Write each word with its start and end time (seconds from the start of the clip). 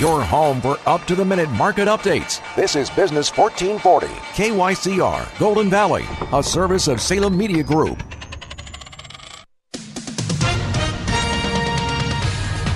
Your 0.00 0.22
home 0.22 0.60
for 0.60 0.78
up 0.86 1.04
to 1.06 1.14
the 1.14 1.24
minute 1.24 1.50
market 1.50 1.86
updates. 1.86 2.40
This 2.56 2.76
is 2.76 2.88
Business 2.90 3.30
1440, 3.36 4.06
KYCR, 4.34 5.38
Golden 5.38 5.68
Valley, 5.68 6.04
a 6.32 6.42
service 6.42 6.88
of 6.88 7.00
Salem 7.00 7.36
Media 7.36 7.62
Group. 7.62 8.02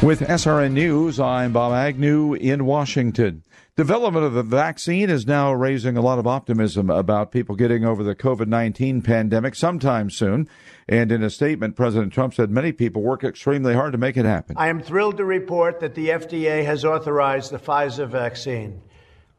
With 0.02 0.20
SRN 0.20 0.72
News, 0.72 1.18
I'm 1.18 1.52
Bob 1.52 1.72
Agnew 1.72 2.34
in 2.34 2.66
Washington. 2.66 3.42
Development 3.76 4.24
of 4.24 4.32
the 4.32 4.42
vaccine 4.42 5.10
is 5.10 5.26
now 5.26 5.52
raising 5.52 5.98
a 5.98 6.00
lot 6.00 6.18
of 6.18 6.26
optimism 6.26 6.88
about 6.88 7.30
people 7.30 7.54
getting 7.54 7.84
over 7.84 8.02
the 8.02 8.14
COVID 8.14 8.46
19 8.46 9.02
pandemic 9.02 9.54
sometime 9.54 10.08
soon. 10.08 10.48
And 10.88 11.12
in 11.12 11.22
a 11.22 11.28
statement, 11.28 11.76
President 11.76 12.10
Trump 12.10 12.32
said 12.32 12.50
many 12.50 12.72
people 12.72 13.02
work 13.02 13.22
extremely 13.22 13.74
hard 13.74 13.92
to 13.92 13.98
make 13.98 14.16
it 14.16 14.24
happen. 14.24 14.56
I 14.56 14.68
am 14.68 14.80
thrilled 14.80 15.18
to 15.18 15.26
report 15.26 15.80
that 15.80 15.94
the 15.94 16.08
FDA 16.08 16.64
has 16.64 16.86
authorized 16.86 17.50
the 17.50 17.58
Pfizer 17.58 18.08
vaccine. 18.08 18.80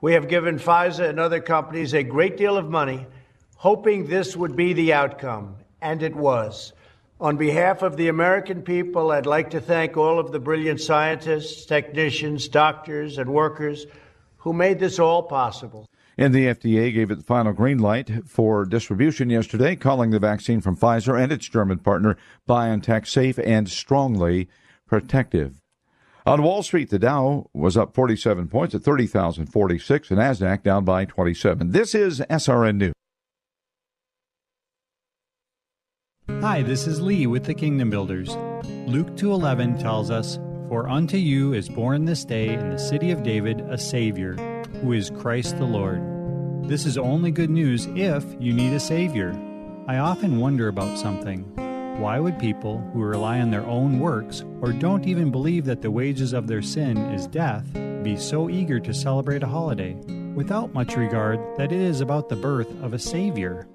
We 0.02 0.14
have 0.14 0.28
given 0.28 0.60
Pfizer 0.60 1.10
and 1.10 1.20
other 1.20 1.40
companies 1.40 1.96
a 1.96 2.04
great 2.04 2.38
deal 2.38 2.58
of 2.58 2.70
money, 2.70 3.08
hoping 3.56 4.06
this 4.06 4.38
would 4.38 4.56
be 4.56 4.74
the 4.74 4.94
outcome, 4.94 5.56
and 5.82 6.04
it 6.04 6.16
was. 6.16 6.74
On 7.20 7.38
behalf 7.38 7.82
of 7.82 7.98
the 7.98 8.10
American 8.10 8.62
people, 8.62 9.10
I'd 9.10 9.26
like 9.26 9.50
to 9.50 9.60
thank 9.60 9.98
all 9.98 10.20
of 10.20 10.32
the 10.32 10.40
brilliant 10.40 10.80
scientists, 10.80 11.66
technicians, 11.66 12.48
doctors, 12.48 13.18
and 13.18 13.34
workers 13.34 13.88
who 14.48 14.54
made 14.54 14.80
this 14.80 14.98
all 14.98 15.24
possible. 15.24 15.86
And 16.18 16.34
the 16.34 16.46
FDA 16.46 16.94
gave 16.94 17.12
it 17.12 17.16
the 17.16 17.24
final 17.24 17.52
green 17.52 17.80
light 17.80 18.10
for 18.26 18.64
distribution 18.64 19.30
yesterday, 19.30 19.76
calling 19.76 20.12
the 20.12 20.20
vaccine 20.20 20.62
from 20.62 20.78
Pfizer 20.78 21.22
and 21.22 21.34
its 21.34 21.50
German 21.50 21.80
partner 21.80 22.16
BioNTech 22.48 23.06
safe 23.06 23.38
and 23.40 23.68
strongly 23.68 24.48
protective. 24.88 25.62
On 26.26 26.42
Wall 26.42 26.64
Street, 26.64 26.90
the 26.90 26.98
Dow 26.98 27.50
was 27.54 27.76
up 27.76 27.94
47 27.94 28.48
points 28.48 28.74
at 28.74 28.84
30,046, 28.84 30.12
and 30.12 30.20
NASDAQ 30.20 30.64
down 30.64 30.86
by 30.86 31.04
27. 31.04 31.72
This 31.72 31.94
is 31.94 32.22
SRN 32.30 32.78
News. 32.78 32.94
Hi, 36.40 36.62
this 36.62 36.88
is 36.88 37.02
Lee 37.02 37.28
with 37.28 37.44
the 37.44 37.54
Kingdom 37.54 37.90
Builders. 37.90 38.30
Luke 38.86 39.14
2:11 39.18 39.78
tells 39.78 40.10
us, 40.10 40.40
"For 40.70 40.90
unto 40.90 41.18
you 41.18 41.54
is 41.54 41.70
born 41.70 42.06
this 42.06 42.26
day 42.26 42.54
in 42.54 42.70
the 42.70 42.78
city 42.78 43.12
of 43.12 43.24
David 43.24 43.62
a 43.70 43.78
savior, 43.78 44.36
who 44.82 44.92
is 44.92 45.10
Christ 45.10 45.58
the 45.58 45.66
Lord." 45.66 46.02
This 46.64 46.86
is 46.86 46.98
only 46.98 47.32
good 47.32 47.50
news 47.50 47.88
if 47.96 48.26
you 48.40 48.52
need 48.52 48.74
a 48.74 48.80
savior. 48.80 49.34
I 49.88 50.00
often 50.00 50.40
wonder 50.40 50.68
about 50.68 50.98
something. 50.98 51.46
Why 52.00 52.20
would 52.20 52.38
people 52.38 52.84
who 52.94 53.02
rely 53.02 53.40
on 53.40 53.50
their 53.50 53.66
own 53.66 54.00
works 54.00 54.44
or 54.62 54.74
don't 54.74 55.08
even 55.08 55.32
believe 55.32 55.66
that 55.66 55.82
the 55.82 55.90
wages 55.90 56.34
of 56.34 56.48
their 56.48 56.62
sin 56.62 56.98
is 56.98 57.28
death 57.28 57.66
be 58.04 58.18
so 58.18 58.50
eager 58.50 58.80
to 58.82 58.94
celebrate 58.94 59.44
a 59.44 59.48
holiday 59.48 59.96
without 60.36 60.74
much 60.74 60.96
regard 60.96 61.40
that 61.58 61.72
it 61.72 61.80
is 61.80 62.02
about 62.02 62.30
the 62.30 62.36
birth 62.36 62.70
of 62.84 62.94
a 62.94 63.00
savior? 63.00 63.68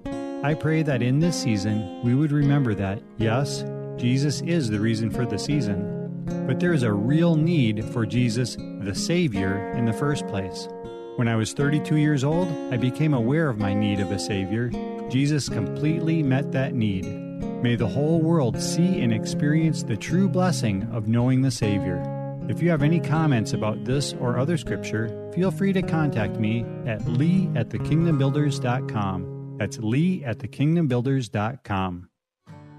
I 0.43 0.53
pray 0.53 0.83
that 0.83 1.01
in 1.01 1.19
this 1.19 1.35
season 1.35 2.01
we 2.03 2.13
would 2.13 2.31
remember 2.31 2.75
that, 2.75 3.01
yes, 3.17 3.65
Jesus 3.97 4.41
is 4.41 4.69
the 4.69 4.79
reason 4.79 5.09
for 5.09 5.25
the 5.25 5.39
season, 5.39 5.92
but 6.25 6.59
there 6.59 6.73
is 6.73 6.83
a 6.83 6.93
real 6.93 7.35
need 7.35 7.83
for 7.85 8.05
Jesus, 8.05 8.55
the 8.81 8.95
Savior, 8.95 9.71
in 9.73 9.85
the 9.85 9.93
first 9.93 10.27
place. 10.27 10.67
When 11.15 11.27
I 11.27 11.35
was 11.35 11.53
32 11.53 11.97
years 11.97 12.23
old, 12.23 12.47
I 12.73 12.77
became 12.77 13.13
aware 13.13 13.49
of 13.49 13.59
my 13.59 13.73
need 13.73 13.99
of 13.99 14.11
a 14.11 14.17
Savior. 14.17 14.69
Jesus 15.09 15.47
completely 15.47 16.23
met 16.23 16.51
that 16.53 16.73
need. 16.73 17.05
May 17.61 17.75
the 17.75 17.87
whole 17.87 18.19
world 18.19 18.61
see 18.61 19.01
and 19.01 19.13
experience 19.13 19.83
the 19.83 19.95
true 19.95 20.27
blessing 20.27 20.89
of 20.91 21.07
knowing 21.07 21.41
the 21.41 21.51
Savior. 21.51 22.01
If 22.49 22.61
you 22.61 22.69
have 22.71 22.83
any 22.83 22.99
comments 22.99 23.53
about 23.53 23.85
this 23.85 24.13
or 24.13 24.37
other 24.37 24.57
scripture, 24.57 25.31
feel 25.33 25.49
free 25.49 25.71
to 25.73 25.81
contact 25.81 26.35
me 26.37 26.65
at 26.85 27.07
lee 27.07 27.49
at 27.55 27.69
thekingdombuilders.com. 27.69 29.57
That's 29.59 29.79
lee 29.79 30.23
at 30.25 30.39
thekingdombuilders.com. 30.39 32.09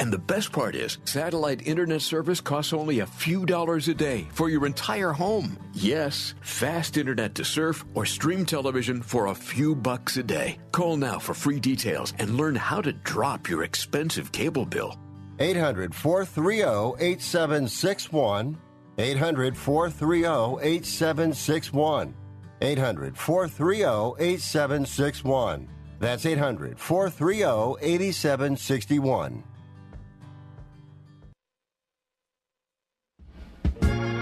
And 0.00 0.12
the 0.12 0.18
best 0.18 0.52
part 0.52 0.74
is, 0.74 0.98
satellite 1.04 1.66
internet 1.66 2.02
service 2.02 2.40
costs 2.40 2.72
only 2.72 3.00
a 3.00 3.06
few 3.06 3.44
dollars 3.44 3.88
a 3.88 3.94
day 3.94 4.26
for 4.32 4.48
your 4.48 4.66
entire 4.66 5.12
home. 5.12 5.58
Yes, 5.72 6.34
fast 6.40 6.96
internet 6.96 7.34
to 7.34 7.44
surf 7.44 7.84
or 7.94 8.06
stream 8.06 8.46
television 8.46 9.02
for 9.02 9.26
a 9.26 9.34
few 9.34 9.74
bucks 9.74 10.16
a 10.16 10.22
day. 10.22 10.58
Call 10.72 10.96
now 10.96 11.18
for 11.18 11.34
free 11.34 11.58
details 11.60 12.14
and 12.18 12.36
learn 12.36 12.54
how 12.54 12.80
to 12.80 12.92
drop 12.92 13.48
your 13.48 13.64
expensive 13.64 14.30
cable 14.30 14.64
bill. 14.64 14.96
800 15.40 15.94
430 15.94 17.04
8761. 17.04 18.58
800 18.98 19.56
430 19.56 20.24
8761. 20.62 22.14
800 22.60 23.16
430 23.16 23.82
8761. 24.18 25.68
That's 26.00 26.26
800 26.26 26.78
430 26.78 27.76
8761. 27.80 29.44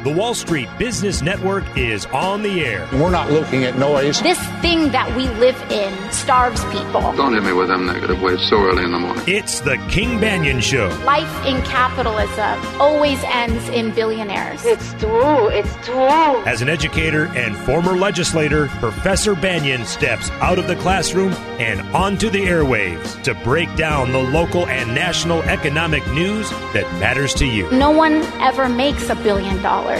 The 0.06 0.12
Wall 0.12 0.34
Street 0.34 0.68
Business 0.78 1.20
Network 1.20 1.64
is 1.76 2.06
on 2.06 2.42
the 2.42 2.64
air. 2.64 2.88
We're 2.92 3.10
not 3.10 3.28
looking 3.32 3.64
at 3.64 3.76
noise. 3.76 4.22
This 4.22 4.38
thing 4.62 4.92
that 4.92 5.16
we 5.16 5.26
live 5.40 5.60
in 5.68 6.12
starves 6.12 6.64
people. 6.66 7.00
Don't 7.14 7.34
hit 7.34 7.42
me 7.42 7.52
with 7.52 7.66
them 7.66 7.86
negative 7.86 8.22
waves 8.22 8.48
so 8.48 8.56
early 8.56 8.84
in 8.84 8.92
the 8.92 9.00
morning. 9.00 9.24
It's 9.26 9.58
the 9.58 9.78
King 9.88 10.20
Banaian 10.20 10.62
Show. 10.62 10.96
Life 11.04 11.44
in 11.44 11.60
capitalism 11.62 12.80
always 12.80 13.20
ends 13.24 13.68
in 13.70 13.90
billionaires. 13.96 14.64
It's 14.64 14.92
true. 15.00 15.48
It's 15.48 15.74
true. 15.84 15.96
As 15.96 16.62
an 16.62 16.68
educator 16.68 17.24
and 17.36 17.56
former 17.56 17.96
legislator, 17.96 18.68
Professor 18.78 19.34
Banaian 19.34 19.84
steps 19.84 20.30
out 20.40 20.60
of 20.60 20.68
the 20.68 20.76
classroom 20.76 21.32
and 21.58 21.80
onto 21.96 22.30
the 22.30 22.46
airwaves 22.46 23.20
to 23.24 23.34
break 23.42 23.74
down 23.74 24.12
the 24.12 24.22
local 24.22 24.68
and 24.68 24.94
national 24.94 25.42
economic 25.42 26.06
news 26.12 26.48
that 26.74 26.84
matters 27.00 27.34
to 27.34 27.44
you. 27.44 27.68
No 27.72 27.90
one 27.90 28.22
ever 28.40 28.68
makes 28.68 29.10
a 29.10 29.16
billion 29.16 29.60
dollars. 29.62 29.95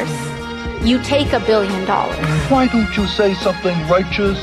You 0.87 1.03
take 1.03 1.33
a 1.33 1.41
billion 1.41 1.85
dollars. 1.85 2.17
Why 2.51 2.67
don't 2.69 2.97
you 2.97 3.07
say 3.07 3.35
something 3.35 3.77
righteous 3.89 4.39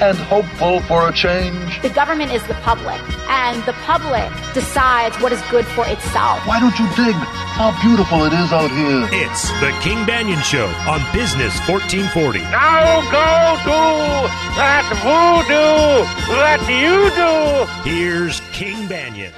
and 0.00 0.16
hopeful 0.16 0.80
for 0.82 1.08
a 1.08 1.12
change? 1.12 1.80
The 1.82 1.90
government 1.90 2.32
is 2.32 2.42
the 2.46 2.54
public, 2.54 3.00
and 3.28 3.62
the 3.64 3.72
public 3.84 4.30
decides 4.54 5.16
what 5.20 5.32
is 5.32 5.40
good 5.50 5.64
for 5.66 5.86
itself. 5.88 6.46
Why 6.46 6.60
don't 6.60 6.78
you 6.78 6.86
dig 6.94 7.14
how 7.58 7.70
beautiful 7.82 8.24
it 8.24 8.32
is 8.32 8.52
out 8.52 8.70
here? 8.70 9.08
It's 9.10 9.50
the 9.60 9.70
King 9.82 9.98
Banaian 10.06 10.42
Show 10.42 10.66
on 10.86 11.00
Business 11.12 11.56
1440. 11.66 12.40
Now 12.52 13.00
go 13.10 13.28
do 13.64 14.28
that 14.60 14.84
voodoo 15.02 16.04
that 16.36 16.60
you 16.68 17.10
do. 17.18 17.90
Here's 17.90 18.40
King 18.52 18.86
Banaian. 18.88 19.32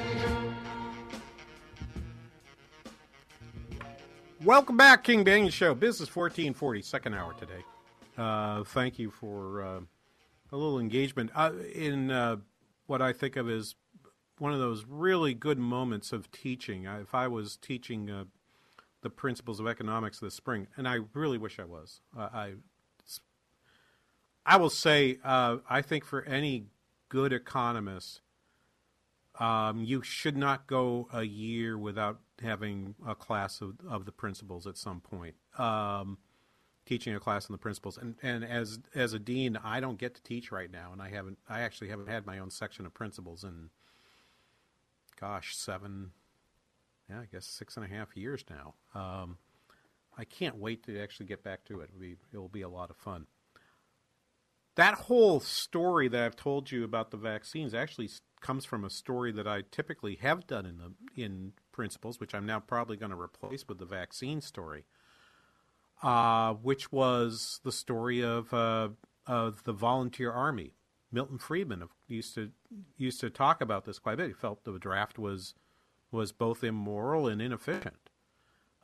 Welcome 4.45 4.79
back, 4.79 5.05
King 5.05 5.23
Banaian 5.23 5.53
Show, 5.53 5.75
Business 5.75 6.09
1440, 6.09 6.81
second 6.81 7.13
hour 7.13 7.35
today. 7.35 7.63
Uh, 8.17 8.65
thank 8.65 8.99
you 8.99 9.11
for 9.11 9.63
uh, 9.63 9.81
a 10.51 10.57
little 10.57 10.79
engagement 10.79 11.31
uh, 11.35 11.53
in 11.75 12.11
uh, 12.11 12.37
what 12.87 13.03
I 13.03 13.13
think 13.13 13.37
of 13.37 13.51
as 13.51 13.75
one 14.39 14.55
of 14.55 14.59
those 14.59 14.87
really 14.89 15.35
good 15.35 15.59
moments 15.59 16.11
of 16.11 16.31
teaching. 16.33 16.87
I, 16.87 17.03
if 17.03 17.15
I 17.15 17.29
was 17.29 17.57
teaching 17.57 18.11
uh, 18.11 18.25
the 19.03 19.11
principles 19.11 19.61
of 19.61 19.67
economics 19.67 20.21
this 20.21 20.37
spring, 20.37 20.69
and 20.75 20.89
I 20.89 21.01
really 21.13 21.37
wish 21.37 21.59
I 21.61 21.65
was, 21.65 22.01
I 22.17 22.55
I 24.47 24.57
will 24.57 24.71
say, 24.71 25.19
uh, 25.23 25.59
I 25.69 25.83
think 25.83 26.07
for 26.07 26.25
any 26.25 26.65
good 27.11 27.35
economist, 27.35 28.23
um, 29.39 29.85
you 29.85 30.03
should 30.03 30.39
not 30.39 30.67
go 30.67 31.09
a 31.13 31.25
year 31.25 31.77
without 31.77 32.21
having 32.43 32.95
a 33.07 33.15
class 33.15 33.61
of, 33.61 33.75
of 33.89 34.05
the 34.05 34.13
principles 34.13 34.67
at 34.67 34.77
some 34.77 35.01
point. 35.01 35.35
Um, 35.59 36.19
teaching 36.87 37.15
a 37.15 37.21
class 37.21 37.49
on 37.49 37.53
the 37.53 37.59
principles, 37.59 37.99
and 37.99 38.17
and 38.23 38.45
as 38.45 38.81
as 38.95 39.13
a 39.13 39.19
dean, 39.19 39.57
I 39.63 39.81
don't 39.81 39.99
get 39.99 40.15
to 40.17 40.23
teach 40.23 40.51
right 40.51 40.71
now, 40.71 40.91
and 40.93 41.01
I 41.01 41.11
haven't. 41.11 41.39
I 41.49 41.61
actually 41.61 41.89
haven't 41.89 42.09
had 42.09 42.27
my 42.27 42.39
own 42.39 42.51
section 42.51 42.87
of 42.87 42.95
principles 42.95 43.45
in, 43.45 43.71
gosh, 45.21 45.57
seven, 45.57 46.11
yeah, 47.09 47.21
I 47.21 47.27
guess 47.31 47.47
six 47.47 47.77
and 47.77 47.85
a 47.85 47.89
half 47.89 48.17
years 48.17 48.45
now. 48.51 48.75
Um, 48.95 49.39
I 50.17 50.25
can't 50.25 50.57
wait 50.57 50.83
to 50.85 51.01
actually 51.01 51.27
get 51.27 51.43
back 51.43 51.65
to 51.67 51.81
it. 51.81 51.91
It'll 51.91 52.01
be, 52.01 52.17
it'll 52.33 52.49
be 52.49 52.63
a 52.63 52.69
lot 52.69 52.91
of 52.91 52.97
fun. 52.97 53.27
That 54.77 54.95
whole 54.95 55.41
story 55.41 56.09
that 56.09 56.23
I've 56.23 56.37
told 56.37 56.71
you 56.71 56.85
about 56.85 57.11
the 57.11 57.17
vaccines 57.17 57.75
actually 57.75 58.09
comes 58.41 58.65
from 58.65 58.85
a 58.85 58.91
story 58.91 59.33
that 59.33 59.47
I 59.47 59.63
typically 59.71 60.17
have 60.17 60.47
done 60.47 60.67
in 60.67 60.79
the 60.79 61.23
in 61.23 61.53
principles, 61.81 62.21
which 62.21 62.35
I'm 62.35 62.45
now 62.45 62.61
probably 62.61 62.99
going 62.99 63.09
to 63.09 63.19
replace 63.19 63.67
with 63.67 63.79
the 63.79 63.87
vaccine 63.87 64.43
story, 64.43 64.85
uh, 66.03 66.53
which 66.53 66.93
was 66.93 67.59
the 67.65 67.73
story 67.73 68.23
of 68.23 68.53
uh, 68.53 68.91
of 69.27 69.65
the 69.65 69.73
volunteer 69.73 70.31
army. 70.31 70.75
Milton 71.11 71.39
Friedman 71.39 71.89
used 72.07 72.35
to 72.35 72.51
used 72.99 73.19
to 73.21 73.31
talk 73.31 73.63
about 73.63 73.87
this 73.87 73.99
quite 73.99 74.13
a 74.13 74.17
bit. 74.19 74.27
He 74.27 74.35
felt 74.35 74.65
the 74.65 74.79
draft 74.79 75.19
was 75.19 75.55
was 76.13 76.33
both 76.33 76.63
immoral 76.63 77.27
and 77.27 77.41
inefficient. 77.41 78.11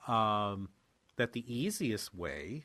Um, 0.08 0.70
that 1.16 1.34
the 1.34 1.44
easiest 1.46 2.14
way 2.14 2.64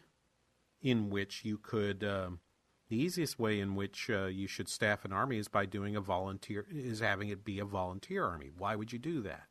in 0.82 1.10
which 1.10 1.44
you 1.44 1.58
could 1.58 2.06
um, 2.06 2.40
the 2.88 2.96
easiest 2.96 3.38
way 3.38 3.60
in 3.60 3.76
which 3.76 4.10
uh, 4.10 4.28
you 4.28 4.48
should 4.48 4.70
staff 4.70 5.04
an 5.04 5.12
army 5.12 5.40
is 5.40 5.50
by 5.50 5.66
doing 5.66 5.98
a 5.98 6.02
volunteer 6.02 6.66
is 6.72 7.02
having 7.02 7.28
it 7.28 7.44
be 7.44 7.60
a 7.60 7.66
volunteer 7.66 8.26
army. 8.26 8.50
Why 8.58 8.78
would 8.78 8.94
you 8.94 9.00
do 9.00 9.20
that? 9.24 9.48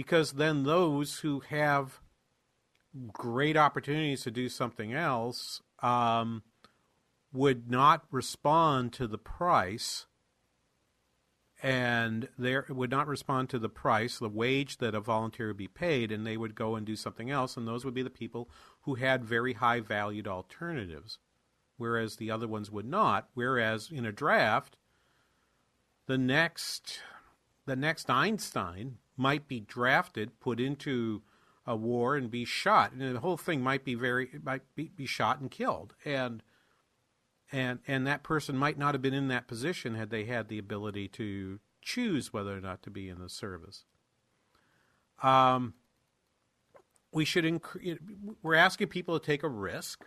Because 0.00 0.32
then 0.32 0.62
those 0.62 1.18
who 1.18 1.40
have 1.40 2.00
great 3.12 3.54
opportunities 3.54 4.22
to 4.22 4.30
do 4.30 4.48
something 4.48 4.94
else 4.94 5.60
um, 5.82 6.42
would 7.34 7.70
not 7.70 8.06
respond 8.10 8.94
to 8.94 9.06
the 9.06 9.18
price 9.18 10.06
and 11.62 12.28
there 12.38 12.64
would 12.70 12.90
not 12.90 13.08
respond 13.08 13.50
to 13.50 13.58
the 13.58 13.68
price, 13.68 14.18
the 14.18 14.30
wage 14.30 14.78
that 14.78 14.94
a 14.94 15.00
volunteer 15.00 15.48
would 15.48 15.58
be 15.58 15.68
paid, 15.68 16.10
and 16.10 16.26
they 16.26 16.38
would 16.38 16.54
go 16.54 16.76
and 16.76 16.86
do 16.86 16.96
something 16.96 17.30
else, 17.30 17.58
and 17.58 17.68
those 17.68 17.84
would 17.84 17.92
be 17.92 18.02
the 18.02 18.08
people 18.08 18.48
who 18.84 18.94
had 18.94 19.22
very 19.22 19.52
high 19.52 19.80
valued 19.80 20.26
alternatives, 20.26 21.18
whereas 21.76 22.16
the 22.16 22.30
other 22.30 22.48
ones 22.48 22.70
would 22.70 22.86
not. 22.86 23.28
Whereas 23.34 23.90
in 23.92 24.06
a 24.06 24.12
draft, 24.12 24.78
the 26.06 26.16
next 26.16 27.02
the 27.66 27.76
next 27.76 28.08
Einstein 28.08 28.96
might 29.20 29.46
be 29.46 29.60
drafted, 29.60 30.40
put 30.40 30.58
into 30.58 31.22
a 31.66 31.76
war, 31.76 32.16
and 32.16 32.30
be 32.30 32.44
shot, 32.44 32.92
and 32.92 33.14
the 33.14 33.20
whole 33.20 33.36
thing 33.36 33.62
might 33.62 33.84
be 33.84 33.94
very 33.94 34.30
might 34.42 34.62
be, 34.74 34.90
be 34.96 35.06
shot 35.06 35.40
and 35.40 35.50
killed, 35.50 35.94
and 36.04 36.42
and 37.52 37.80
and 37.86 38.06
that 38.06 38.22
person 38.22 38.56
might 38.56 38.78
not 38.78 38.94
have 38.94 39.02
been 39.02 39.14
in 39.14 39.28
that 39.28 39.46
position 39.46 39.94
had 39.94 40.10
they 40.10 40.24
had 40.24 40.48
the 40.48 40.58
ability 40.58 41.06
to 41.06 41.60
choose 41.82 42.32
whether 42.32 42.56
or 42.56 42.60
not 42.60 42.82
to 42.82 42.90
be 42.90 43.08
in 43.08 43.20
the 43.20 43.28
service. 43.28 43.84
Um, 45.22 45.74
we 47.12 47.26
should 47.26 47.44
inc- 47.44 47.98
we're 48.42 48.54
asking 48.54 48.88
people 48.88 49.18
to 49.18 49.24
take 49.24 49.42
a 49.42 49.48
risk. 49.48 50.06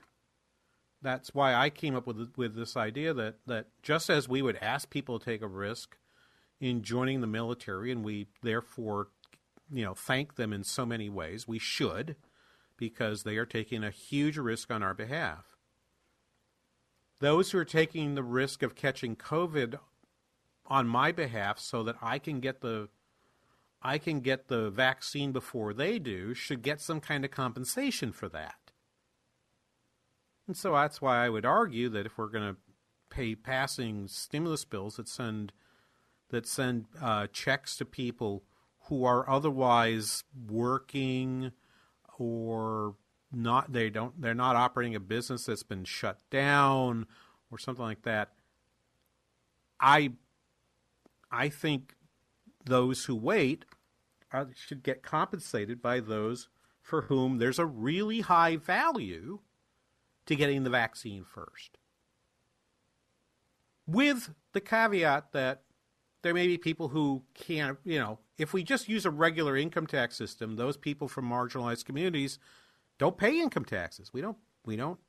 That's 1.03 1.35
why 1.35 1.53
I 1.53 1.69
came 1.69 1.95
up 1.95 2.07
with 2.07 2.33
with 2.35 2.55
this 2.55 2.75
idea 2.75 3.13
that 3.13 3.35
that 3.45 3.67
just 3.83 4.09
as 4.09 4.27
we 4.27 4.41
would 4.41 4.57
ask 4.57 4.89
people 4.89 5.19
to 5.19 5.25
take 5.25 5.43
a 5.43 5.47
risk 5.47 5.97
in 6.63 6.81
joining 6.81 7.21
the 7.21 7.27
military, 7.27 7.91
and 7.91 8.03
we 8.03 8.27
therefore, 8.41 9.07
you 9.71 9.83
know, 9.83 9.93
thank 9.93 10.35
them 10.35 10.53
in 10.53 10.63
so 10.63 10.85
many 10.85 11.09
ways, 11.09 11.47
we 11.47 11.59
should, 11.59 12.15
because 12.77 13.23
they 13.23 13.37
are 13.37 13.45
taking 13.45 13.83
a 13.83 13.91
huge 13.91 14.37
risk 14.37 14.71
on 14.71 14.81
our 14.81 14.93
behalf 14.93 15.53
those 17.23 17.51
who 17.51 17.57
are 17.57 17.65
taking 17.65 18.15
the 18.15 18.21
risk 18.21 18.61
of 18.61 18.75
catching 18.75 19.15
COVID 19.15 19.79
on 20.65 20.85
my 20.89 21.09
behalf 21.13 21.57
so 21.57 21.81
that 21.83 21.95
I 22.01 22.19
can 22.19 22.41
get 22.41 22.59
the 22.59 22.89
I 23.81 23.97
can 23.97 24.19
get 24.19 24.49
the 24.49 24.69
vaccine 24.69 25.31
before 25.31 25.73
they 25.73 25.99
do 25.99 26.33
should 26.33 26.61
get 26.61 26.81
some 26.81 26.99
kind 26.99 27.23
of 27.23 27.31
compensation 27.31 28.11
for 28.11 28.27
that. 28.29 28.71
And 30.47 30.55
so 30.57 30.73
that's 30.73 31.01
why 31.01 31.25
I 31.25 31.29
would 31.29 31.45
argue 31.45 31.87
that 31.89 32.05
if 32.05 32.17
we're 32.17 32.27
going 32.27 32.53
to 32.53 32.59
pay 33.09 33.35
passing 33.35 34.07
stimulus 34.09 34.65
bills 34.65 34.97
that 34.97 35.07
send 35.07 35.53
that 36.33 36.47
send 36.47 36.85
uh, 36.99 37.27
checks 37.31 37.77
to 37.77 37.85
people 37.85 38.43
who 38.85 39.05
are 39.05 39.29
otherwise 39.29 40.23
working 40.49 41.51
or 42.17 42.95
not 43.31 43.71
they 43.71 43.89
don't 43.89 44.19
they're 44.19 44.33
not 44.33 44.55
operating 44.55 44.95
a 44.95 44.99
business 44.99 45.45
that's 45.45 45.61
been 45.61 45.83
shut 45.83 46.19
down 46.31 47.05
or 47.51 47.59
something 47.59 47.85
like 47.85 48.01
that. 48.01 48.31
I 49.79 50.13
i 51.31 51.49
think 51.49 51.95
those 52.65 53.05
who 53.05 53.15
wait 53.15 53.65
should 54.55 54.81
get 54.81 55.03
compensated 55.03 55.81
by 55.81 55.99
those 55.99 56.49
for 56.81 57.03
whom 57.03 57.37
there's 57.37 57.59
a 57.59 57.65
really 57.65 58.21
high 58.21 58.55
value 58.57 59.39
to 60.25 60.35
getting 60.35 60.63
the 60.63 60.69
vaccine 60.71 61.23
first. 61.23 61.77
With 63.85 64.31
the 64.53 64.61
caveat 64.61 65.31
that 65.33 65.63
there 66.23 66.33
may 66.33 66.47
be 66.47 66.57
people 66.57 66.87
who 66.87 67.21
can't, 67.35 67.77
you 67.83 67.99
know, 67.99 68.17
if 68.37 68.53
we 68.53 68.63
just 68.63 68.89
use 68.89 69.05
a 69.05 69.11
regular 69.11 69.55
income 69.55 69.85
tax 69.85 70.15
system, 70.15 70.55
those 70.55 70.77
people 70.77 71.07
from 71.07 71.29
marginalized 71.29 71.85
communities 71.85 72.39
don't 72.97 73.17
pay 73.17 73.39
income 73.39 73.65
taxes. 73.65 74.11
We 74.11 74.21
don't. 74.21 74.37
We 74.65 74.75
don't. 74.75 74.99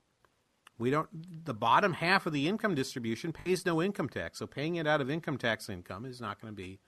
We 0.76 0.90
don't. 0.90 1.08
The 1.44 1.54
bottom 1.54 1.94
half 1.94 2.26
of 2.26 2.32
the 2.32 2.48
income 2.48 2.74
distribution 2.74 3.32
pays 3.32 3.64
no 3.64 3.80
income 3.80 4.08
tax. 4.08 4.38
So 4.38 4.46
paying 4.46 4.76
it 4.76 4.86
out 4.86 5.00
of 5.00 5.08
income 5.08 5.38
tax 5.38 5.68
income 5.68 6.04
is 6.04 6.20
not 6.20 6.40
going 6.40 6.52
to 6.52 6.56
be, 6.56 6.80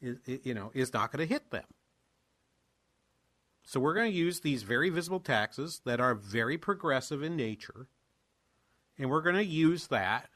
you 0.00 0.54
know, 0.54 0.70
is 0.74 0.92
not 0.92 1.12
going 1.12 1.26
to 1.26 1.32
hit 1.32 1.50
them. 1.50 1.64
So 3.64 3.78
we're 3.78 3.94
going 3.94 4.10
to 4.10 4.16
use 4.16 4.40
these 4.40 4.62
very 4.62 4.88
visible 4.88 5.20
taxes 5.20 5.82
that 5.84 6.00
are 6.00 6.14
very 6.14 6.58
progressive 6.58 7.22
in 7.22 7.36
nature, 7.36 7.86
and 8.98 9.08
we're 9.10 9.22
going 9.22 9.36
to 9.36 9.44
use 9.44 9.86
that 9.88 10.30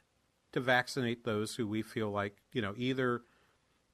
to 0.57 0.61
vaccinate 0.61 1.25
those 1.25 1.55
who 1.55 1.67
we 1.67 1.83
feel 1.83 2.11
like, 2.11 2.39
you 2.53 2.63
know, 2.63 2.75
either 2.77 3.23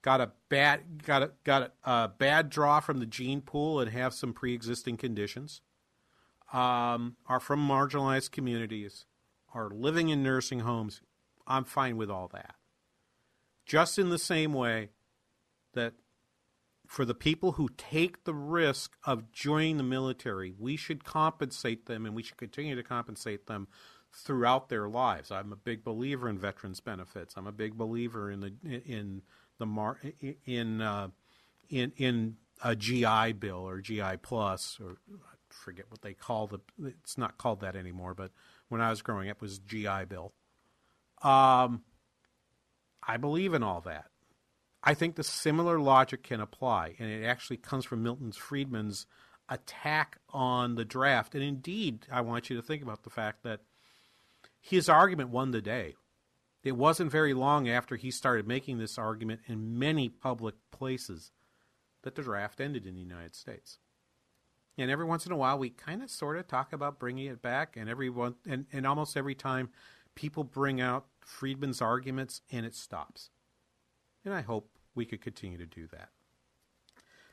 got 0.01 0.21
a 0.21 0.31
bad 0.49 1.03
got 1.05 1.21
a 1.21 1.31
got 1.43 1.73
a, 1.85 1.91
a 1.91 2.07
bad 2.17 2.49
draw 2.49 2.79
from 2.79 2.99
the 2.99 3.05
gene 3.05 3.41
pool 3.41 3.79
and 3.79 3.91
have 3.91 4.13
some 4.13 4.33
pre-existing 4.33 4.97
conditions 4.97 5.61
um, 6.53 7.17
are 7.25 7.39
from 7.39 7.67
marginalized 7.67 8.31
communities, 8.31 9.05
are 9.53 9.69
living 9.69 10.09
in 10.09 10.23
nursing 10.23 10.61
homes, 10.61 11.01
I'm 11.47 11.65
fine 11.65 11.97
with 11.97 12.09
all 12.09 12.29
that. 12.33 12.55
Just 13.65 13.97
in 13.97 14.09
the 14.09 14.19
same 14.19 14.53
way 14.53 14.89
that 15.73 15.93
for 16.85 17.05
the 17.05 17.15
people 17.15 17.53
who 17.53 17.69
take 17.75 18.23
the 18.23 18.33
risk 18.33 18.93
of 19.03 19.31
joining 19.31 19.77
the 19.77 19.83
military, 19.83 20.53
we 20.57 20.77
should 20.77 21.03
compensate 21.03 21.87
them 21.87 22.05
and 22.05 22.13
we 22.13 22.21
should 22.21 22.37
continue 22.37 22.75
to 22.75 22.83
compensate 22.83 23.47
them 23.47 23.67
throughout 24.13 24.69
their 24.69 24.87
lives. 24.87 25.31
I'm 25.31 25.51
a 25.51 25.57
big 25.57 25.83
believer 25.83 26.29
in 26.29 26.37
veterans 26.37 26.79
benefits. 26.79 27.35
I'm 27.35 27.47
a 27.47 27.51
big 27.51 27.77
believer 27.77 28.31
in 28.31 28.39
the 28.41 28.53
in 28.85 29.21
the 29.57 29.65
mar 29.65 29.99
in 30.45 30.81
uh, 30.81 31.09
in 31.69 31.91
in 31.97 32.37
a 32.63 32.75
GI 32.75 33.33
Bill 33.33 33.67
or 33.67 33.81
GI 33.81 34.17
Plus 34.21 34.79
or 34.81 34.97
I 35.11 35.35
forget 35.49 35.85
what 35.89 36.01
they 36.01 36.13
call 36.13 36.47
the. 36.47 36.59
It's 36.83 37.17
not 37.17 37.37
called 37.37 37.61
that 37.61 37.75
anymore, 37.75 38.13
but 38.13 38.31
when 38.69 38.81
I 38.81 38.89
was 38.89 39.01
growing 39.01 39.29
up, 39.29 39.37
it 39.37 39.41
was 39.41 39.59
GI 39.59 40.05
Bill. 40.07 40.33
Um, 41.21 41.83
I 43.05 43.17
believe 43.17 43.53
in 43.53 43.63
all 43.63 43.81
that. 43.81 44.05
I 44.83 44.93
think 44.93 45.15
the 45.15 45.23
similar 45.23 45.79
logic 45.79 46.23
can 46.23 46.41
apply, 46.41 46.95
and 46.99 47.09
it 47.09 47.23
actually 47.25 47.57
comes 47.57 47.85
from 47.85 48.03
Milton 48.03 48.33
Friedman's 48.33 49.05
attack 49.47 50.17
on 50.29 50.75
the 50.75 50.83
draft. 50.83 51.35
And 51.35 51.43
indeed, 51.43 52.05
I 52.11 52.21
want 52.21 52.49
you 52.49 52.57
to 52.57 52.61
think 52.61 52.83
about 52.83 53.03
the 53.03 53.09
fact 53.09 53.43
that 53.43 53.61
his 54.63 54.87
argument 54.87 55.29
won 55.29 55.51
the 55.51 55.61
day. 55.61 55.95
It 56.63 56.77
wasn't 56.77 57.11
very 57.11 57.33
long 57.33 57.67
after 57.67 57.97
he 57.97 58.09
started 58.09 58.47
making 58.47 58.77
this 58.77 58.97
argument 58.97 59.41
in 59.45 59.77
many 59.77 60.07
public 60.07 60.55
places 60.71 61.31
that 62.03 62.15
the 62.15 62.21
draft 62.21 62.61
ended 62.61 62.87
in 62.87 62.95
the 62.95 63.01
United 63.01 63.35
States. 63.35 63.79
And 64.77 64.89
every 64.89 65.03
once 65.03 65.25
in 65.25 65.33
a 65.33 65.37
while, 65.37 65.59
we 65.59 65.69
kind 65.69 66.01
of 66.01 66.09
sort 66.09 66.37
of 66.37 66.47
talk 66.47 66.71
about 66.71 66.97
bringing 66.97 67.25
it 67.25 67.41
back, 67.41 67.75
and 67.75 67.89
everyone 67.89 68.35
and, 68.47 68.65
and 68.71 68.87
almost 68.87 69.17
every 69.17 69.35
time, 69.35 69.69
people 70.15 70.45
bring 70.45 70.79
out 70.79 71.07
Friedman's 71.19 71.81
arguments, 71.81 72.39
and 72.49 72.65
it 72.65 72.73
stops. 72.73 73.31
And 74.23 74.33
I 74.33 74.41
hope 74.41 74.69
we 74.95 75.05
could 75.05 75.21
continue 75.21 75.57
to 75.57 75.65
do 75.65 75.87
that. 75.87 76.09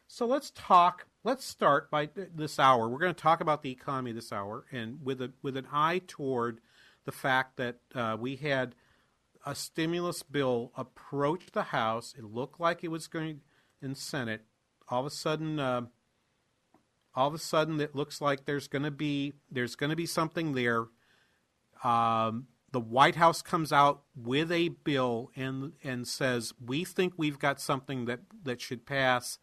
So 0.08 0.26
let's 0.26 0.50
talk. 0.50 1.06
Let's 1.22 1.44
start 1.44 1.92
by 1.92 2.08
this 2.16 2.58
hour. 2.58 2.88
We're 2.88 2.99
going 2.99 3.14
to 3.14 3.22
talk 3.22 3.40
about 3.40 3.62
the 3.62 3.70
economy 3.70 4.10
this 4.10 4.32
hour, 4.32 4.64
and 4.72 4.99
with 5.04 5.22
a 5.22 5.32
with 5.42 5.56
an 5.56 5.68
eye 5.72 6.02
toward 6.08 6.60
the 7.04 7.12
fact 7.12 7.57
that 7.57 7.78
uh, 7.95 8.16
we 8.19 8.37
had 8.37 8.75
a 9.47 9.54
stimulus 9.54 10.23
bill 10.23 10.73
approach 10.76 11.47
the 11.52 11.64
House. 11.64 12.14
It 12.16 12.25
looked 12.25 12.61
like 12.61 12.85
it 12.85 12.88
was 12.88 13.07
going 13.07 13.40
in 13.80 13.95
Senate. 13.95 14.42
All 14.88 15.00
of 15.00 15.07
a 15.07 15.11
sudden, 15.11 15.59
uh, 15.59 15.83
all 17.14 17.28
of 17.28 17.35
a 17.35 17.38
sudden, 17.38 17.80
it 17.80 17.95
looks 17.95 18.21
like 18.21 18.45
there's 18.45 18.69
going 18.69 18.83
to 18.83 18.90
be 18.90 19.35
there's 19.50 19.76
going 19.76 19.90
to 19.90 19.97
be 19.97 20.07
something 20.07 20.54
there. 20.54 20.87
Um, 21.83 22.49
the 22.73 22.80
White 22.80 23.16
House 23.16 23.42
comes 23.42 23.73
out 23.73 24.02
with 24.14 24.52
a 24.52 24.69
bill 24.69 25.30
and 25.35 25.73
and 25.83 26.07
says 26.07 26.52
we 26.64 26.85
think 26.85 27.14
we've 27.16 27.38
got 27.38 27.61
something 27.61 28.04
that 28.04 28.21
that 28.42 28.61
should 28.61 28.87
pass 28.87 29.38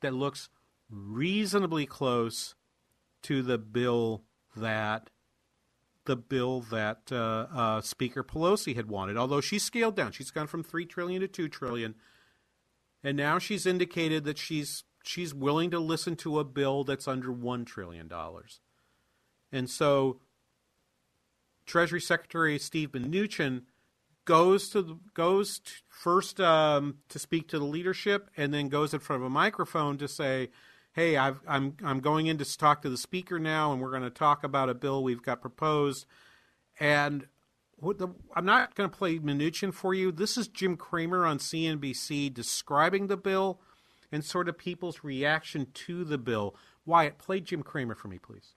that 0.00 0.14
looks 0.14 0.48
reasonably 0.90 1.86
close 1.86 2.54
to 3.22 3.42
the 3.42 3.58
bill 3.58 4.24
that 4.56 5.10
the 6.08 6.16
bill 6.16 6.62
that 6.62 7.12
uh, 7.12 7.46
uh, 7.54 7.80
Speaker 7.80 8.24
Pelosi 8.24 8.74
had 8.74 8.88
wanted. 8.88 9.16
Although 9.16 9.40
she's 9.40 9.62
scaled 9.62 9.94
down, 9.94 10.10
she's 10.10 10.32
gone 10.32 10.48
from 10.48 10.64
three 10.64 10.84
trillion 10.84 11.20
to 11.20 11.28
two 11.28 11.48
trillion, 11.48 11.94
and 13.04 13.16
now 13.16 13.38
she's 13.38 13.64
indicated 13.64 14.24
that 14.24 14.38
she's 14.38 14.82
she's 15.04 15.32
willing 15.32 15.70
to 15.70 15.78
listen 15.78 16.16
to 16.16 16.40
a 16.40 16.44
bill 16.44 16.82
that's 16.82 17.06
under 17.06 17.30
one 17.30 17.64
trillion 17.64 18.08
dollars. 18.08 18.60
And 19.52 19.70
so 19.70 20.20
Treasury 21.64 22.00
Secretary 22.00 22.58
Steve 22.58 22.90
Mnuchin 22.90 23.62
goes 24.24 24.68
to 24.70 24.82
the, 24.82 24.98
goes 25.14 25.60
to 25.60 25.72
first 25.88 26.40
um, 26.40 26.98
to 27.08 27.18
speak 27.18 27.48
to 27.48 27.58
the 27.58 27.64
leadership, 27.64 28.30
and 28.36 28.52
then 28.52 28.68
goes 28.68 28.92
in 28.92 29.00
front 29.00 29.22
of 29.22 29.26
a 29.26 29.30
microphone 29.30 29.98
to 29.98 30.08
say, 30.08 30.48
"Hey, 30.98 31.16
i 31.16 31.28
am 31.28 31.40
I'm, 31.46 31.76
I'm 31.84 32.00
going 32.00 32.26
in 32.26 32.38
to 32.38 32.58
talk 32.58 32.82
to 32.82 32.90
the 32.90 32.96
speaker 32.96 33.38
now, 33.38 33.72
and 33.72 33.80
we're 33.80 33.92
going 33.92 34.02
to 34.02 34.10
talk 34.10 34.42
about 34.42 34.68
a 34.68 34.74
bill 34.74 35.04
we've 35.04 35.22
got 35.22 35.40
proposed." 35.40 36.06
And 36.80 37.28
the, 37.80 38.08
I'm 38.34 38.44
not 38.44 38.74
going 38.74 38.90
to 38.90 38.96
play 38.96 39.20
Mnuchin 39.20 39.72
for 39.72 39.94
you. 39.94 40.10
This 40.10 40.36
is 40.36 40.48
Jim 40.48 40.76
Cramer 40.76 41.24
on 41.24 41.38
CNBC 41.38 42.34
describing 42.34 43.06
the 43.06 43.16
bill 43.16 43.60
and 44.10 44.24
sort 44.24 44.48
of 44.48 44.58
people's 44.58 45.04
reaction 45.04 45.68
to 45.72 46.02
the 46.02 46.18
bill. 46.18 46.56
Wyatt, 46.84 47.16
play 47.16 47.38
Jim 47.38 47.62
Cramer 47.62 47.94
for 47.94 48.08
me, 48.08 48.18
please. 48.18 48.54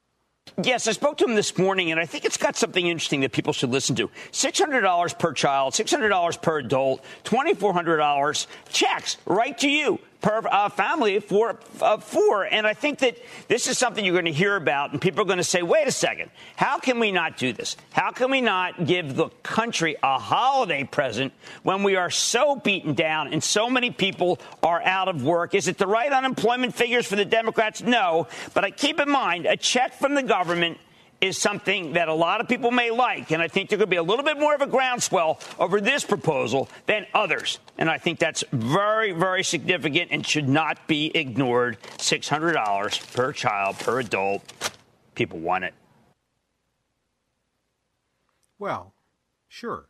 Yes, 0.64 0.88
I 0.88 0.94
spoke 0.94 1.18
to 1.18 1.26
him 1.26 1.36
this 1.36 1.60
morning, 1.60 1.92
and 1.92 2.00
I 2.00 2.08
think 2.08 2.26
it's 2.26 2.38
got 2.38 2.56
something 2.56 2.88
interesting 2.88 3.22
that 3.22 3.34
people 3.34 3.54
should 3.54 3.70
listen 3.70 3.96
to. 3.98 4.10
$600 4.32 5.20
per 5.20 5.34
child, 5.34 5.74
$600 5.74 6.42
per 6.42 6.58
adult, 6.58 7.06
$2,400 7.24 8.48
checks 8.72 9.18
right 9.28 9.56
to 9.60 9.70
you 9.70 10.00
per 10.22 10.42
uh, 10.50 10.70
family 10.70 11.20
for 11.20 11.60
uh, 11.82 11.98
four. 11.98 12.44
And 12.44 12.66
I 12.66 12.74
think 12.74 13.00
that 13.00 13.18
this 13.48 13.68
is 13.68 13.78
something 13.78 14.06
you're 14.06 14.14
going 14.14 14.26
to 14.26 14.32
hear 14.32 14.56
about, 14.56 14.92
and 14.92 15.02
people 15.02 15.22
are 15.22 15.26
going 15.26 15.38
to 15.38 15.44
say, 15.44 15.62
wait 15.62 15.88
a 15.88 15.92
second, 15.92 16.32
how 16.56 16.78
can 16.78 17.00
we 17.00 17.12
not 17.12 17.38
do 17.38 17.54
this? 17.54 17.76
How 17.92 18.12
can 18.12 18.32
we 18.32 18.42
not 18.42 18.86
give 18.86 19.16
the 19.16 19.30
country 19.44 19.98
a 20.02 20.20
holiday 20.20 20.84
present 20.84 21.34
when 21.64 21.84
we 21.84 21.96
are 21.96 22.10
so 22.10 22.56
beaten 22.56 22.94
down 22.94 23.34
and 23.34 23.44
so 23.44 23.70
many 23.70 23.92
people 23.92 24.40
are 24.64 24.82
out 24.82 25.08
of 25.08 25.24
work? 25.24 25.56
Is 25.56 25.68
it 25.68 25.78
the 25.78 25.88
right 25.88 26.12
unemployment 26.12 26.76
figures 26.76 27.06
for 27.06 27.16
the 27.16 27.26
Democrats? 27.26 27.82
No. 27.82 28.28
But 28.54 28.64
I 28.64 28.72
keep 28.72 29.00
in 29.00 29.10
mind 29.10 29.46
a 29.46 29.58
check 29.58 29.94
from 29.94 30.16
the 30.16 30.24
government– 30.24 30.78
is 31.22 31.38
something 31.38 31.94
that 31.94 32.08
a 32.08 32.14
lot 32.14 32.42
of 32.42 32.48
people 32.48 32.72
may 32.72 32.90
like. 32.90 33.32
And 33.32 33.42
I 33.42 33.48
think 33.48 33.70
there 33.70 33.78
could 33.78 33.90
be 33.92 33.98
a 33.98 34.04
little 34.04 34.26
bit 34.26 34.40
more 34.40 34.56
of 34.56 34.62
a 34.62 34.68
groundswell 34.68 35.40
over 35.60 35.80
this 35.80 36.04
proposal 36.04 36.68
than 36.88 37.06
others. 37.14 37.60
And 37.78 37.90
I 37.90 38.00
think 38.00 38.18
that's 38.18 38.44
very, 38.52 39.12
very 39.12 39.44
significant 39.44 40.10
and 40.12 40.26
should 40.26 40.50
not 40.50 40.88
be 40.88 41.16
ignored. 41.16 41.78
$600 41.98 43.14
per 43.14 43.32
child, 43.32 43.78
per 43.78 44.00
adult. 44.00 44.44
People 45.14 45.40
want 45.40 45.64
it. 45.64 45.76
Well, 48.58 48.94
sure. 49.48 49.90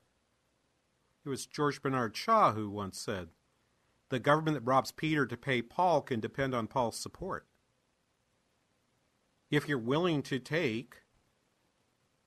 It 1.25 1.29
was 1.29 1.45
George 1.45 1.81
Bernard 1.81 2.15
Shaw 2.17 2.51
who 2.51 2.69
once 2.69 3.00
said, 3.00 3.29
The 4.09 4.19
government 4.19 4.55
that 4.55 4.69
robs 4.69 4.91
Peter 4.91 5.25
to 5.25 5.38
pay 5.38 5.61
Paul 5.61 6.01
can 6.01 6.19
depend 6.19 6.53
on 6.53 6.67
Paul's 6.67 6.97
support. 6.97 7.45
If 9.50 9.67
you're 9.67 9.77
willing 9.77 10.21
to 10.23 10.39
take 10.39 11.01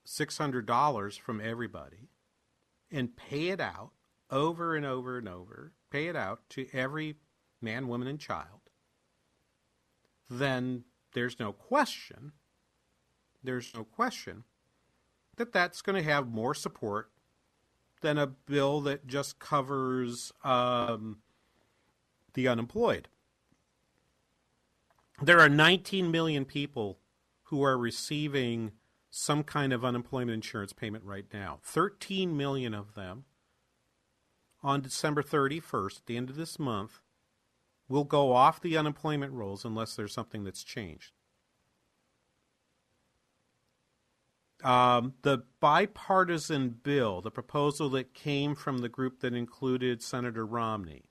$600 0.06 1.18
from 1.20 1.40
everybody 1.40 2.08
and 2.90 3.16
pay 3.16 3.48
it 3.48 3.60
out 3.60 3.90
over 4.30 4.74
and 4.76 4.84
over 4.84 5.18
and 5.18 5.28
over, 5.28 5.72
pay 5.90 6.06
it 6.08 6.16
out 6.16 6.40
to 6.50 6.66
every 6.72 7.16
man, 7.60 7.88
woman, 7.88 8.08
and 8.08 8.20
child, 8.20 8.60
then 10.28 10.84
there's 11.14 11.38
no 11.38 11.52
question, 11.52 12.32
there's 13.42 13.72
no 13.74 13.84
question 13.84 14.44
that 15.36 15.52
that's 15.52 15.82
going 15.82 16.00
to 16.00 16.08
have 16.10 16.28
more 16.28 16.54
support 16.54 17.10
than 18.00 18.18
a 18.18 18.26
bill 18.26 18.80
that 18.82 19.06
just 19.06 19.38
covers 19.38 20.32
um, 20.44 21.18
the 22.34 22.46
unemployed. 22.46 23.08
There 25.22 25.40
are 25.40 25.48
19 25.48 26.10
million 26.10 26.44
people 26.44 26.98
who 27.44 27.62
are 27.62 27.78
receiving 27.78 28.72
some 29.16 29.44
kind 29.44 29.72
of 29.72 29.84
unemployment 29.84 30.34
insurance 30.34 30.72
payment 30.72 31.04
right 31.04 31.26
now. 31.32 31.60
13 31.62 32.36
million 32.36 32.74
of 32.74 32.94
them 32.94 33.24
on 34.60 34.80
December 34.80 35.22
31st, 35.22 35.98
at 35.98 36.06
the 36.06 36.16
end 36.16 36.30
of 36.30 36.36
this 36.36 36.58
month, 36.58 37.00
will 37.88 38.02
go 38.02 38.32
off 38.32 38.60
the 38.60 38.76
unemployment 38.76 39.32
rolls 39.32 39.64
unless 39.64 39.94
there's 39.94 40.12
something 40.12 40.42
that's 40.42 40.64
changed. 40.64 41.12
Um, 44.64 45.14
the 45.22 45.44
bipartisan 45.60 46.70
bill, 46.70 47.20
the 47.20 47.30
proposal 47.30 47.88
that 47.90 48.14
came 48.14 48.56
from 48.56 48.78
the 48.78 48.88
group 48.88 49.20
that 49.20 49.34
included 49.34 50.02
Senator 50.02 50.44
Romney, 50.44 51.04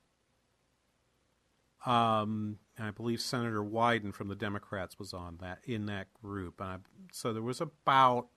um, 1.86 2.58
I 2.80 2.92
believe 2.92 3.22
Senator 3.22 3.64
Wyden 3.64 4.14
from 4.14 4.30
the 4.30 4.36
Democrats 4.36 4.98
was 4.98 5.14
on 5.14 5.38
that 5.42 5.60
in 5.66 5.86
that 5.86 6.08
group. 6.22 6.62
I, 6.62 6.78
so 7.12 7.32
there 7.32 7.44
was 7.44 7.62
about 7.62 8.28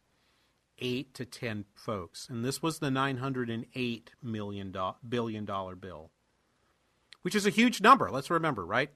eight 0.79 1.15
to 1.15 1.25
ten 1.25 1.65
folks, 1.75 2.29
and 2.29 2.45
this 2.45 2.63
was 2.63 2.79
the 2.79 2.91
nine 2.91 3.17
hundred 3.17 3.49
and 3.49 3.67
eight 3.75 4.11
million 4.23 4.73
do- 4.73 4.97
billion 5.09 5.45
dollar 5.45 5.75
bill, 5.75 6.11
which 7.23 7.35
is 7.35 7.47
a 7.47 7.51
huge 7.51 7.81
number. 7.81 8.11
Let's 8.11 8.31
remember, 8.31 8.67
right? 8.67 8.91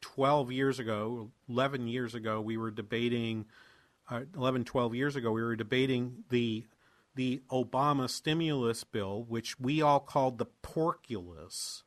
Twelve 0.00 0.50
years 0.50 0.78
ago, 0.78 1.30
eleven 1.48 1.86
years 1.86 2.14
ago, 2.14 2.40
we 2.40 2.56
were 2.56 2.70
debating. 2.70 3.46
Uh, 4.10 4.22
11, 4.34 4.64
12 4.64 4.94
years 4.94 5.16
ago, 5.16 5.32
we 5.32 5.42
were 5.42 5.54
debating 5.54 6.24
the 6.30 6.64
the 7.14 7.42
Obama 7.50 8.08
stimulus 8.08 8.82
bill, 8.82 9.22
which 9.24 9.60
we 9.60 9.82
all 9.82 10.00
called 10.00 10.38
the 10.38 10.46
porkulus 10.62 11.82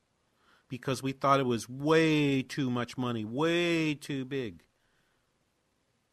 because 0.71 1.03
we 1.03 1.11
thought 1.11 1.41
it 1.41 1.45
was 1.45 1.67
way 1.67 2.41
too 2.41 2.71
much 2.71 2.97
money, 2.97 3.25
way 3.25 3.93
too 3.93 4.23
big. 4.23 4.63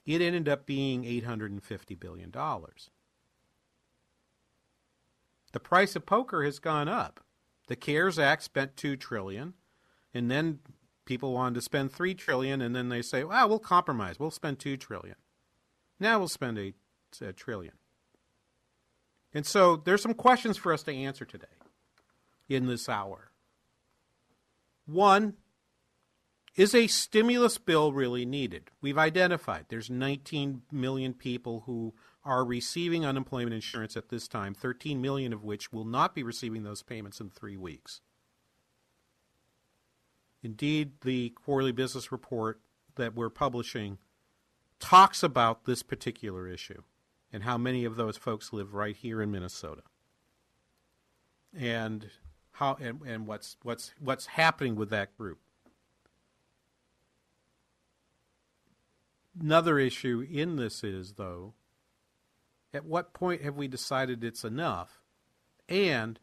It 0.04 0.20
ended 0.20 0.48
up 0.48 0.66
being 0.66 1.04
$850 1.04 2.00
billion. 2.00 2.32
The 5.52 5.60
price 5.60 5.94
of 5.94 6.06
poker 6.06 6.42
has 6.42 6.58
gone 6.58 6.88
up. 6.88 7.20
The 7.68 7.76
CARES 7.76 8.18
Act 8.18 8.42
spent 8.42 8.76
2 8.76 8.96
trillion 8.96 9.54
and 10.12 10.28
then 10.28 10.58
people 11.04 11.34
wanted 11.34 11.54
to 11.54 11.60
spend 11.60 11.92
3 11.92 12.14
trillion 12.14 12.60
and 12.60 12.74
then 12.74 12.88
they 12.88 13.00
say, 13.02 13.22
"Well, 13.22 13.48
we'll 13.48 13.60
compromise. 13.60 14.18
We'll 14.18 14.32
spend 14.32 14.58
2 14.58 14.76
trillion." 14.76 15.14
Now 16.00 16.18
we'll 16.18 16.26
spend 16.26 16.58
a, 16.58 16.74
a 17.20 17.32
trillion. 17.32 17.74
And 19.32 19.46
so 19.46 19.76
there's 19.76 20.02
some 20.02 20.14
questions 20.14 20.56
for 20.56 20.72
us 20.72 20.82
to 20.84 20.92
answer 20.92 21.24
today 21.24 21.46
in 22.48 22.66
this 22.66 22.88
hour. 22.88 23.27
One, 24.88 25.34
is 26.56 26.74
a 26.74 26.86
stimulus 26.86 27.58
bill 27.58 27.92
really 27.92 28.24
needed? 28.24 28.70
We've 28.80 28.96
identified 28.96 29.66
there's 29.68 29.90
19 29.90 30.62
million 30.72 31.12
people 31.12 31.64
who 31.66 31.94
are 32.24 32.42
receiving 32.44 33.04
unemployment 33.04 33.52
insurance 33.52 33.98
at 33.98 34.08
this 34.08 34.26
time, 34.26 34.54
13 34.54 35.00
million 35.00 35.34
of 35.34 35.44
which 35.44 35.72
will 35.72 35.84
not 35.84 36.14
be 36.14 36.22
receiving 36.22 36.62
those 36.62 36.82
payments 36.82 37.20
in 37.20 37.28
three 37.28 37.56
weeks. 37.56 38.00
Indeed, 40.42 40.92
the 41.02 41.30
quarterly 41.30 41.72
business 41.72 42.10
report 42.10 42.60
that 42.96 43.14
we're 43.14 43.30
publishing 43.30 43.98
talks 44.80 45.22
about 45.22 45.66
this 45.66 45.82
particular 45.82 46.48
issue 46.48 46.82
and 47.30 47.42
how 47.42 47.58
many 47.58 47.84
of 47.84 47.96
those 47.96 48.16
folks 48.16 48.54
live 48.54 48.72
right 48.72 48.96
here 48.96 49.20
in 49.20 49.30
Minnesota. 49.30 49.82
And 51.54 52.10
how 52.58 52.76
and, 52.80 53.00
and 53.06 53.26
what's 53.26 53.56
what's 53.62 53.92
what's 54.00 54.26
happening 54.26 54.74
with 54.74 54.90
that 54.90 55.16
group. 55.16 55.38
Another 59.40 59.78
issue 59.78 60.26
in 60.28 60.56
this 60.56 60.82
is 60.82 61.12
though, 61.12 61.54
at 62.74 62.84
what 62.84 63.14
point 63.14 63.42
have 63.42 63.56
we 63.56 63.68
decided 63.68 64.24
it's 64.24 64.44
enough? 64.44 65.00
And 65.68 66.18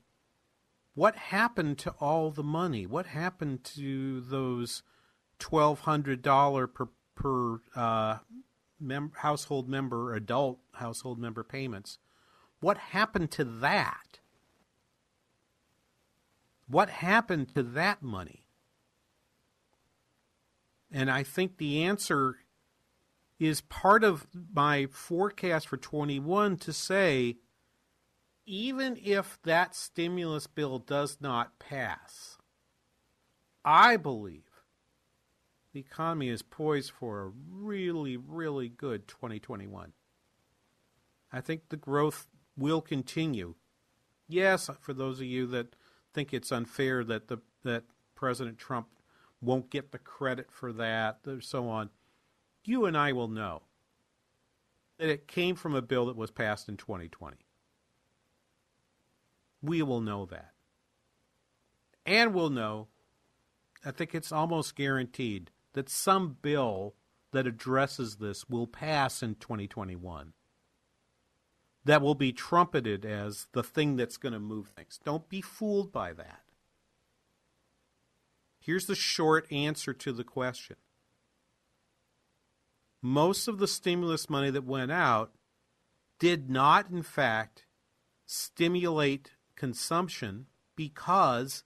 what 0.93 1.15
happened 1.15 1.77
to 1.79 1.91
all 2.01 2.31
the 2.31 2.43
money? 2.43 2.85
What 2.85 3.05
happened 3.05 3.63
to 3.75 4.19
those 4.21 4.83
twelve 5.39 5.81
hundred 5.81 6.21
dollar 6.21 6.67
per 6.67 6.89
per 7.15 7.61
uh, 7.77 8.17
mem- 8.77 9.13
household 9.15 9.69
member, 9.69 10.13
adult 10.13 10.59
household 10.73 11.17
member 11.17 11.43
payments? 11.45 11.97
What 12.59 12.77
happened 12.77 13.31
to 13.31 13.45
that? 13.45 14.19
What 16.67 16.89
happened 16.89 17.53
to 17.55 17.63
that 17.63 18.01
money? 18.01 18.43
And 20.91 21.11
I 21.11 21.23
think 21.23 21.57
the 21.57 21.83
answer 21.83 22.37
is 23.39 23.61
part 23.61 24.03
of 24.03 24.27
my 24.53 24.87
forecast 24.87 25.67
for 25.67 25.77
21 25.77 26.57
to 26.57 26.73
say 26.73 27.37
even 28.45 28.97
if 29.03 29.39
that 29.43 29.75
stimulus 29.75 30.47
bill 30.47 30.79
does 30.79 31.17
not 31.19 31.57
pass, 31.59 32.37
I 33.63 33.97
believe 33.97 34.43
the 35.73 35.79
economy 35.79 36.29
is 36.29 36.41
poised 36.41 36.91
for 36.91 37.23
a 37.23 37.31
really, 37.51 38.15
really 38.15 38.69
good 38.69 39.07
2021. 39.07 39.93
I 41.33 41.41
think 41.41 41.69
the 41.69 41.75
growth 41.75 42.27
will 42.55 42.81
continue. 42.81 43.55
Yes, 44.27 44.69
for 44.79 44.93
those 44.93 45.19
of 45.19 45.25
you 45.25 45.47
that 45.47 45.75
think 46.15 46.33
it's 46.33 46.51
unfair 46.51 47.03
that 47.03 47.27
the 47.27 47.39
that 47.63 47.83
President 48.15 48.57
Trump 48.57 48.87
won't 49.41 49.69
get 49.69 49.91
the 49.91 49.99
credit 49.99 50.49
for 50.49 50.71
that, 50.71 51.19
so 51.41 51.67
on, 51.67 51.89
you 52.63 52.85
and 52.85 52.97
I 52.97 53.11
will 53.11 53.27
know 53.27 53.63
that 54.97 55.09
it 55.09 55.27
came 55.27 55.55
from 55.55 55.75
a 55.75 55.81
bill 55.81 56.05
that 56.05 56.15
was 56.15 56.31
passed 56.31 56.69
in 56.69 56.77
2020. 56.77 57.35
We 59.61 59.81
will 59.81 59.99
know 59.99 60.25
that. 60.27 60.53
And 62.05 62.33
we'll 62.33 62.49
know, 62.49 62.87
I 63.83 63.91
think 63.91 64.15
it's 64.15 64.31
almost 64.31 64.75
guaranteed, 64.75 65.51
that 65.73 65.89
some 65.89 66.37
bill 66.41 66.95
that 67.33 67.45
addresses 67.45 68.15
this 68.15 68.47
will 68.47 68.67
pass 68.67 69.21
in 69.21 69.35
2021 69.35 70.31
that 71.85 72.01
will 72.01 72.15
be 72.15 72.33
trumpeted 72.33 73.05
as 73.05 73.47
the 73.53 73.63
thing 73.63 73.95
that's 73.95 74.17
going 74.17 74.33
to 74.33 74.39
move 74.39 74.69
things. 74.69 74.99
Don't 75.03 75.29
be 75.29 75.41
fooled 75.41 75.91
by 75.91 76.13
that. 76.13 76.41
Here's 78.59 78.87
the 78.87 78.95
short 78.95 79.51
answer 79.51 79.93
to 79.93 80.11
the 80.11 80.23
question 80.23 80.77
most 83.01 83.47
of 83.47 83.59
the 83.59 83.67
stimulus 83.67 84.31
money 84.31 84.49
that 84.49 84.65
went 84.65 84.91
out 84.91 85.31
did 86.17 86.49
not, 86.49 86.89
in 86.89 87.03
fact, 87.03 87.65
stimulate 88.25 89.33
consumption 89.55 90.47
because 90.75 91.63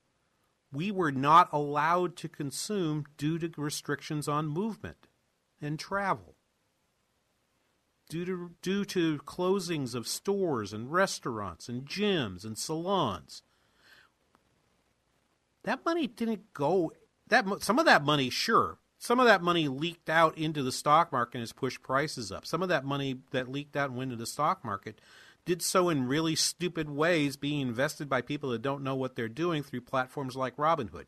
we 0.73 0.91
were 0.91 1.13
not 1.13 1.47
allowed 1.53 2.17
to 2.17 2.27
consume 2.27 3.05
due 3.17 3.39
to 3.39 3.49
restrictions 3.55 4.27
on 4.27 4.47
movement 4.47 5.07
and 5.61 5.79
travel 5.79 6.35
due 8.09 8.25
to, 8.25 8.51
due 8.61 8.83
to 8.85 9.19
closings 9.19 9.95
of 9.95 10.07
stores 10.07 10.73
and 10.73 10.91
restaurants 10.91 11.69
and 11.69 11.85
gyms 11.85 12.43
and 12.43 12.57
salons. 12.57 13.43
That 15.63 15.85
money 15.85 16.07
didn't 16.07 16.53
go. 16.53 16.91
That 17.27 17.45
some 17.61 17.79
of 17.79 17.85
that 17.85 18.03
money, 18.03 18.29
sure, 18.29 18.79
some 18.97 19.19
of 19.19 19.27
that 19.27 19.43
money 19.43 19.67
leaked 19.67 20.09
out 20.09 20.37
into 20.37 20.63
the 20.63 20.71
stock 20.71 21.11
market 21.11 21.35
and 21.35 21.41
has 21.43 21.53
pushed 21.53 21.83
prices 21.83 22.31
up. 22.31 22.45
Some 22.45 22.63
of 22.63 22.69
that 22.69 22.83
money 22.83 23.19
that 23.31 23.51
leaked 23.51 23.77
out 23.77 23.89
and 23.89 23.97
went 23.97 24.11
into 24.11 24.21
the 24.21 24.27
stock 24.27 24.65
market 24.65 24.99
did 25.45 25.61
so 25.61 25.89
in 25.89 26.07
really 26.07 26.35
stupid 26.35 26.89
ways, 26.89 27.37
being 27.37 27.61
invested 27.61 28.09
by 28.09 28.21
people 28.21 28.49
that 28.49 28.61
don't 28.61 28.83
know 28.83 28.95
what 28.95 29.15
they're 29.15 29.29
doing 29.29 29.63
through 29.63 29.81
platforms 29.81 30.35
like 30.35 30.57
Robinhood. 30.57 31.07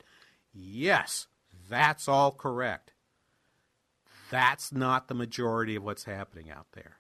Yes, 0.54 1.28
that's 1.70 2.08
all 2.08 2.32
correct. 2.32 2.91
That's 4.32 4.72
not 4.72 5.10
the 5.10 5.14
majority 5.14 5.76
of 5.76 5.84
what's 5.84 6.06
happening 6.06 6.50
out 6.50 6.68
there. 6.72 7.00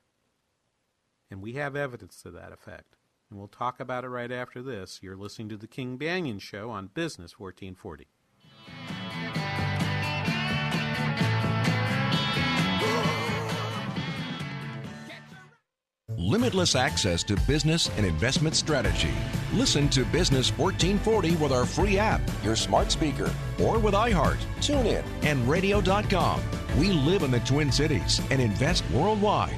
And 1.31 1.41
we 1.41 1.53
have 1.53 1.77
evidence 1.77 2.21
to 2.23 2.31
that 2.31 2.51
effect. 2.51 2.97
And 3.29 3.39
we'll 3.39 3.47
talk 3.47 3.79
about 3.79 4.03
it 4.03 4.09
right 4.09 4.31
after 4.31 4.61
this. 4.61 5.00
You're 5.01 5.15
listening 5.15 5.47
to 5.50 5.57
The 5.57 5.65
King 5.65 5.97
Banaian 5.97 6.41
Show 6.41 6.69
on 6.69 6.88
Business 6.88 7.39
1440. 7.39 8.08
Limitless 16.17 16.75
access 16.75 17.23
to 17.23 17.38
business 17.47 17.89
and 17.95 18.06
investment 18.06 18.56
strategy. 18.56 19.13
Listen 19.53 19.88
to 19.89 20.03
Business 20.06 20.49
1440 20.58 21.38
with 21.38 21.53
our 21.53 21.65
free 21.65 21.97
app, 21.97 22.21
your 22.43 22.58
smart 22.58 22.91
speaker, 22.91 23.34
or 23.62 23.79
with 23.79 23.93
iHeart, 23.93 24.38
TuneIn, 24.60 25.03
and 25.23 25.47
radio.com. 25.47 26.41
We 26.77 26.91
live 26.91 27.23
in 27.23 27.31
the 27.31 27.39
Twin 27.41 27.71
Cities 27.71 28.21
and 28.31 28.41
invest 28.41 28.89
worldwide. 28.91 29.57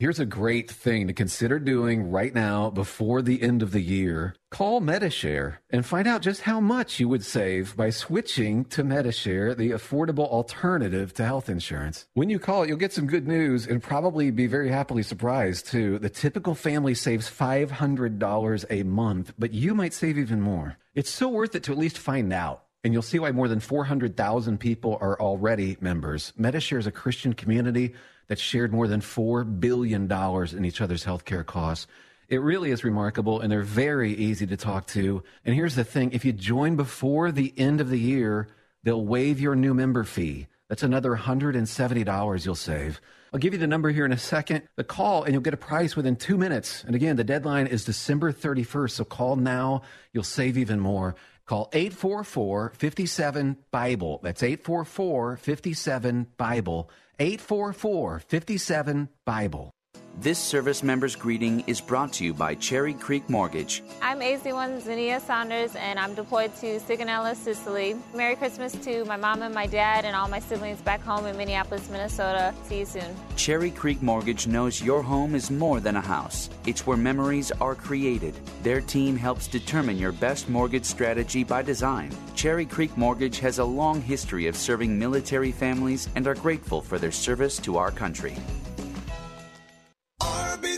Here's 0.00 0.18
a 0.18 0.26
great 0.26 0.70
thing 0.70 1.06
to 1.06 1.12
consider 1.12 1.58
doing 1.58 2.10
right 2.10 2.34
now 2.34 2.68
before 2.68 3.22
the 3.22 3.40
end 3.40 3.62
of 3.62 3.70
the 3.70 3.80
year. 3.80 4.34
Call 4.50 4.80
Medi-Share 4.80 5.60
and 5.70 5.86
find 5.86 6.08
out 6.08 6.20
just 6.20 6.42
how 6.42 6.58
much 6.58 6.98
you 6.98 7.08
would 7.08 7.24
save 7.24 7.76
by 7.76 7.90
switching 7.90 8.64
to 8.66 8.82
Medi-Share, 8.82 9.54
the 9.54 9.70
affordable 9.70 10.26
alternative 10.26 11.14
to 11.14 11.24
health 11.24 11.48
insurance. 11.48 12.06
When 12.14 12.28
you 12.28 12.38
call, 12.38 12.66
you'll 12.66 12.76
get 12.76 12.92
some 12.92 13.06
good 13.06 13.28
news 13.28 13.66
and 13.66 13.82
probably 13.82 14.30
be 14.30 14.46
very 14.46 14.70
happily 14.70 15.04
surprised 15.04 15.66
too. 15.66 16.00
The 16.00 16.10
typical 16.10 16.56
family 16.56 16.94
saves 16.94 17.30
$500 17.30 18.64
a 18.70 18.82
month, 18.82 19.32
but 19.38 19.52
you 19.52 19.74
might 19.74 19.94
save 19.94 20.18
even 20.18 20.40
more. 20.40 20.76
It's 20.94 21.10
so 21.10 21.28
worth 21.28 21.54
it 21.54 21.62
to 21.64 21.72
at 21.72 21.78
least 21.78 21.98
find 21.98 22.32
out. 22.32 22.63
And 22.84 22.92
you'll 22.92 23.02
see 23.02 23.18
why 23.18 23.32
more 23.32 23.48
than 23.48 23.60
400,000 23.60 24.58
people 24.58 24.98
are 25.00 25.18
already 25.18 25.78
members. 25.80 26.34
Medi-Share 26.36 26.78
is 26.78 26.86
a 26.86 26.92
Christian 26.92 27.32
community 27.32 27.94
that 28.28 28.38
shared 28.38 28.72
more 28.72 28.86
than 28.86 29.00
$4 29.00 29.58
billion 29.58 30.10
in 30.10 30.64
each 30.64 30.82
other's 30.82 31.04
healthcare 31.04 31.44
costs. 31.44 31.86
It 32.28 32.42
really 32.42 32.70
is 32.70 32.84
remarkable, 32.84 33.40
and 33.40 33.50
they're 33.50 33.62
very 33.62 34.12
easy 34.12 34.46
to 34.46 34.56
talk 34.56 34.86
to. 34.88 35.22
And 35.44 35.54
here's 35.54 35.74
the 35.74 35.84
thing 35.84 36.12
if 36.12 36.24
you 36.24 36.32
join 36.32 36.76
before 36.76 37.32
the 37.32 37.52
end 37.56 37.80
of 37.80 37.90
the 37.90 37.98
year, 37.98 38.48
they'll 38.82 39.04
waive 39.04 39.40
your 39.40 39.54
new 39.54 39.74
member 39.74 40.04
fee. 40.04 40.46
That's 40.68 40.82
another 40.82 41.16
$170 41.16 42.44
you'll 42.44 42.54
save. 42.54 43.00
I'll 43.32 43.40
give 43.40 43.52
you 43.52 43.58
the 43.58 43.66
number 43.66 43.90
here 43.90 44.04
in 44.04 44.12
a 44.12 44.18
second. 44.18 44.62
The 44.76 44.84
call, 44.84 45.24
and 45.24 45.32
you'll 45.32 45.42
get 45.42 45.54
a 45.54 45.58
price 45.58 45.96
within 45.96 46.16
two 46.16 46.38
minutes. 46.38 46.84
And 46.84 46.94
again, 46.94 47.16
the 47.16 47.24
deadline 47.24 47.66
is 47.66 47.84
December 47.84 48.32
31st, 48.32 48.92
so 48.92 49.04
call 49.04 49.36
now. 49.36 49.82
You'll 50.12 50.22
save 50.22 50.56
even 50.56 50.80
more. 50.80 51.16
Call 51.46 51.68
844 51.72 52.72
57 52.76 53.56
Bible. 53.70 54.20
That's 54.22 54.42
844 54.42 55.36
57 55.36 56.26
Bible. 56.36 56.90
844 57.18 58.18
57 58.20 59.08
Bible. 59.24 59.70
This 60.20 60.38
service 60.38 60.84
member's 60.84 61.16
greeting 61.16 61.64
is 61.66 61.80
brought 61.80 62.12
to 62.14 62.24
you 62.24 62.32
by 62.32 62.54
Cherry 62.54 62.94
Creek 62.94 63.28
Mortgage. 63.28 63.82
I'm 64.00 64.20
AC1 64.20 64.80
Zinnia 64.80 65.18
Saunders, 65.18 65.74
and 65.74 65.98
I'm 65.98 66.14
deployed 66.14 66.54
to 66.60 66.78
Sigonella, 66.78 67.34
Sicily. 67.34 67.96
Merry 68.14 68.36
Christmas 68.36 68.72
to 68.84 69.04
my 69.06 69.16
mom 69.16 69.42
and 69.42 69.52
my 69.52 69.66
dad 69.66 70.04
and 70.04 70.14
all 70.14 70.28
my 70.28 70.38
siblings 70.38 70.80
back 70.80 71.02
home 71.02 71.26
in 71.26 71.36
Minneapolis, 71.36 71.90
Minnesota. 71.90 72.54
See 72.62 72.78
you 72.78 72.86
soon. 72.86 73.16
Cherry 73.34 73.72
Creek 73.72 74.00
Mortgage 74.02 74.46
knows 74.46 74.80
your 74.80 75.02
home 75.02 75.34
is 75.34 75.50
more 75.50 75.80
than 75.80 75.96
a 75.96 76.00
house, 76.00 76.48
it's 76.64 76.86
where 76.86 76.96
memories 76.96 77.50
are 77.60 77.74
created. 77.74 78.38
Their 78.62 78.80
team 78.80 79.16
helps 79.16 79.48
determine 79.48 79.98
your 79.98 80.12
best 80.12 80.48
mortgage 80.48 80.84
strategy 80.84 81.42
by 81.42 81.62
design. 81.62 82.16
Cherry 82.36 82.66
Creek 82.66 82.96
Mortgage 82.96 83.40
has 83.40 83.58
a 83.58 83.64
long 83.64 84.00
history 84.00 84.46
of 84.46 84.56
serving 84.56 84.96
military 84.96 85.50
families 85.50 86.08
and 86.14 86.28
are 86.28 86.36
grateful 86.36 86.80
for 86.80 86.98
their 86.98 87.12
service 87.12 87.58
to 87.58 87.76
our 87.78 87.90
country. 87.90 88.36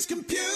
Computer. 0.08 0.55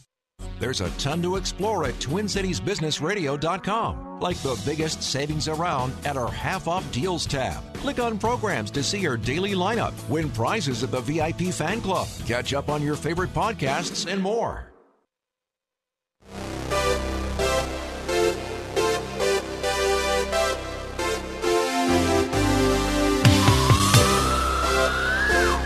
There's 0.59 0.81
a 0.81 0.91
ton 0.91 1.23
to 1.23 1.37
explore 1.37 1.85
at 1.85 1.95
TwinCitiesBusinessRadio.com, 1.95 4.19
like 4.19 4.37
the 4.37 4.61
biggest 4.65 5.01
savings 5.01 5.47
around 5.47 5.93
at 6.05 6.17
our 6.17 6.29
half 6.31 6.67
off 6.67 6.91
deals 6.91 7.25
tab. 7.25 7.63
Click 7.75 7.99
on 7.99 8.19
programs 8.19 8.69
to 8.71 8.83
see 8.83 9.07
our 9.07 9.17
daily 9.17 9.53
lineup, 9.53 9.93
win 10.09 10.29
prizes 10.29 10.83
at 10.83 10.91
the 10.91 11.01
VIP 11.01 11.53
fan 11.53 11.81
club, 11.81 12.07
catch 12.27 12.53
up 12.53 12.69
on 12.69 12.83
your 12.83 12.95
favorite 12.95 13.33
podcasts, 13.33 14.11
and 14.11 14.21
more. 14.21 14.67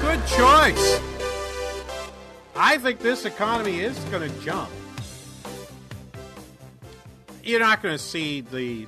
Good 0.01 0.25
choice. 0.27 1.14
I 2.57 2.77
think 2.77 2.99
this 2.99 3.25
economy 3.25 3.79
is 3.79 3.99
going 4.05 4.31
to 4.31 4.39
jump. 4.39 4.71
You're 7.43 7.59
not 7.59 7.83
going 7.83 7.95
to 7.95 8.03
see 8.03 8.41
the 8.41 8.87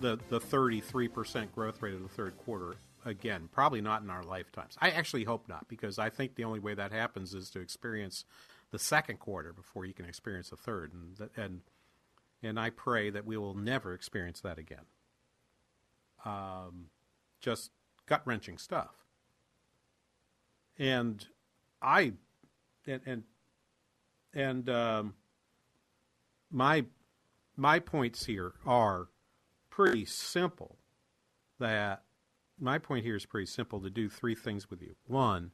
the 0.00 0.18
the 0.28 0.40
33% 0.40 1.52
growth 1.52 1.80
rate 1.80 1.94
of 1.94 2.02
the 2.02 2.08
third 2.08 2.36
quarter 2.38 2.74
again. 3.06 3.48
Probably 3.50 3.80
not 3.80 4.02
in 4.02 4.10
our 4.10 4.22
lifetimes. 4.22 4.76
I 4.80 4.90
actually 4.90 5.24
hope 5.24 5.48
not 5.48 5.68
because 5.68 5.98
I 5.98 6.10
think 6.10 6.34
the 6.34 6.44
only 6.44 6.60
way 6.60 6.74
that 6.74 6.92
happens 6.92 7.34
is 7.34 7.50
to 7.50 7.60
experience 7.60 8.24
the 8.72 8.78
second 8.78 9.18
quarter 9.18 9.52
before 9.52 9.84
you 9.86 9.94
can 9.94 10.04
experience 10.04 10.50
the 10.50 10.56
third 10.56 10.92
and 10.92 11.30
and 11.36 11.60
and 12.42 12.60
I 12.60 12.70
pray 12.70 13.08
that 13.08 13.24
we 13.24 13.38
will 13.38 13.54
never 13.54 13.94
experience 13.94 14.40
that 14.40 14.58
again. 14.58 14.84
Um, 16.24 16.86
just 17.40 17.70
gut 18.06 18.22
wrenching 18.26 18.58
stuff. 18.58 19.06
And 20.78 21.24
I 21.80 22.14
and 22.86 23.00
and 23.06 23.22
and 24.34 24.68
um, 24.70 25.14
my 26.50 26.84
my 27.56 27.78
points 27.78 28.26
here 28.26 28.54
are 28.66 29.08
pretty 29.70 30.04
simple. 30.04 30.78
That 31.58 32.02
my 32.58 32.78
point 32.78 33.04
here 33.04 33.16
is 33.16 33.26
pretty 33.26 33.46
simple 33.46 33.80
to 33.80 33.90
do 33.90 34.08
three 34.08 34.34
things 34.34 34.68
with 34.68 34.82
you. 34.82 34.96
One, 35.06 35.52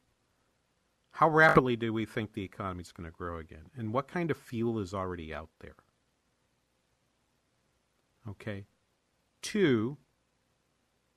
how 1.13 1.29
rapidly 1.29 1.77
do 1.77 1.93
we 1.93 2.07
think 2.07 2.33
the 2.33 2.45
economy 2.45 2.83
is 2.83 2.93
going 2.93 3.11
to 3.11 3.17
grow 3.17 3.39
again, 3.39 3.71
and 3.77 3.93
what 3.93 4.09
kind 4.09 4.31
of 4.31 4.37
fuel 4.37 4.79
is 4.79 4.95
already 4.95 5.35
out 5.35 5.51
there? 5.61 5.77
Okay. 8.29 8.67
Two, 9.41 9.97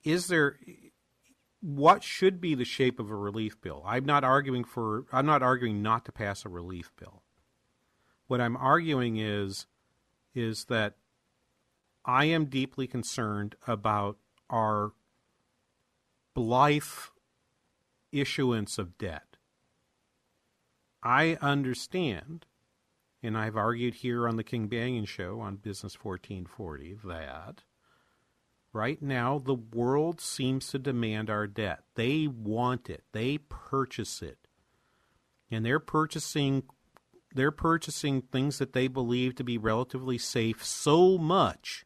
is 0.04 0.28
there 0.28 0.58
what 1.62 2.04
should 2.04 2.42
be 2.42 2.56
the 2.56 2.66
shape 2.66 3.00
of 3.00 3.10
a 3.10 3.16
relief 3.16 3.62
bill? 3.62 3.84
I'm 3.86 4.06
not 4.06 4.24
arguing 4.24 4.64
for 4.64 5.06
I'm 5.12 5.26
not 5.26 5.44
arguing 5.44 5.82
not 5.82 6.06
to 6.06 6.12
pass 6.12 6.44
a 6.44 6.50
relief 6.50 6.92
bill. 7.00 7.22
What 8.28 8.42
I'm 8.42 8.58
arguing 8.58 9.18
is 9.18 9.68
is 10.34 10.66
that 10.66 10.96
I 12.04 12.26
am 12.26 12.46
deeply 12.46 12.88
concerned 12.88 13.56
about 13.68 14.18
our 14.50 14.94
blithe 16.34 16.84
issuance 18.12 18.78
of 18.78 18.98
debt. 18.98 19.38
I 21.04 21.38
understand, 21.42 22.46
and 23.22 23.38
I've 23.38 23.58
argued 23.58 23.96
here 23.96 24.28
on 24.28 24.36
the 24.36 24.44
King 24.44 24.68
Banaian 24.68 25.08
show 25.08 25.40
on 25.40 25.58
Business 25.58 25.96
1440 26.02 26.98
that 27.06 27.64
right 28.74 29.02
now 29.02 29.40
the 29.40 29.56
world 29.56 30.22
seems 30.22 30.68
to 30.70 30.80
demand 30.80 31.30
our 31.30 31.48
debt. 31.48 31.84
They 31.96 32.28
want 32.28 32.90
it. 32.90 33.04
They 33.12 33.38
purchase 33.38 34.22
it. 34.22 34.48
And 35.50 35.66
they're 35.66 35.80
purchasing 35.80 36.64
they're 37.34 37.52
purchasing 37.52 38.22
things 38.22 38.58
that 38.58 38.74
they 38.74 38.88
believe 38.88 39.36
to 39.36 39.44
be 39.44 39.58
relatively 39.58 40.18
safe 40.18 40.66
so 40.66 41.18
much 41.18 41.86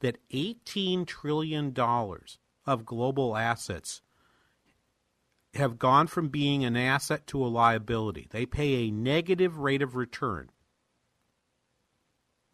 that 0.00 0.18
18 0.30 1.04
trillion 1.04 1.72
dollars 1.72 2.38
of 2.64 2.86
global 2.86 3.36
assets 3.36 4.00
have 5.54 5.78
gone 5.78 6.06
from 6.06 6.28
being 6.28 6.64
an 6.64 6.76
asset 6.76 7.26
to 7.26 7.44
a 7.44 7.48
liability. 7.48 8.28
They 8.30 8.46
pay 8.46 8.74
a 8.74 8.90
negative 8.90 9.58
rate 9.58 9.82
of 9.82 9.96
return, 9.96 10.50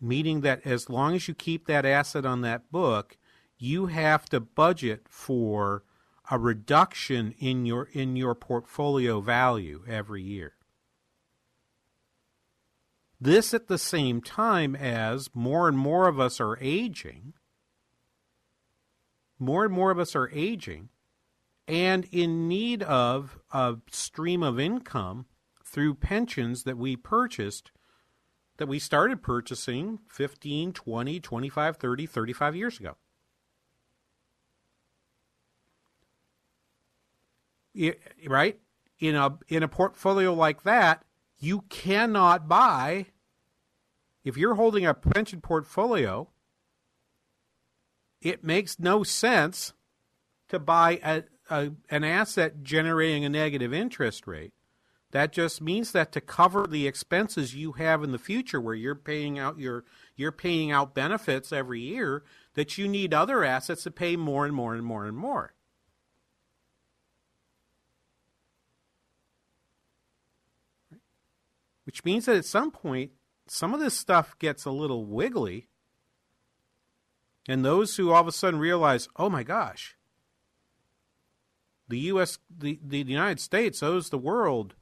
meaning 0.01 0.41
that 0.43 0.67
as 0.67 0.89
long 0.89 1.15
as 1.15 1.29
you 1.29 1.35
keep 1.35 1.67
that 1.67 1.85
asset 1.85 2.25
on 2.25 2.43
that 2.43 2.71
book, 2.71 3.17
you 3.63 3.87
have 3.87 4.25
to 4.27 4.41
budget 4.41 5.07
for 5.09 5.85
a 6.31 6.39
reduction 6.39 7.33
in 7.39 7.65
your 7.65 7.85
in 7.93 8.17
your 8.17 8.35
portfolio 8.35 9.21
value 9.21 9.85
every 9.89 10.23
year. 10.23 10.55
This 13.21 13.55
at 13.55 13.69
the 13.69 13.79
same 13.79 14.21
time 14.21 14.75
as 14.75 15.31
more 15.33 15.69
and 15.69 15.79
more 15.79 16.09
of 16.09 16.19
us 16.19 16.41
are 16.41 16.59
aging, 16.61 17.35
more 19.39 19.65
and 19.65 19.73
more 19.73 19.93
of 19.93 19.99
us 19.99 20.17
are 20.17 20.31
aging 20.33 20.89
and 21.69 22.07
in 22.11 22.49
need 22.49 22.83
of 22.83 23.39
a 23.53 23.77
stream 23.91 24.43
of 24.43 24.59
income 24.59 25.27
through 25.65 25.95
pensions 25.95 26.65
that 26.65 26.77
we 26.77 26.97
purchased 26.97 27.71
that 28.57 28.67
we 28.67 28.79
started 28.79 29.23
purchasing 29.23 30.01
15, 30.09 30.73
20, 30.73 31.21
25, 31.21 31.77
30, 31.77 32.07
35 32.07 32.57
years 32.57 32.81
ago. 32.81 32.97
Right? 38.27 38.59
In 38.99 39.17
a 39.17 39.39
in 39.49 39.63
a 39.63 39.69
portfolio 39.69 40.33
like 40.33 40.63
that, 40.63 41.05
you 41.39 41.63
cannot 41.69 42.49
buy 42.49 43.07
if 44.25 44.37
you're 44.37 44.55
holding 44.55 44.87
a 44.87 44.95
pension 44.95 45.41
portfolio, 45.41 46.29
it 48.21 48.45
makes 48.45 48.79
no 48.79 49.03
sense 49.03 49.73
to 50.49 50.59
buy 50.59 51.01
a, 51.03 51.23
a, 51.51 51.73
an 51.91 52.05
asset 52.05 52.63
generating 52.63 53.25
a 53.25 53.29
negative 53.29 53.75
interest 53.75 54.27
rate. 54.27 54.53
That 55.11 55.33
just 55.33 55.61
means 55.61 55.93
that 55.93 56.13
to 56.13 56.21
cover 56.21 56.67
the 56.67 56.87
expenses 56.87 57.55
you 57.55 57.73
have 57.73 58.03
in 58.03 58.13
the 58.13 58.19
future 58.19 58.61
where 58.61 58.75
you're 58.75 58.95
paying 58.95 59.39
out 59.39 59.59
your 59.59 59.85
you're 60.17 60.33
paying 60.33 60.71
out 60.71 60.95
benefits 60.95 61.53
every 61.53 61.81
year 61.81 62.23
that 62.55 62.79
you 62.79 62.89
need 62.89 63.13
other 63.13 63.45
assets 63.45 63.83
to 63.83 63.91
pay 63.91 64.17
more 64.17 64.47
and 64.47 64.55
more 64.55 64.75
and 64.75 64.87
more 64.87 65.05
and 65.05 65.17
more. 65.17 65.53
Which 71.85 72.05
means 72.05 72.27
that 72.27 72.37
at 72.37 72.45
some 72.45 72.71
point, 72.71 73.13
some 73.47 73.75
of 73.75 73.81
this 73.81 73.97
stuff 73.97 74.39
gets 74.39 74.65
a 74.65 74.71
little 74.71 75.05
wiggly. 75.05 75.69
And 77.49 77.65
those 77.65 77.97
who 77.97 78.13
all 78.13 78.21
of 78.21 78.29
a 78.29 78.33
sudden 78.33 78.61
realize, 78.61 79.09
oh 79.17 79.29
my 79.29 79.43
gosh, 79.43 79.97
the 81.89 81.99
U.S., 81.99 82.39
the, 82.49 82.79
the 82.83 82.99
United 82.99 83.41
States 83.41 83.83
owes 83.83 84.11
the 84.11 84.19
world 84.19 84.75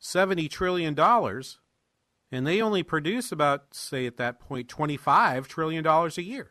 $70 0.00 0.50
trillion, 0.50 0.98
and 0.98 2.46
they 2.46 2.60
only 2.60 2.82
produce 2.82 3.30
about, 3.30 3.72
say, 3.72 4.06
at 4.06 4.16
that 4.16 4.40
point, 4.40 4.68
$25 4.68 5.46
trillion 5.46 5.86
a 5.86 6.20
year. 6.20 6.50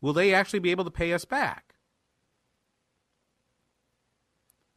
Will 0.00 0.14
they 0.14 0.32
actually 0.32 0.60
be 0.60 0.70
able 0.70 0.84
to 0.84 0.90
pay 0.90 1.12
us 1.12 1.26
back? 1.26 1.69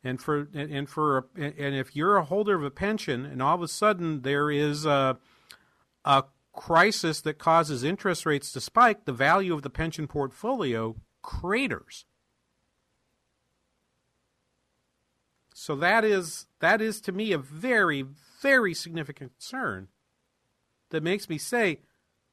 And 0.03 0.21
for 0.21 0.47
and 0.53 0.89
for 0.89 1.27
and 1.35 1.75
if 1.75 1.95
you're 1.95 2.17
a 2.17 2.25
holder 2.25 2.55
of 2.55 2.63
a 2.63 2.71
pension 2.71 3.25
and 3.25 3.41
all 3.41 3.55
of 3.55 3.61
a 3.61 3.67
sudden 3.67 4.21
there 4.21 4.51
is 4.51 4.85
a 4.85 5.17
a 6.05 6.23
crisis 6.53 7.21
that 7.21 7.39
causes 7.39 7.83
interest 7.83 8.25
rates 8.25 8.51
to 8.51 8.61
spike, 8.61 9.05
the 9.05 9.13
value 9.13 9.53
of 9.53 9.63
the 9.63 9.69
pension 9.69 10.07
portfolio 10.07 10.95
craters. 11.21 12.05
So 15.53 15.75
that 15.77 16.03
is 16.03 16.47
that 16.59 16.81
is 16.81 16.99
to 17.01 17.11
me 17.11 17.31
a 17.31 17.37
very 17.37 18.05
very 18.41 18.73
significant 18.73 19.31
concern 19.39 19.87
that 20.89 21.01
makes 21.01 21.29
me 21.29 21.37
say 21.37 21.79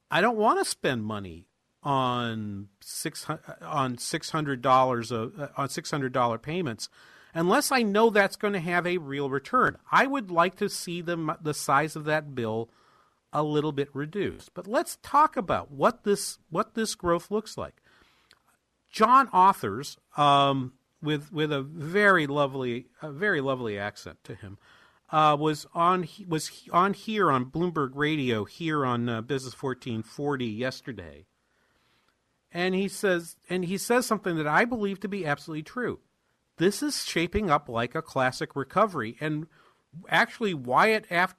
I 0.09 0.19
don't 0.19 0.37
want 0.37 0.59
to 0.59 0.65
spend 0.65 1.05
money 1.05 1.47
on 1.83 2.67
six 2.81 3.25
on 3.61 3.97
six 3.97 4.31
hundred 4.31 4.61
dollars 4.61 5.11
uh, 5.11 5.49
on 5.55 5.69
six 5.69 5.89
hundred 5.89 6.11
dollar 6.11 6.37
payments 6.37 6.89
unless 7.33 7.71
I 7.71 7.83
know 7.83 8.09
that's 8.09 8.35
going 8.35 8.53
to 8.53 8.59
have 8.59 8.85
a 8.85 8.97
real 8.97 9.29
return. 9.29 9.77
I 9.91 10.07
would 10.07 10.31
like 10.31 10.55
to 10.57 10.69
see 10.69 11.01
the, 11.01 11.37
the 11.41 11.53
size 11.53 11.95
of 11.95 12.05
that 12.05 12.35
bill 12.35 12.69
a 13.33 13.43
little 13.43 13.71
bit 13.71 13.89
reduced. 13.93 14.53
But 14.53 14.67
let's 14.67 14.97
talk 15.01 15.37
about 15.37 15.71
what 15.71 16.03
this 16.03 16.37
what 16.49 16.73
this 16.73 16.95
growth 16.95 17.31
looks 17.31 17.57
like. 17.57 17.81
John 18.89 19.27
Authers 19.29 19.97
um, 20.17 20.73
with 21.01 21.31
with 21.31 21.51
a 21.51 21.61
very 21.61 22.27
lovely 22.27 22.87
a 23.01 23.11
very 23.11 23.41
lovely 23.41 23.77
accent 23.77 24.23
to 24.25 24.35
him, 24.35 24.57
uh, 25.11 25.37
was 25.39 25.65
on 25.73 26.07
was 26.27 26.51
on 26.73 26.93
here 26.93 27.31
on 27.31 27.45
Bloomberg 27.45 27.91
Radio 27.93 28.43
here 28.43 28.85
on 28.85 29.07
uh, 29.07 29.21
Business 29.21 29.53
fourteen 29.53 30.03
forty 30.03 30.47
yesterday, 30.47 31.25
and 32.51 32.75
he 32.75 32.89
says 32.89 33.37
and 33.49 33.63
he 33.63 33.77
says 33.77 34.05
something 34.05 34.35
that 34.35 34.47
I 34.47 34.65
believe 34.65 34.99
to 34.99 35.07
be 35.07 35.25
absolutely 35.25 35.63
true 35.63 35.99
this 36.61 36.83
is 36.83 37.03
shaping 37.03 37.49
up 37.49 37.67
like 37.67 37.95
a 37.95 38.03
classic 38.03 38.55
recovery. 38.55 39.17
And 39.19 39.47
actually, 40.09 40.53
Wyatt, 40.53 41.05
after, 41.09 41.35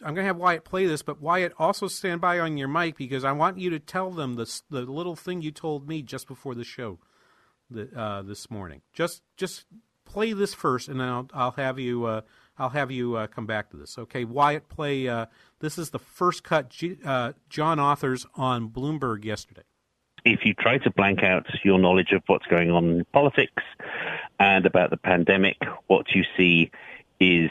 I'm 0.00 0.14
going 0.14 0.24
to 0.24 0.28
have 0.28 0.38
Wyatt 0.38 0.64
play 0.64 0.86
this, 0.86 1.02
but 1.02 1.20
Wyatt, 1.20 1.52
also 1.58 1.86
stand 1.86 2.22
by 2.22 2.38
on 2.38 2.56
your 2.56 2.66
mic 2.66 2.96
because 2.96 3.24
I 3.24 3.32
want 3.32 3.58
you 3.58 3.68
to 3.68 3.78
tell 3.78 4.10
them 4.10 4.36
the 4.36 4.60
the 4.70 4.80
little 4.82 5.16
thing 5.16 5.42
you 5.42 5.50
told 5.50 5.86
me 5.86 6.00
just 6.00 6.26
before 6.26 6.54
the 6.54 6.64
show, 6.64 6.98
the, 7.70 7.90
uh, 7.94 8.22
this 8.22 8.50
morning. 8.50 8.80
Just 8.94 9.20
just 9.36 9.66
play 10.06 10.32
this 10.32 10.54
first, 10.54 10.88
and 10.88 10.98
then 10.98 11.08
I'll, 11.08 11.28
I'll 11.34 11.50
have 11.52 11.78
you 11.78 12.06
uh, 12.06 12.22
I'll 12.56 12.70
have 12.70 12.90
you 12.90 13.16
uh, 13.16 13.26
come 13.26 13.44
back 13.44 13.70
to 13.72 13.76
this. 13.76 13.98
Okay, 13.98 14.24
Wyatt, 14.24 14.70
play. 14.70 15.08
Uh, 15.08 15.26
this 15.60 15.76
is 15.76 15.90
the 15.90 15.98
first 15.98 16.42
cut 16.42 16.70
G, 16.70 16.96
uh, 17.04 17.34
John 17.50 17.76
Authers 17.76 18.24
on 18.34 18.70
Bloomberg 18.70 19.26
yesterday. 19.26 19.64
If 20.24 20.40
you 20.44 20.54
try 20.54 20.78
to 20.78 20.90
blank 20.90 21.22
out 21.22 21.46
your 21.64 21.78
knowledge 21.78 22.12
of 22.12 22.22
what's 22.26 22.46
going 22.46 22.70
on 22.70 22.84
in 22.84 23.04
politics 23.12 23.62
and 24.38 24.66
about 24.66 24.90
the 24.90 24.96
pandemic, 24.96 25.56
what 25.86 26.14
you 26.14 26.24
see 26.36 26.70
is 27.20 27.50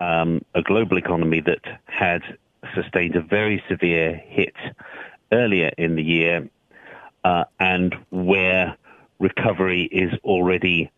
um, 0.00 0.44
a 0.54 0.62
global 0.62 0.98
economy 0.98 1.40
that 1.40 1.80
had 1.86 2.22
sustained 2.74 3.16
a 3.16 3.20
very 3.20 3.62
severe 3.68 4.14
hit 4.26 4.54
earlier 5.32 5.70
in 5.78 5.96
the 5.96 6.02
year, 6.02 6.48
uh, 7.24 7.44
and 7.60 7.94
where 8.10 8.76
recovery 9.18 9.84
is 9.84 10.12
already 10.24 10.90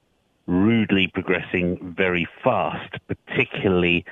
rudely 0.47 1.09
progressing 1.09 1.95
very 1.97 2.27
fast, 2.43 2.95
particularly 3.09 4.05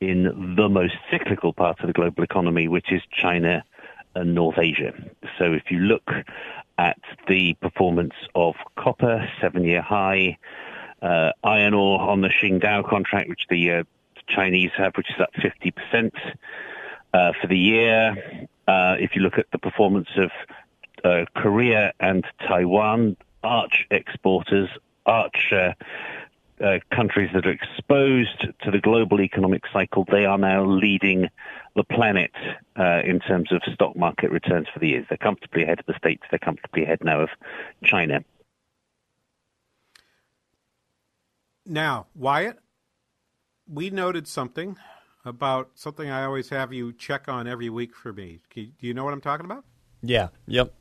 in 0.00 0.54
the 0.56 0.68
most 0.68 0.94
cyclical 1.10 1.52
part 1.52 1.80
of 1.80 1.86
the 1.86 1.92
global 1.92 2.22
economy, 2.24 2.68
which 2.68 2.90
is 2.90 3.02
China 3.10 3.62
and 4.14 4.34
North 4.34 4.58
Asia. 4.58 4.92
So 5.38 5.52
if 5.52 5.70
you 5.70 5.78
look 5.78 6.10
at 6.78 6.98
the 7.28 7.54
performance 7.54 8.14
of 8.34 8.54
copper, 8.76 9.28
seven 9.40 9.64
year 9.64 9.82
high, 9.82 10.38
uh, 11.02 11.32
iron 11.42 11.74
ore 11.74 12.00
on 12.00 12.20
the 12.20 12.28
Qingdao 12.28 12.88
contract, 12.88 13.28
which 13.28 13.46
the 13.48 13.72
uh, 13.72 13.82
Chinese 14.28 14.70
have, 14.76 14.94
which 14.96 15.10
is 15.10 15.20
up 15.20 15.32
50% 15.34 16.12
uh, 17.12 17.32
for 17.40 17.46
the 17.46 17.58
year. 17.58 18.48
Uh, 18.66 18.96
if 18.98 19.14
you 19.14 19.22
look 19.22 19.38
at 19.38 19.46
the 19.52 19.58
performance 19.58 20.08
of 20.16 20.30
uh, 21.04 21.24
Korea 21.34 21.92
and 21.98 22.24
Taiwan, 22.46 23.16
arch 23.42 23.86
exporters, 23.90 24.68
arch 25.06 25.52
uh, 25.52 25.72
countries 26.94 27.30
that 27.34 27.46
are 27.46 27.50
exposed 27.50 28.46
to 28.62 28.70
the 28.70 28.78
global 28.78 29.20
economic 29.20 29.62
cycle, 29.72 30.06
they 30.10 30.26
are 30.26 30.38
now 30.38 30.64
leading 30.64 31.28
the 31.74 31.84
planet 31.84 32.32
uh, 32.78 33.00
in 33.04 33.20
terms 33.20 33.50
of 33.52 33.62
stock 33.72 33.96
market 33.96 34.30
returns 34.30 34.68
for 34.72 34.78
the 34.78 34.88
years. 34.88 35.06
They're 35.08 35.18
comfortably 35.18 35.62
ahead 35.62 35.80
of 35.80 35.86
the 35.86 35.94
States. 35.94 36.22
They're 36.30 36.38
comfortably 36.38 36.84
ahead 36.84 36.98
now 37.02 37.22
of 37.22 37.30
China. 37.82 38.22
Now, 41.66 42.06
Wyatt, 42.14 42.58
we 43.68 43.90
noted 43.90 44.26
something 44.26 44.76
about 45.24 45.72
something 45.74 46.10
I 46.10 46.24
always 46.24 46.48
have 46.48 46.72
you 46.72 46.92
check 46.92 47.28
on 47.28 47.46
every 47.46 47.68
week 47.68 47.94
for 47.94 48.12
me. 48.12 48.40
Do 48.54 48.66
you 48.80 48.94
know 48.94 49.04
what 49.04 49.12
I'm 49.12 49.20
talking 49.20 49.44
about? 49.44 49.64
Yeah. 50.02 50.28
Yep. 50.46 50.74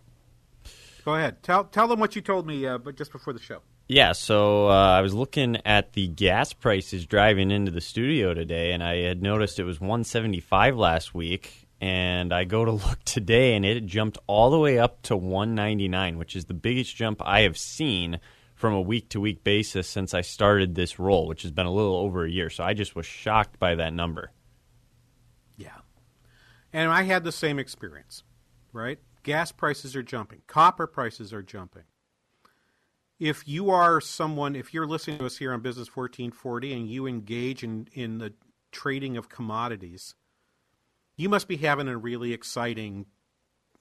Go 1.05 1.15
ahead. 1.15 1.43
Tell 1.43 1.63
tell 1.65 1.87
them 1.87 1.99
what 1.99 2.15
you 2.15 2.21
told 2.21 2.45
me, 2.45 2.65
uh, 2.65 2.77
but 2.77 2.95
just 2.95 3.11
before 3.11 3.33
the 3.33 3.39
show. 3.39 3.61
Yeah, 3.87 4.11
so 4.11 4.69
uh, 4.69 4.71
I 4.71 5.01
was 5.01 5.15
looking 5.15 5.57
at 5.65 5.93
the 5.93 6.07
gas 6.07 6.53
prices 6.53 7.07
driving 7.07 7.49
into 7.49 7.71
the 7.71 7.81
studio 7.81 8.35
today, 8.35 8.71
and 8.71 8.83
I 8.83 8.97
had 8.97 9.23
noticed 9.23 9.57
it 9.57 9.63
was 9.63 9.81
175 9.81 10.77
last 10.77 11.15
week, 11.15 11.67
and 11.81 12.31
I 12.31 12.43
go 12.43 12.65
to 12.65 12.71
look 12.87 13.03
today, 13.03 13.55
and 13.55 13.65
it 13.65 13.87
jumped 13.87 14.19
all 14.27 14.51
the 14.51 14.59
way 14.59 14.77
up 14.77 15.01
to 15.03 15.17
199, 15.17 16.19
which 16.19 16.35
is 16.35 16.45
the 16.45 16.53
biggest 16.53 16.95
jump 16.95 17.19
I 17.25 17.41
have 17.41 17.57
seen 17.57 18.19
from 18.59 18.73
a 18.73 18.81
week 18.81 19.07
to 19.07 19.21
week 19.21 19.41
basis 19.41 19.87
since 19.87 20.13
I 20.13 20.19
started 20.19 20.75
this 20.75 20.99
role, 20.99 21.27
which 21.27 21.43
has 21.43 21.51
been 21.51 21.65
a 21.65 21.71
little 21.71 21.95
over 21.95 22.25
a 22.25 22.29
year. 22.29 22.49
So 22.49 22.61
I 22.61 22.73
just 22.73 22.93
was 22.93 23.05
shocked 23.05 23.57
by 23.57 23.75
that 23.75 23.93
number. 23.93 24.33
Yeah. 25.55 25.77
And 26.73 26.91
I 26.91 27.03
had 27.03 27.23
the 27.23 27.31
same 27.31 27.57
experience, 27.57 28.23
right? 28.73 28.99
Gas 29.23 29.53
prices 29.53 29.95
are 29.95 30.03
jumping, 30.03 30.41
copper 30.45 30.87
prices 30.87 31.31
are 31.31 31.41
jumping. 31.41 31.83
If 33.17 33.47
you 33.47 33.69
are 33.69 34.01
someone, 34.01 34.57
if 34.57 34.73
you're 34.73 34.85
listening 34.85 35.19
to 35.19 35.25
us 35.27 35.37
here 35.37 35.53
on 35.53 35.61
Business 35.61 35.87
1440 35.87 36.73
and 36.73 36.89
you 36.89 37.07
engage 37.07 37.63
in, 37.63 37.87
in 37.93 38.17
the 38.17 38.33
trading 38.73 39.15
of 39.15 39.29
commodities, 39.29 40.15
you 41.15 41.29
must 41.29 41.47
be 41.47 41.55
having 41.55 41.87
a 41.87 41.97
really 41.97 42.33
exciting 42.33 43.05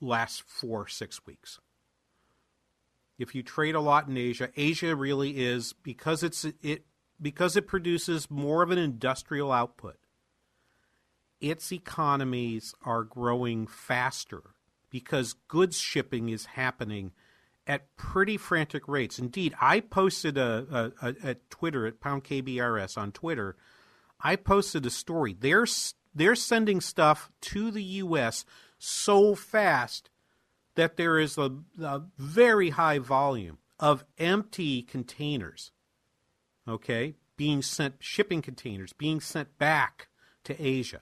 last 0.01 0.45
four, 0.47 0.87
six 0.87 1.27
weeks 1.27 1.59
if 3.19 3.35
you 3.35 3.43
trade 3.43 3.75
a 3.75 3.81
lot 3.81 4.09
in 4.09 4.17
Asia, 4.17 4.51
Asia 4.57 4.95
really 4.95 5.39
is 5.45 5.73
because 5.73 6.23
it's 6.23 6.45
it 6.63 6.85
because 7.21 7.57
it 7.57 7.67
produces 7.67 8.31
more 8.31 8.63
of 8.63 8.71
an 8.71 8.79
industrial 8.79 9.51
output. 9.51 9.97
Its 11.41 11.73
economies 11.73 12.75
are 12.85 13.03
growing 13.03 13.67
faster 13.67 14.55
because 14.91 15.35
goods 15.49 15.79
shipping 15.79 16.29
is 16.29 16.47
happening 16.47 17.13
at 17.67 17.95
pretty 17.97 18.37
frantic 18.37 18.89
rates. 18.89 19.19
Indeed, 19.19 19.55
I 19.61 19.81
posted 19.81 20.39
a, 20.39 20.93
a, 21.03 21.09
a 21.09 21.15
at 21.29 21.51
Twitter 21.51 21.87
at 21.87 22.01
pound 22.01 22.25
KBRS 22.25 22.97
on 22.97 23.13
Twitter. 23.13 23.57
I 24.21 24.37
posted 24.37 24.87
a 24.87 24.91
story. 24.91 25.37
They're 25.39 25.67
they're 26.15 26.37
sending 26.37 26.81
stuff 26.81 27.31
to 27.43 27.71
the 27.71 27.83
U.S. 27.83 28.45
so 28.79 29.35
fast 29.35 30.11
that 30.79 30.97
there 30.97 31.19
is 31.19 31.37
a, 31.37 31.51
a 31.83 32.03
very 32.19 32.71
high 32.71 33.01
volume 33.01 33.59
of 33.81 34.05
empty 34.17 34.81
containers, 34.81 35.73
okay, 36.69 37.17
being 37.37 37.62
sent, 37.62 37.97
shipping 37.99 38.41
containers 38.41 38.93
being 38.93 39.21
sent 39.21 39.59
back 39.59 40.07
to 40.45 40.55
Asia. 40.64 41.01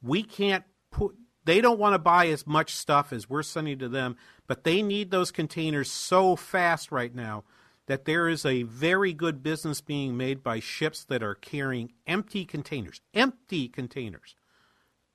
We 0.00 0.22
can't 0.22 0.62
put, 0.92 1.16
they 1.44 1.60
don't 1.60 1.80
want 1.80 1.94
to 1.94 1.98
buy 1.98 2.28
as 2.28 2.46
much 2.46 2.72
stuff 2.72 3.12
as 3.12 3.28
we're 3.28 3.42
sending 3.42 3.80
to 3.80 3.88
them, 3.88 4.16
but 4.46 4.62
they 4.62 4.80
need 4.80 5.10
those 5.10 5.32
containers 5.32 5.90
so 5.90 6.36
fast 6.36 6.92
right 6.92 7.12
now 7.12 7.42
that 7.86 8.04
there 8.04 8.28
is 8.28 8.46
a 8.46 8.62
very 8.62 9.12
good 9.12 9.42
business 9.42 9.80
being 9.80 10.16
made 10.16 10.44
by 10.44 10.60
ships 10.60 11.02
that 11.02 11.24
are 11.24 11.34
carrying 11.34 11.90
empty 12.06 12.44
containers, 12.44 13.00
empty 13.12 13.66
containers, 13.66 14.36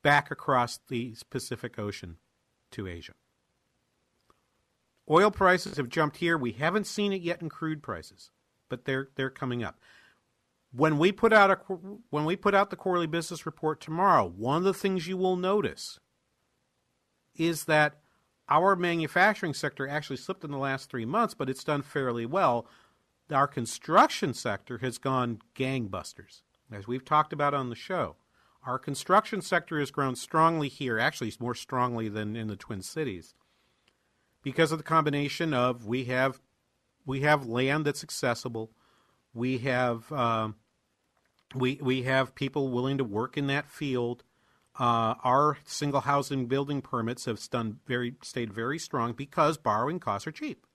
back 0.02 0.30
across 0.30 0.80
the 0.88 1.16
Pacific 1.30 1.78
Ocean 1.78 2.18
to 2.70 2.86
Asia. 2.86 3.14
Oil 5.10 5.30
prices 5.30 5.76
have 5.76 5.88
jumped 5.88 6.16
here. 6.18 6.38
We 6.38 6.52
haven't 6.52 6.86
seen 6.86 7.12
it 7.12 7.20
yet 7.20 7.42
in 7.42 7.48
crude 7.48 7.82
prices, 7.82 8.30
but 8.68 8.84
they're 8.84 9.08
they're 9.16 9.30
coming 9.30 9.62
up. 9.62 9.78
When 10.72 10.98
we 10.98 11.12
put 11.12 11.32
out 11.32 11.50
a 11.50 11.56
when 12.10 12.24
we 12.24 12.36
put 12.36 12.54
out 12.54 12.70
the 12.70 12.76
quarterly 12.76 13.06
business 13.06 13.46
report 13.46 13.80
tomorrow, 13.80 14.24
one 14.26 14.58
of 14.58 14.64
the 14.64 14.74
things 14.74 15.06
you 15.06 15.16
will 15.16 15.36
notice 15.36 15.98
is 17.36 17.64
that 17.64 17.98
our 18.48 18.76
manufacturing 18.76 19.54
sector 19.54 19.88
actually 19.88 20.16
slipped 20.16 20.44
in 20.44 20.50
the 20.50 20.58
last 20.58 20.90
3 20.90 21.04
months, 21.04 21.34
but 21.34 21.48
it's 21.48 21.64
done 21.64 21.82
fairly 21.82 22.26
well. 22.26 22.66
Our 23.30 23.46
construction 23.46 24.34
sector 24.34 24.78
has 24.78 24.98
gone 24.98 25.40
gangbusters. 25.54 26.42
As 26.70 26.86
we've 26.86 27.04
talked 27.04 27.32
about 27.32 27.54
on 27.54 27.70
the 27.70 27.74
show, 27.74 28.16
our 28.66 28.78
construction 28.78 29.40
sector 29.40 29.78
has 29.78 29.90
grown 29.90 30.14
strongly 30.14 30.68
here, 30.68 30.98
actually 30.98 31.32
more 31.40 31.54
strongly 31.54 32.08
than 32.08 32.36
in 32.36 32.48
the 32.48 32.56
Twin 32.56 32.82
Cities 32.82 33.34
because 34.44 34.70
of 34.70 34.78
the 34.78 34.84
combination 34.84 35.52
of 35.52 35.86
we 35.86 36.04
have 36.04 36.40
we 37.06 37.22
have 37.22 37.46
land 37.46 37.84
that's 37.84 38.04
accessible, 38.04 38.70
we 39.32 39.58
have 39.58 40.12
uh, 40.12 40.50
we 41.54 41.80
we 41.82 42.02
have 42.02 42.36
people 42.36 42.68
willing 42.68 42.98
to 42.98 43.04
work 43.04 43.36
in 43.36 43.48
that 43.48 43.66
field. 43.66 44.22
Uh, 44.78 45.14
our 45.22 45.58
single 45.64 46.00
housing 46.00 46.46
building 46.46 46.82
permits 46.82 47.24
have 47.24 47.40
done 47.50 47.78
very 47.86 48.14
stayed 48.22 48.52
very 48.52 48.78
strong 48.78 49.12
because 49.12 49.56
borrowing 49.56 49.98
costs 49.98 50.26
are 50.26 50.32
cheap. 50.32 50.66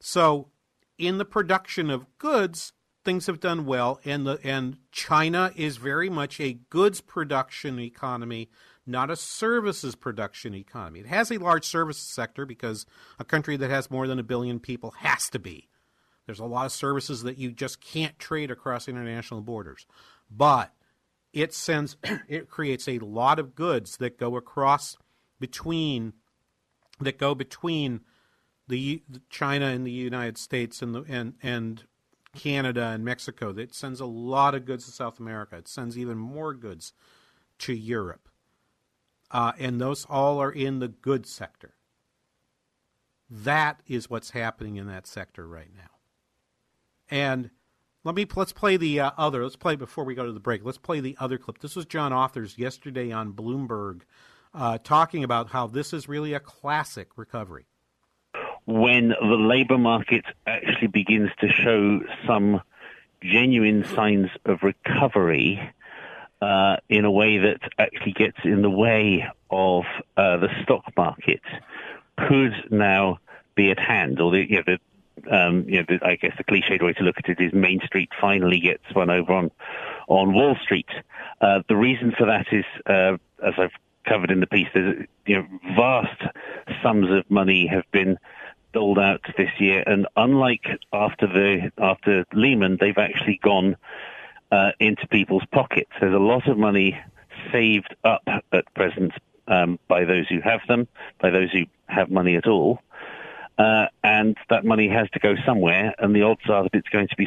So, 0.00 0.50
in 0.98 1.18
the 1.18 1.24
production 1.24 1.88
of 1.88 2.06
goods, 2.18 2.74
things 3.04 3.26
have 3.26 3.40
done 3.40 3.64
well, 3.64 3.98
and 4.04 4.26
the 4.26 4.38
and 4.44 4.76
China 4.92 5.52
is 5.56 5.78
very 5.78 6.10
much 6.10 6.38
a 6.38 6.58
goods 6.70 7.00
production 7.00 7.80
economy 7.80 8.50
not 8.86 9.10
a 9.10 9.16
services 9.16 9.94
production 9.94 10.54
economy. 10.54 11.00
It 11.00 11.06
has 11.06 11.30
a 11.30 11.38
large 11.38 11.64
services 11.64 12.02
sector 12.02 12.44
because 12.44 12.86
a 13.18 13.24
country 13.24 13.56
that 13.56 13.70
has 13.70 13.90
more 13.90 14.06
than 14.06 14.18
a 14.18 14.24
billion 14.24 14.60
people 14.60 14.92
has 14.98 15.28
to 15.30 15.38
be. 15.38 15.68
There's 16.26 16.40
a 16.40 16.44
lot 16.44 16.66
of 16.66 16.72
services 16.72 17.22
that 17.22 17.38
you 17.38 17.52
just 17.52 17.80
can't 17.80 18.18
trade 18.18 18.50
across 18.50 18.88
international 18.88 19.40
borders. 19.40 19.86
But 20.30 20.72
it 21.32 21.52
sends 21.54 21.96
it 22.28 22.48
creates 22.48 22.88
a 22.88 22.98
lot 22.98 23.38
of 23.38 23.54
goods 23.54 23.96
that 23.98 24.18
go 24.18 24.36
across 24.36 24.96
between 25.40 26.14
that 27.00 27.18
go 27.18 27.34
between 27.34 28.00
the 28.68 29.02
China 29.28 29.66
and 29.66 29.86
the 29.86 29.90
United 29.90 30.38
States 30.38 30.80
and 30.80 30.94
the 30.94 31.04
and 31.08 31.34
and 31.42 31.84
Canada 32.34 32.86
and 32.86 33.04
Mexico. 33.04 33.50
It 33.50 33.74
sends 33.74 34.00
a 34.00 34.06
lot 34.06 34.54
of 34.54 34.64
goods 34.64 34.86
to 34.86 34.92
South 34.92 35.20
America. 35.20 35.56
It 35.56 35.68
sends 35.68 35.98
even 35.98 36.18
more 36.18 36.54
goods 36.54 36.92
to 37.58 37.74
Europe 37.74 38.28
uh, 39.34 39.52
and 39.58 39.78
those 39.80 40.06
all 40.08 40.38
are 40.38 40.52
in 40.52 40.78
the 40.78 40.88
good 40.88 41.26
sector. 41.26 41.74
That 43.28 43.82
is 43.86 44.08
what's 44.08 44.30
happening 44.30 44.76
in 44.76 44.86
that 44.86 45.06
sector 45.06 45.46
right 45.46 45.70
now. 45.76 45.90
And 47.10 47.50
Let 48.04 48.14
me 48.14 48.26
let's 48.36 48.52
play 48.52 48.76
the 48.76 49.00
uh, 49.00 49.10
other. 49.16 49.42
Let's 49.42 49.56
play 49.56 49.76
before 49.76 50.04
we 50.04 50.14
go 50.14 50.26
to 50.26 50.32
the 50.32 50.40
break. 50.40 50.62
Let's 50.62 50.78
play 50.78 51.00
the 51.00 51.16
other 51.18 51.38
clip. 51.38 51.58
This 51.58 51.74
was 51.74 51.86
John 51.86 52.12
Authers 52.12 52.58
yesterday 52.58 53.10
on 53.12 53.32
Bloomberg, 53.32 54.02
uh, 54.52 54.78
talking 54.84 55.24
about 55.24 55.50
how 55.50 55.66
this 55.66 55.94
is 55.94 56.06
really 56.06 56.34
a 56.34 56.40
classic 56.40 57.08
recovery. 57.16 57.64
When 58.66 59.08
the 59.08 59.36
labour 59.36 59.78
market 59.78 60.24
actually 60.46 60.88
begins 60.88 61.30
to 61.40 61.48
show 61.48 62.00
some 62.26 62.60
genuine 63.22 63.84
signs 63.94 64.28
of 64.44 64.62
recovery 64.62 65.72
uh, 66.40 66.76
in 66.88 67.04
a 67.04 67.10
way 67.10 67.38
that 67.38 67.60
actually 67.78 68.12
gets 68.12 68.38
in 68.44 68.62
the 68.62 68.70
way 68.70 69.26
of 69.50 69.84
uh, 70.16 70.36
the 70.38 70.48
stock 70.62 70.84
market, 70.96 71.40
could 72.16 72.52
now 72.70 73.18
be 73.54 73.70
at 73.70 73.78
hand, 73.78 74.20
or 74.20 74.30
the, 74.30 74.48
you 74.48 74.56
know, 74.56 74.62
the 74.66 74.78
um, 75.30 75.64
you 75.68 75.78
know, 75.78 75.84
the, 75.88 76.04
I 76.04 76.16
guess 76.16 76.32
the 76.36 76.44
cliched 76.44 76.82
way 76.82 76.92
to 76.92 77.02
look 77.02 77.16
at 77.18 77.28
it 77.28 77.40
is 77.40 77.52
Main 77.52 77.80
Street 77.86 78.10
finally 78.20 78.60
gets 78.60 78.82
one 78.92 79.10
over 79.10 79.32
on 79.32 79.50
on 80.08 80.34
Wall 80.34 80.56
Street. 80.62 80.88
Uh, 81.40 81.60
the 81.68 81.76
reason 81.76 82.12
for 82.16 82.26
that 82.26 82.46
is, 82.52 82.64
uh, 82.86 83.16
as 83.42 83.54
I've 83.56 83.72
covered 84.06 84.30
in 84.30 84.40
the 84.40 84.46
piece, 84.46 84.68
there's 84.74 85.06
you 85.26 85.36
know 85.36 85.46
vast 85.76 86.22
sums 86.82 87.10
of 87.10 87.30
money 87.30 87.66
have 87.66 87.84
been 87.92 88.18
doled 88.72 88.98
out 88.98 89.22
this 89.36 89.50
year, 89.58 89.82
and 89.86 90.06
unlike 90.16 90.66
after 90.92 91.26
the 91.26 91.70
after 91.78 92.24
Lehman, 92.32 92.78
they've 92.80 92.98
actually 92.98 93.40
gone 93.42 93.76
uh, 94.54 94.70
into 94.78 95.06
people's 95.08 95.42
pockets. 95.50 95.90
There's 96.00 96.14
a 96.14 96.18
lot 96.18 96.46
of 96.48 96.56
money 96.56 96.96
saved 97.50 97.94
up 98.04 98.22
at 98.52 98.72
present 98.74 99.12
um, 99.48 99.80
by 99.88 100.04
those 100.04 100.28
who 100.28 100.40
have 100.40 100.60
them, 100.68 100.86
by 101.20 101.30
those 101.30 101.50
who 101.50 101.64
have 101.86 102.08
money 102.08 102.36
at 102.36 102.46
all. 102.46 102.78
Uh, 103.58 103.86
and 104.04 104.36
that 104.50 104.64
money 104.64 104.88
has 104.88 105.08
to 105.10 105.18
go 105.18 105.34
somewhere, 105.44 105.94
and 105.98 106.14
the 106.14 106.22
odds 106.22 106.48
are 106.48 106.62
that 106.64 106.74
it's 106.74 106.88
going 106.88 107.08
to 107.08 107.16
be 107.16 107.26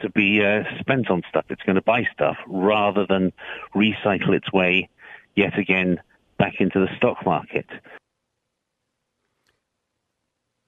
to 0.00 0.10
be 0.10 0.44
uh, 0.44 0.64
spent 0.80 1.08
on 1.10 1.22
stuff. 1.28 1.44
It's 1.48 1.62
going 1.62 1.76
to 1.76 1.82
buy 1.82 2.04
stuff 2.12 2.36
rather 2.48 3.06
than 3.08 3.32
recycle 3.74 4.34
its 4.34 4.52
way 4.52 4.88
yet 5.36 5.56
again 5.58 6.00
back 6.38 6.54
into 6.58 6.80
the 6.80 6.88
stock 6.96 7.24
market. 7.24 7.66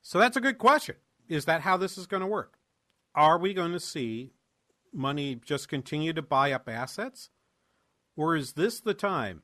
So 0.03 0.19
that's 0.19 0.37
a 0.37 0.41
good 0.41 0.59
question. 0.59 0.95
Is 1.29 1.45
that 1.47 1.63
how 1.63 1.77
this 1.77 1.99
is 1.99 2.07
going 2.07 2.21
to 2.21 2.27
work? 2.27 2.59
Are 3.15 3.39
we 3.39 3.53
going 3.55 3.73
to 3.73 3.81
see 3.81 4.33
money 4.97 5.35
just 5.35 5.69
continue 5.69 6.13
to 6.13 6.23
buy 6.23 6.53
up 6.53 6.69
assets? 6.69 7.31
Or 8.17 8.35
is 8.35 8.55
this 8.55 8.81
the 8.81 8.95
time, 8.95 9.43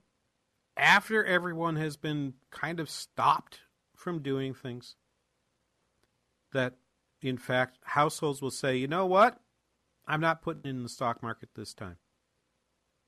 after 0.76 1.24
everyone 1.24 1.76
has 1.76 1.96
been 1.96 2.34
kind 2.50 2.80
of 2.80 2.88
stopped 2.88 3.60
from 3.94 4.22
doing 4.22 4.54
things, 4.54 4.96
that 6.52 6.74
in 7.20 7.36
fact 7.36 7.78
households 7.82 8.40
will 8.40 8.50
say, 8.50 8.76
you 8.76 8.88
know 8.88 9.06
what? 9.06 9.38
I'm 10.06 10.20
not 10.20 10.42
putting 10.42 10.68
in 10.68 10.82
the 10.82 10.88
stock 10.88 11.22
market 11.22 11.50
this 11.54 11.74
time. 11.74 11.96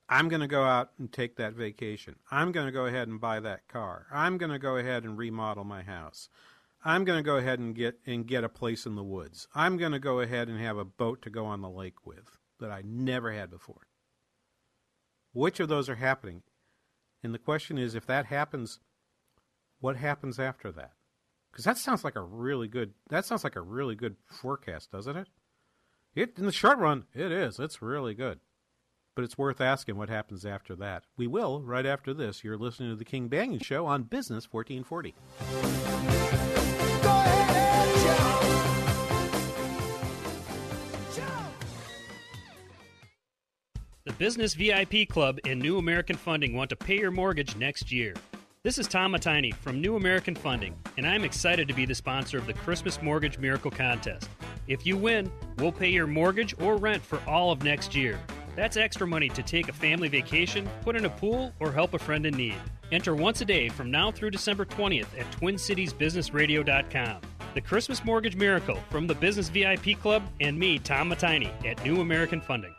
I'm 0.09 0.29
going 0.29 0.43
to 0.43 0.47
go 0.47 0.65
out 0.65 0.91
and 0.99 1.11
take 1.11 1.37
that 1.37 1.55
vacation. 1.55 2.17
I'm 2.31 2.53
going 2.53 2.67
to 2.67 2.73
go 2.73 2.87
ahead 2.87 3.09
and 3.09 3.21
buy 3.21 3.41
that 3.41 3.67
car. 3.69 4.07
I'm 4.13 4.37
going 4.37 4.53
to 4.53 4.59
go 4.59 4.77
ahead 4.77 5.05
and 5.05 5.17
remodel 5.17 5.65
my 5.65 5.83
house. 5.83 6.29
I'm 6.85 7.05
going 7.05 7.19
to 7.19 7.23
go 7.23 7.37
ahead 7.37 7.59
and 7.59 7.75
get 7.75 7.99
and 8.07 8.27
get 8.27 8.45
a 8.45 8.49
place 8.49 8.85
in 8.85 8.95
the 8.95 9.03
woods. 9.03 9.49
I'm 9.55 9.79
going 9.79 9.93
to 9.93 9.99
go 9.99 10.21
ahead 10.21 10.49
and 10.49 10.61
have 10.61 10.77
a 10.77 10.85
boat 10.85 11.23
to 11.23 11.31
go 11.31 11.47
on 11.47 11.63
the 11.63 11.71
lake 11.71 12.07
with 12.07 12.39
that 12.61 12.71
I 12.71 12.83
never 12.85 13.33
had 13.33 13.51
before. 13.51 13.87
Which 15.33 15.61
of 15.61 15.69
those 15.69 15.89
are 15.89 15.97
happening? 15.97 16.43
And 17.23 17.33
the 17.33 17.39
question 17.39 17.79
is 17.79 17.95
if 17.95 18.07
that 18.07 18.27
happens, 18.27 18.81
what 19.81 19.97
happens 19.97 20.39
after 20.39 20.71
that? 20.73 20.93
Because 21.51 21.65
that 21.65 21.79
sounds 21.79 22.05
like 22.05 22.17
a 22.17 22.23
really 22.23 22.69
good 22.69 22.93
that 23.09 23.25
sounds 23.25 23.45
like 23.45 23.57
a 23.57 23.63
really 23.63 23.95
good 23.95 24.17
forecast, 24.27 24.93
doesn't 24.93 25.17
it? 25.17 25.29
It 26.15 26.35
in 26.37 26.45
the 26.45 26.53
short 26.53 26.79
run, 26.79 27.05
it 27.15 27.33
is. 27.33 27.59
It's 27.59 27.81
really 27.81 28.15
good. 28.15 28.41
But 29.17 29.25
it's 29.25 29.39
worth 29.39 29.61
asking 29.61 29.97
what 29.97 30.11
happens 30.11 30.45
after 30.45 30.77
that. 30.77 31.05
We 31.17 31.29
will 31.29 31.63
right 31.63 31.87
after 31.87 32.13
this. 32.13 32.45
You're 32.45 32.59
listening 32.59 32.91
to 32.91 32.97
the 32.97 33.05
King 33.05 33.31
Banaian 33.31 33.63
Show 33.63 33.87
on 33.87 34.03
Business 34.03 34.53
1440. 34.53 36.54
The 44.07 44.13
Business 44.13 44.53
VIP 44.53 45.09
Club 45.09 45.39
and 45.47 45.59
New 45.59 45.79
American 45.79 46.17
Funding 46.17 46.55
want 46.55 46.69
to 46.69 46.77
pay 46.77 46.99
your 46.99 47.11
mortgage 47.11 47.57
next 47.57 47.91
year. 47.91 48.13
This 48.63 48.79
is 48.79 48.87
Tom 48.87 49.13
Matini 49.13 49.55
from 49.55 49.81
New 49.81 49.97
American 49.97 50.35
Funding, 50.35 50.77
and 50.99 51.07
I'm 51.07 51.25
excited 51.25 51.69
to 51.69 51.75
be 51.75 51.87
the 51.87 51.95
sponsor 51.95 52.37
of 52.37 52.47
the 52.47 52.53
Christmas 52.53 53.01
Mortgage 53.01 53.39
Miracle 53.39 53.71
Contest. 53.71 54.29
If 54.69 54.85
you 54.85 54.99
win, 54.99 55.33
we'll 55.57 55.73
pay 55.73 55.89
your 55.89 56.07
mortgage 56.07 56.55
or 56.61 56.77
rent 56.77 57.03
for 57.03 57.19
all 57.27 57.51
of 57.51 57.63
next 57.63 57.95
year. 57.95 58.21
That's 58.55 58.77
extra 58.77 59.07
money 59.07 59.31
to 59.31 59.43
take 59.43 59.71
a 59.71 59.73
family 59.73 60.09
vacation, 60.09 60.69
put 60.83 60.97
in 60.97 61.07
a 61.07 61.11
pool, 61.11 61.55
or 61.59 61.73
help 61.73 61.95
a 61.95 61.99
friend 61.99 62.27
in 62.27 62.37
need. 62.37 62.61
Enter 62.93 63.15
once 63.15 63.41
a 63.41 63.47
day 63.47 63.71
from 63.71 63.91
now 63.91 64.11
through 64.11 64.33
December 64.33 64.67
20th 64.67 65.19
at 65.19 65.31
TwinCitiesBusinessRadio.com. 65.41 67.23
The 67.55 67.61
Christmas 67.63 68.05
Mortgage 68.05 68.37
Miracle 68.37 68.79
from 68.91 69.07
the 69.07 69.15
Business 69.15 69.49
VIP 69.49 69.99
Club 69.99 70.23
and 70.41 70.59
me, 70.59 70.79
Tom 70.79 71.09
Matini, 71.09 71.51
at 71.65 71.83
New 71.87 72.03
American 72.03 72.43
Funding. 72.43 72.75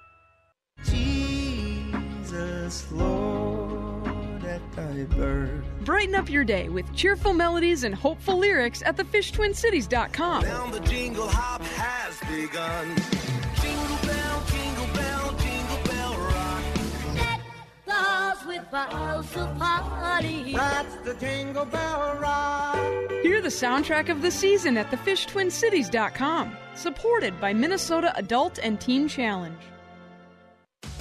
Jesus, 2.35 2.91
Lord, 2.91 4.43
at 4.43 4.61
thy 4.75 5.03
birth. 5.15 5.63
Brighten 5.81 6.15
up 6.15 6.29
your 6.29 6.43
day 6.43 6.67
with 6.67 6.93
cheerful 6.93 7.33
melodies 7.33 7.83
and 7.83 7.95
hopeful 7.95 8.37
lyrics 8.37 8.83
at 8.85 8.97
thefishtwincities.com. 8.97 10.43
Now 10.43 10.69
the 10.69 10.81
jingle 10.81 11.27
hop 11.27 11.61
has 11.61 12.19
begun. 12.19 12.87
Jingle 13.61 13.97
bell, 14.05 14.43
jingle 14.51 14.87
bell, 14.95 15.35
jingle 15.39 15.83
bell 15.85 16.17
rock. 16.17 16.63
Bells 17.85 18.45
with 18.45 18.69
boughs 18.69 19.37
of 19.37 19.57
party. 19.57 20.53
That's 20.53 20.95
the 20.97 21.13
jingle 21.13 21.65
bell 21.65 22.17
rock. 22.19 23.11
Hear 23.23 23.41
the 23.41 23.49
soundtrack 23.49 24.09
of 24.09 24.21
the 24.21 24.31
season 24.31 24.75
at 24.77 24.91
thefishtwincities.com. 24.91 26.57
Supported 26.75 27.39
by 27.39 27.53
Minnesota 27.53 28.11
Adult 28.17 28.59
and 28.59 28.81
Teen 28.81 29.07
Challenge. 29.07 29.57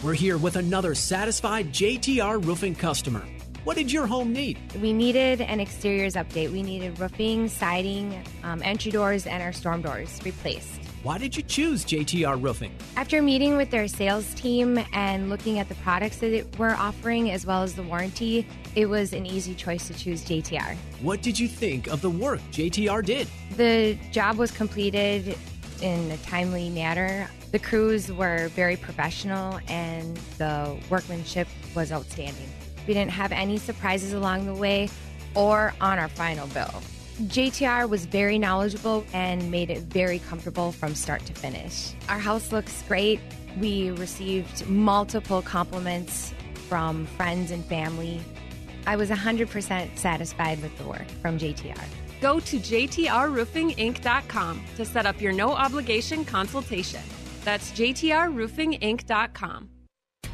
We're 0.05 0.13
here 0.13 0.37
with 0.37 0.57
another 0.57 0.95
satisfied 0.95 1.73
JTR 1.73 2.45
roofing 2.45 2.75
customer. 2.75 3.25
What 3.65 3.79
did 3.79 3.91
your 3.91 4.07
home 4.07 4.35
need? 4.35 4.59
We 4.83 4.93
needed 4.93 5.41
an 5.41 5.61
exteriors 5.61 6.13
update. 6.13 6.53
We 6.53 6.63
needed 6.63 7.01
roofing, 7.01 7.49
siding, 7.49 8.23
um, 8.43 8.61
entry 8.63 8.91
doors, 8.91 9.27
and 9.27 9.43
our 9.43 9.55
storm 9.55 9.81
doors 9.81 10.21
replaced. 10.23 10.79
Why 11.05 11.17
did 11.17 11.35
you 11.35 11.43
choose 11.43 11.87
JTR 11.87 12.43
Roofing? 12.43 12.75
After 12.97 13.23
meeting 13.23 13.57
with 13.57 13.71
their 13.71 13.89
sales 13.89 14.33
team 14.35 14.79
and 14.93 15.31
looking 15.31 15.59
at 15.59 15.71
the 15.71 15.75
products 15.77 16.19
that 16.19 16.59
we're 16.59 16.75
offering 16.75 17.31
as 17.31 17.47
well 17.47 17.63
as 17.63 17.75
the 17.75 17.83
warranty, 17.83 18.47
it 18.75 18.87
was 18.87 19.15
an 19.15 19.25
easy 19.25 19.55
choice 19.55 19.87
to 19.89 19.95
choose 19.95 20.23
JTR. 20.23 20.77
What 21.01 21.23
did 21.23 21.39
you 21.39 21.49
think 21.49 21.87
of 21.87 22.03
the 22.03 22.11
work 22.11 22.41
JTR 22.53 23.03
did? 23.05 23.27
The 23.57 23.99
job 24.13 24.37
was 24.37 24.51
completed 24.51 25.39
in 25.83 26.11
a 26.11 26.17
timely 26.19 26.71
manner. 26.71 27.29
The 27.53 27.59
crews 27.59 28.11
were 28.11 28.49
very 28.49 28.77
professional 28.77 29.61
and 29.69 30.17
the 30.39 30.77
workmanship 30.91 31.49
was 31.75 31.93
outstanding. 31.93 32.49
We 32.87 32.95
didn't 32.95 33.13
have 33.13 33.33
any 33.33 33.59
surprises 33.59 34.13
along 34.13 34.47
the 34.47 34.55
way 34.55 34.89
or 35.35 35.75
on 35.81 35.99
our 35.99 36.09
final 36.09 36.47
bill. 36.49 36.83
JTR 37.23 37.89
was 37.89 38.07
very 38.07 38.39
knowledgeable 38.39 39.05
and 39.13 39.51
made 39.51 39.71
it 39.71 39.83
very 39.83 40.19
comfortable 40.19 40.73
from 40.73 40.95
start 40.95 41.25
to 41.27 41.33
finish. 41.33 41.93
Our 42.09 42.19
house 42.19 42.51
looks 42.51 42.83
great. 42.89 43.21
We 43.61 43.93
received 43.93 44.69
multiple 44.69 45.41
compliments 45.41 46.35
from 46.69 47.07
friends 47.07 47.53
and 47.53 47.65
family. 47.67 48.21
I 48.87 48.97
was 48.97 49.11
100% 49.11 49.97
satisfied 49.97 50.61
with 50.61 50.77
the 50.77 50.85
work 50.85 51.07
from 51.23 51.39
JTR. 51.39 52.04
Go 52.25 52.41
to 52.41 52.59
JTRRoofingInc.com 52.59 54.65
to 54.77 54.85
set 54.87 55.05
up 55.05 55.21
your 55.21 55.35
no 55.35 55.53
obligation 55.53 56.25
consultation. 56.25 57.03
That's 57.45 57.71
JTRRoofingInc.com. 57.73 59.69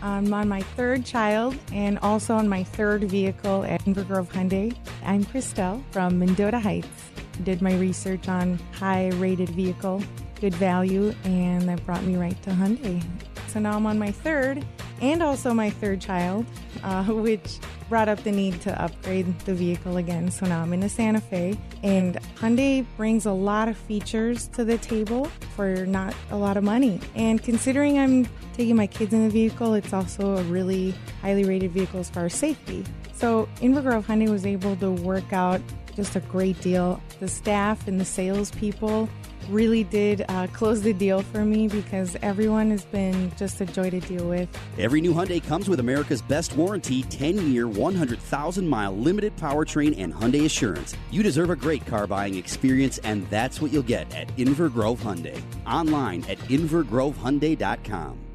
I'm 0.00 0.32
on 0.32 0.48
my 0.48 0.62
third 0.62 1.04
child 1.04 1.56
and 1.72 1.98
also 1.98 2.36
on 2.36 2.48
my 2.48 2.62
third 2.62 3.02
vehicle 3.02 3.64
at 3.64 3.84
Inver 3.86 4.06
Grove 4.06 4.32
Hyundai. 4.32 4.72
I'm 5.04 5.24
Christelle 5.24 5.82
from 5.90 6.16
Mendota 6.16 6.60
Heights. 6.60 7.10
Did 7.42 7.60
my 7.60 7.74
research 7.74 8.28
on 8.28 8.60
high 8.70 9.08
rated 9.14 9.48
vehicle, 9.48 10.00
good 10.40 10.54
value, 10.54 11.12
and 11.24 11.68
that 11.68 11.84
brought 11.84 12.04
me 12.04 12.14
right 12.14 12.40
to 12.44 12.50
Hyundai. 12.50 13.02
So 13.48 13.58
now 13.58 13.74
I'm 13.74 13.86
on 13.86 13.98
my 13.98 14.12
third 14.12 14.64
and 15.00 15.24
also 15.24 15.52
my 15.52 15.70
third 15.70 16.00
child, 16.00 16.46
uh, 16.84 17.02
which 17.06 17.58
brought 17.90 18.08
up 18.08 18.22
the 18.22 18.32
need 18.32 18.58
to 18.62 18.82
upgrade 18.82 19.38
the 19.40 19.52
vehicle 19.52 19.98
again. 19.98 20.30
So 20.30 20.46
now 20.46 20.62
I'm 20.62 20.72
in 20.72 20.82
a 20.84 20.88
Santa 20.88 21.20
Fe, 21.20 21.58
and 21.82 22.14
Hyundai 22.36 22.86
brings 22.96 23.26
a 23.26 23.32
lot 23.32 23.68
of 23.68 23.76
features 23.76 24.46
to 24.54 24.64
the 24.64 24.78
table 24.78 25.26
for 25.56 25.84
not 25.84 26.14
a 26.30 26.36
lot 26.36 26.56
of 26.56 26.64
money. 26.64 27.00
And 27.16 27.42
considering 27.42 27.98
I'm 27.98 28.26
taking 28.54 28.76
my 28.76 28.86
kids 28.86 29.12
in 29.12 29.24
the 29.24 29.30
vehicle, 29.30 29.74
it's 29.74 29.92
also 29.92 30.36
a 30.36 30.42
really 30.44 30.94
highly 31.20 31.44
rated 31.44 31.72
vehicle 31.72 32.00
as 32.00 32.08
far 32.08 32.26
as 32.26 32.34
safety. 32.34 32.84
So 33.12 33.48
Inver 33.56 33.82
Grove 33.82 34.06
Hyundai 34.06 34.30
was 34.30 34.46
able 34.46 34.76
to 34.76 34.92
work 34.92 35.32
out 35.32 35.60
just 35.96 36.14
a 36.14 36.20
great 36.20 36.60
deal. 36.60 37.02
The 37.18 37.28
staff 37.28 37.88
and 37.88 38.00
the 38.00 38.04
salespeople 38.04 39.08
really 39.50 39.84
did 39.84 40.24
uh, 40.28 40.46
close 40.48 40.82
the 40.82 40.92
deal 40.92 41.22
for 41.22 41.44
me 41.44 41.68
because 41.68 42.16
everyone 42.22 42.70
has 42.70 42.84
been 42.84 43.30
just 43.36 43.60
a 43.60 43.66
joy 43.66 43.90
to 43.90 44.00
deal 44.00 44.26
with. 44.28 44.48
Every 44.78 45.00
new 45.00 45.12
Hyundai 45.12 45.44
comes 45.44 45.68
with 45.68 45.80
America's 45.80 46.22
best 46.22 46.54
warranty 46.56 47.02
10 47.02 47.52
year, 47.52 47.68
100,000 47.68 48.68
mile 48.68 48.96
limited 48.96 49.36
powertrain 49.36 49.98
and 49.98 50.14
Hyundai 50.14 50.44
Assurance. 50.44 50.96
You 51.10 51.22
deserve 51.22 51.50
a 51.50 51.56
great 51.56 51.84
car 51.86 52.06
buying 52.06 52.36
experience, 52.36 52.98
and 52.98 53.28
that's 53.30 53.60
what 53.60 53.72
you'll 53.72 53.82
get 53.82 54.14
at 54.14 54.28
Inver 54.36 54.72
Grove 54.72 55.00
Hyundai. 55.00 55.40
Online 55.66 56.24
at 56.28 56.38
invergrovehyundai.com. 56.48 58.29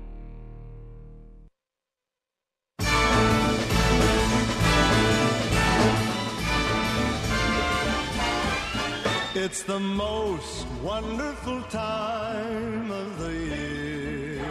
It's 9.38 9.64
the 9.64 9.82
most 9.82 10.66
wonderful 10.82 11.62
time 11.64 12.90
of 12.90 13.20
the 13.20 13.34
year. 13.34 14.46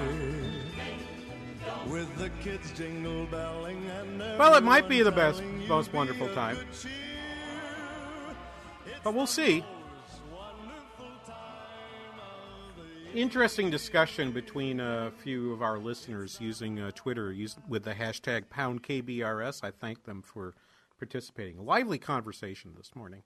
With 1.89 2.15
the 2.19 2.29
kids 2.43 2.71
jingle 2.73 3.25
belling 3.25 3.87
and 3.87 4.19
Well, 4.39 4.55
it 4.57 4.63
might 4.63 4.87
be 4.87 5.01
the 5.01 5.11
best, 5.11 5.43
most 5.69 5.91
wonderful 5.95 6.29
time. 6.35 6.59
But 9.03 9.15
we'll 9.15 9.27
see. 9.27 9.65
Interesting 13.15 13.71
discussion 13.71 14.33
between 14.33 14.81
a 14.81 15.13
few 15.23 15.55
of 15.55 15.63
our 15.63 15.79
listeners 15.79 16.37
using 16.43 16.79
uh, 16.79 16.91
Twitter 16.95 17.35
with 17.67 17.85
the 17.85 17.95
hashtag 17.95 18.49
poundkbrs. 18.49 19.65
I 19.65 19.71
thank 19.71 20.05
them 20.05 20.21
for 20.21 20.55
participating. 20.99 21.65
Lively 21.65 21.97
conversation 21.97 22.75
this 22.77 22.95
morning. 22.95 23.23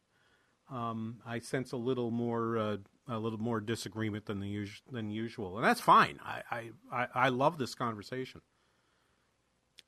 Um, 0.70 1.20
I 1.26 1.38
sense 1.38 1.72
a 1.72 1.76
little 1.76 2.10
more 2.10 2.58
uh, 2.58 2.76
a 3.08 3.18
little 3.18 3.38
more 3.38 3.60
disagreement 3.60 4.26
than 4.26 4.40
the 4.40 4.48
us- 4.48 4.82
than 4.90 5.10
usual, 5.10 5.56
and 5.56 5.64
that's 5.64 5.80
fine. 5.80 6.18
I, 6.22 6.42
I, 6.50 6.70
I, 6.92 7.06
I 7.14 7.28
love 7.30 7.56
this 7.56 7.74
conversation. 7.74 8.42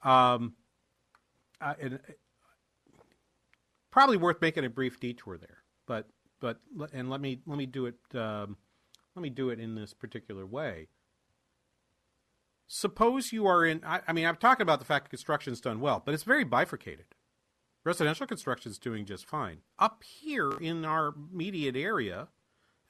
Um, 0.03 0.55
uh, 1.61 1.74
and 1.78 1.95
uh, 1.95 1.99
probably 3.91 4.16
worth 4.16 4.41
making 4.41 4.64
a 4.64 4.70
brief 4.70 4.99
detour 4.99 5.37
there, 5.37 5.59
but 5.87 6.09
but 6.41 6.59
and 6.93 7.11
let 7.11 7.20
me 7.20 7.41
let 7.47 7.59
me 7.59 7.66
do 7.66 7.85
it 7.87 7.97
um, 8.14 8.57
let 9.14 9.22
me 9.22 9.31
do 9.31 9.51
it 9.51 9.61
in 9.61 9.74
this 9.74 9.93
particular 9.93 10.47
way. 10.47 10.89
Suppose 12.66 13.33
you 13.33 13.47
are 13.47 13.64
in. 13.66 13.83
I, 13.85 14.01
I 14.07 14.12
mean, 14.12 14.24
I'm 14.24 14.37
talking 14.37 14.62
about 14.62 14.78
the 14.78 14.85
fact 14.85 15.07
that 15.07 15.11
construction's 15.11 15.61
done 15.61 15.81
well, 15.81 16.03
but 16.05 16.14
it's 16.14 16.22
very 16.22 16.45
bifurcated. 16.45 17.07
Residential 17.85 18.26
construction 18.26 18.70
is 18.70 18.78
doing 18.78 19.07
just 19.07 19.26
fine. 19.26 19.59
Up 19.78 20.03
here 20.03 20.53
in 20.61 20.85
our 20.85 21.14
immediate 21.33 21.76
area, 21.76 22.28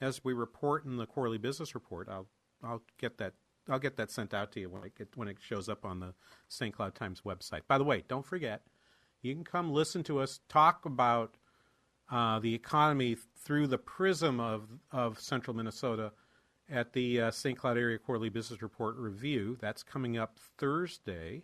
as 0.01 0.23
we 0.23 0.33
report 0.33 0.83
in 0.83 0.97
the 0.97 1.05
quarterly 1.05 1.37
business 1.37 1.73
report, 1.73 2.09
I'll 2.09 2.27
I'll 2.63 2.81
get 2.97 3.17
that 3.17 3.33
I'll 3.69 3.79
get 3.79 3.95
that 3.97 4.11
sent 4.11 4.33
out 4.33 4.51
to 4.53 4.59
you 4.59 4.69
when 4.69 4.83
it 4.83 4.97
get, 4.97 5.07
when 5.15 5.27
it 5.27 5.37
shows 5.39 5.69
up 5.69 5.85
on 5.85 5.99
the 5.99 6.13
St. 6.49 6.75
Cloud 6.75 6.95
Times 6.95 7.21
website. 7.25 7.61
By 7.67 7.77
the 7.77 7.83
way, 7.83 8.03
don't 8.07 8.25
forget, 8.25 8.63
you 9.21 9.33
can 9.33 9.43
come 9.43 9.71
listen 9.71 10.03
to 10.03 10.19
us 10.19 10.41
talk 10.49 10.85
about 10.85 11.37
uh, 12.11 12.39
the 12.39 12.53
economy 12.53 13.15
through 13.37 13.67
the 13.67 13.77
prism 13.77 14.39
of 14.41 14.67
of 14.91 15.19
Central 15.19 15.55
Minnesota 15.55 16.11
at 16.69 16.91
the 16.93 17.21
uh, 17.21 17.31
St. 17.31 17.57
Cloud 17.57 17.77
Area 17.77 17.97
Quarterly 17.97 18.29
Business 18.29 18.61
Report 18.61 18.95
review. 18.97 19.57
That's 19.61 19.83
coming 19.83 20.17
up 20.17 20.37
Thursday. 20.57 21.43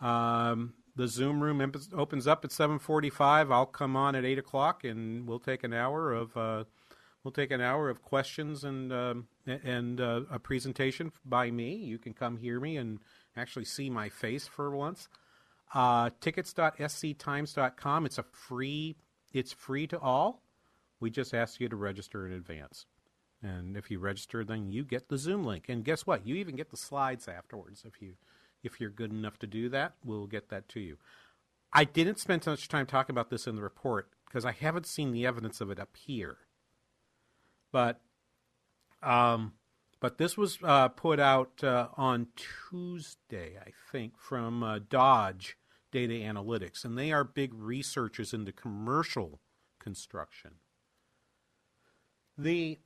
Um, 0.00 0.74
the 0.96 1.08
Zoom 1.08 1.42
room 1.42 1.60
imp- 1.60 1.92
opens 1.92 2.26
up 2.26 2.44
at 2.44 2.50
7:45. 2.50 3.50
I'll 3.50 3.66
come 3.66 3.96
on 3.96 4.14
at 4.14 4.24
eight 4.24 4.38
o'clock, 4.38 4.84
and 4.84 5.26
we'll 5.26 5.40
take 5.40 5.64
an 5.64 5.72
hour 5.72 6.12
of 6.12 6.36
uh, 6.36 6.64
we'll 7.22 7.32
take 7.32 7.50
an 7.50 7.60
hour 7.60 7.88
of 7.90 8.02
questions 8.02 8.64
and 8.64 8.92
um, 8.92 9.26
and 9.46 10.00
uh, 10.00 10.22
a 10.30 10.38
presentation 10.38 11.12
by 11.24 11.50
me. 11.50 11.74
You 11.74 11.98
can 11.98 12.12
come 12.14 12.36
hear 12.36 12.60
me 12.60 12.76
and 12.76 13.00
actually 13.36 13.64
see 13.64 13.90
my 13.90 14.08
face 14.08 14.46
for 14.46 14.70
once. 14.70 15.08
Uh, 15.72 16.10
tickets.sctimes.com. 16.20 18.06
It's 18.06 18.18
a 18.18 18.22
free. 18.22 18.96
It's 19.32 19.52
free 19.52 19.86
to 19.88 19.98
all. 19.98 20.42
We 21.00 21.10
just 21.10 21.34
ask 21.34 21.60
you 21.60 21.68
to 21.68 21.76
register 21.76 22.26
in 22.26 22.32
advance. 22.32 22.86
And 23.42 23.76
if 23.76 23.90
you 23.90 23.98
register, 23.98 24.42
then 24.44 24.70
you 24.70 24.84
get 24.84 25.08
the 25.08 25.18
Zoom 25.18 25.44
link. 25.44 25.68
And 25.68 25.84
guess 25.84 26.06
what? 26.06 26.26
You 26.26 26.36
even 26.36 26.56
get 26.56 26.70
the 26.70 26.76
slides 26.78 27.28
afterwards 27.28 27.84
if 27.84 28.00
you 28.00 28.14
if 28.64 28.80
you're 28.80 28.90
good 28.90 29.12
enough 29.12 29.38
to 29.38 29.46
do 29.46 29.68
that. 29.68 29.94
We'll 30.04 30.26
get 30.26 30.48
that 30.48 30.68
to 30.70 30.80
you. 30.80 30.96
I 31.72 31.84
didn't 31.84 32.18
spend 32.18 32.44
so 32.44 32.52
much 32.52 32.68
time 32.68 32.86
talking 32.86 33.14
about 33.14 33.30
this 33.30 33.46
in 33.46 33.56
the 33.56 33.62
report 33.62 34.10
because 34.26 34.44
I 34.44 34.52
haven't 34.52 34.86
seen 34.86 35.12
the 35.12 35.26
evidence 35.26 35.60
of 35.60 35.70
it 35.70 35.78
up 35.78 35.96
here. 35.96 36.38
But 37.70 38.00
um, 39.02 39.52
but 40.00 40.18
this 40.18 40.36
was 40.36 40.58
uh, 40.62 40.88
put 40.88 41.18
out 41.20 41.62
uh, 41.62 41.88
on 41.96 42.28
Tuesday, 42.70 43.58
I 43.60 43.70
think, 43.90 44.18
from 44.18 44.62
uh, 44.62 44.80
Dodge 44.88 45.56
Data 45.92 46.14
Analytics, 46.14 46.84
and 46.84 46.98
they 46.98 47.12
are 47.12 47.24
big 47.24 47.52
researchers 47.54 48.32
into 48.32 48.52
commercial 48.52 49.40
construction. 49.78 50.52
The 52.36 52.78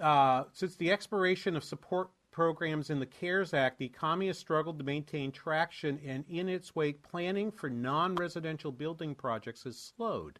uh, 0.00 0.44
since 0.52 0.76
the 0.76 0.90
expiration 0.90 1.56
of 1.56 1.64
support 1.64 2.10
programs 2.30 2.90
in 2.90 3.00
the 3.00 3.06
CARES 3.06 3.52
Act, 3.54 3.78
the 3.78 3.84
economy 3.84 4.28
has 4.28 4.38
struggled 4.38 4.78
to 4.78 4.84
maintain 4.84 5.32
traction, 5.32 6.00
and 6.04 6.24
in 6.28 6.48
its 6.48 6.74
wake, 6.74 7.02
planning 7.02 7.50
for 7.50 7.68
non 7.70 8.14
residential 8.14 8.72
building 8.72 9.14
projects 9.14 9.64
has 9.64 9.78
slowed. 9.78 10.38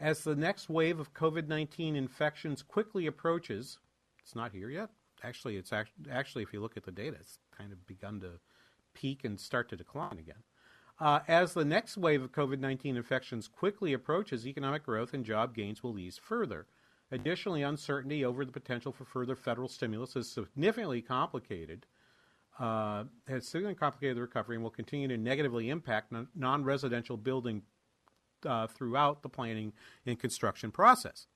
As 0.00 0.24
the 0.24 0.36
next 0.36 0.68
wave 0.68 0.98
of 0.98 1.14
COVID 1.14 1.48
19 1.48 1.96
infections 1.96 2.62
quickly 2.62 3.06
approaches, 3.06 3.78
it's 4.18 4.34
not 4.34 4.52
here 4.52 4.70
yet. 4.70 4.90
Actually, 5.22 5.56
it's 5.56 5.72
act- 5.72 5.92
actually, 6.10 6.42
if 6.42 6.52
you 6.52 6.60
look 6.60 6.76
at 6.76 6.84
the 6.84 6.92
data, 6.92 7.16
it's 7.20 7.38
kind 7.56 7.72
of 7.72 7.86
begun 7.86 8.20
to 8.20 8.40
peak 8.94 9.24
and 9.24 9.38
start 9.38 9.68
to 9.68 9.76
decline 9.76 10.18
again. 10.18 10.42
Uh, 10.98 11.20
as 11.26 11.54
the 11.54 11.64
next 11.64 11.96
wave 11.96 12.22
of 12.22 12.32
COVID 12.32 12.58
19 12.58 12.96
infections 12.96 13.48
quickly 13.48 13.92
approaches, 13.92 14.46
economic 14.46 14.84
growth 14.84 15.14
and 15.14 15.24
job 15.24 15.54
gains 15.54 15.82
will 15.82 15.98
ease 15.98 16.18
further. 16.18 16.66
Additionally, 17.12 17.62
uncertainty 17.62 18.24
over 18.24 18.44
the 18.44 18.52
potential 18.52 18.90
for 18.90 19.04
further 19.04 19.36
federal 19.36 19.68
stimulus 19.68 20.14
has 20.14 20.30
significantly 20.30 21.02
complicated 21.02 21.86
uh, 22.58 23.04
has 23.28 23.46
significantly 23.46 23.74
complicated 23.74 24.16
the 24.16 24.20
recovery 24.20 24.56
and 24.56 24.62
will 24.62 24.70
continue 24.70 25.08
to 25.08 25.16
negatively 25.16 25.70
impact 25.70 26.12
non- 26.12 26.28
non-residential 26.34 27.16
building 27.16 27.62
uh, 28.46 28.66
throughout 28.66 29.22
the 29.22 29.28
planning 29.28 29.72
and 30.06 30.18
construction 30.18 30.70
process. 30.70 31.26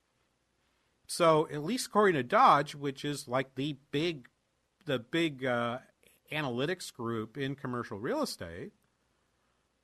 So, 1.07 1.49
at 1.53 1.63
least 1.63 1.87
according 1.87 2.15
to 2.15 2.23
Dodge, 2.23 2.75
which 2.75 3.05
is 3.05 3.29
like 3.29 3.55
the 3.55 3.77
big, 3.93 4.29
the 4.87 4.99
big 4.99 5.45
uh, 5.45 5.79
analytics 6.33 6.93
group 6.93 7.39
in 7.39 7.55
commercial 7.55 7.99
real 7.99 8.23
estate, 8.23 8.73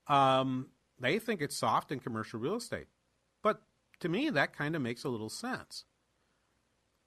um, 0.09 0.69
they 0.99 1.19
think 1.19 1.41
it's 1.41 1.57
soft 1.57 1.93
in 1.93 2.01
commercial 2.01 2.41
real 2.41 2.57
estate. 2.57 2.87
To 4.03 4.09
me, 4.09 4.31
that 4.31 4.53
kind 4.57 4.75
of 4.75 4.83
makes 4.83 5.05
a 5.05 5.09
little 5.09 5.29
sense. 5.29 5.85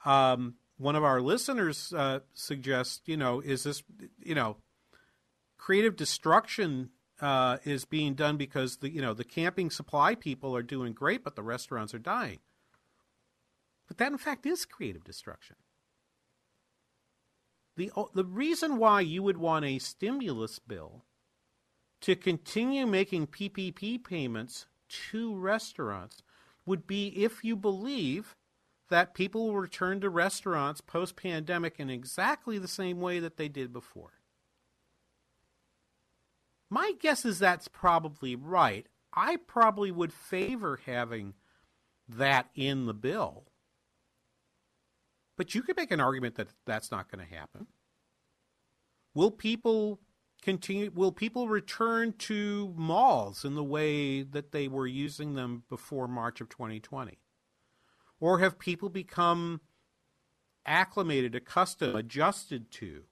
Um, 0.06 0.56
one 0.78 0.96
of 0.96 1.04
our 1.04 1.22
listeners 1.22 1.94
uh, 1.94 2.20
suggests, 2.34 3.02
you 3.06 3.18
know, 3.18 3.42
is 3.42 3.64
this, 3.64 3.84
you 4.24 4.34
know, 4.34 4.58
creative 5.58 5.98
destruction 5.98 6.92
uh, 7.20 7.58
is 7.66 7.84
being 7.84 8.14
done 8.14 8.38
because 8.38 8.78
the, 8.78 8.90
you 8.90 9.02
know, 9.02 9.14
the 9.14 9.26
camping 9.26 9.70
supply 9.70 10.16
people 10.16 10.56
are 10.56 10.64
doing 10.64 10.94
great, 10.94 11.22
but 11.22 11.36
the 11.36 11.44
restaurants 11.44 11.94
are 11.94 12.00
dying. 12.00 12.40
But 13.90 13.98
that, 13.98 14.14
in 14.14 14.18
fact, 14.18 14.46
is 14.46 14.64
creative 14.66 15.04
destruction. 15.04 15.58
The, 17.76 17.92
the 18.14 18.24
reason 18.24 18.78
why 18.78 19.02
you 19.02 19.22
would 19.22 19.38
want 19.38 19.66
a 19.66 19.80
stimulus 19.80 20.60
bill 20.60 21.04
to 22.02 22.16
continue 22.16 22.88
making 22.88 23.28
PPP 23.28 24.02
payments 24.02 24.66
to 25.12 25.36
restaurants 25.36 26.22
would 26.66 26.88
be 26.88 27.08
if 27.08 27.44
you 27.44 27.56
believe 27.56 28.36
that 28.90 29.14
people 29.14 29.48
will 29.48 29.56
return 29.56 30.00
to 30.02 30.10
restaurants 30.10 30.82
post 30.82 31.16
pandemic 31.16 31.80
in 31.80 31.90
exactly 31.90 32.58
the 32.58 32.68
same 32.68 33.00
way 33.00 33.20
that 33.20 33.38
they 33.38 33.48
did 33.48 33.74
before. 33.74 34.14
My 36.70 36.94
guess 37.00 37.26
is 37.26 37.40
that's 37.40 37.68
probably 37.68 38.36
right. 38.36 38.88
I 39.14 39.38
probably 39.38 39.92
would 39.92 40.14
favor 40.14 40.80
having 40.86 41.34
that 42.08 42.50
in 42.54 42.86
the 42.86 42.94
bill. 42.94 43.46
But 45.38 45.56
you 45.56 45.62
could 45.62 45.78
make 45.78 45.92
an 45.92 46.00
argument 46.00 46.36
that 46.36 46.50
that's 46.66 46.92
not 46.92 47.12
going 47.12 47.26
to 47.26 47.36
happen. 47.36 47.68
Will 49.14 49.32
people 49.32 50.00
continue 50.46 50.92
will 50.94 51.12
people 51.12 51.50
return 51.50 52.14
to 52.14 52.74
malls 52.78 53.44
in 53.44 53.56
the 53.56 53.64
way 53.64 54.22
that 54.22 54.52
they 54.52 54.68
were 54.68 54.88
using 54.88 55.34
them 55.34 55.64
before 55.70 56.08
March 56.08 56.40
of 56.40 56.50
2020? 56.50 57.18
Or 58.20 58.40
have 58.40 58.58
people 58.58 58.90
become 58.90 59.60
acclimated, 60.66 61.36
accustomed, 61.36 61.96
adjusted 61.96 62.72
to 62.72 63.04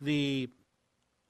the 0.00 0.50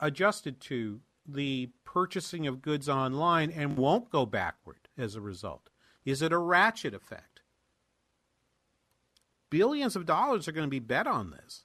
adjusted 0.01 0.61
to 0.61 1.01
the 1.27 1.71
purchasing 1.85 2.47
of 2.47 2.61
goods 2.61 2.89
online 2.89 3.51
and 3.51 3.79
won't 3.79 4.11
go 4.11 4.27
backward 4.27 4.89
as 4.99 5.15
a 5.15 5.21
result? 5.21 5.71
Is 6.05 6.21
it 6.21 6.33
a 6.33 6.39
ratchet 6.39 6.93
effect? 6.93 7.35
billions 9.55 9.95
of 9.95 10.05
dollars 10.05 10.49
are 10.49 10.53
going 10.53 10.67
to 10.67 10.71
be 10.71 10.81
bet 10.81 11.07
on 11.07 11.31
this. 11.31 11.64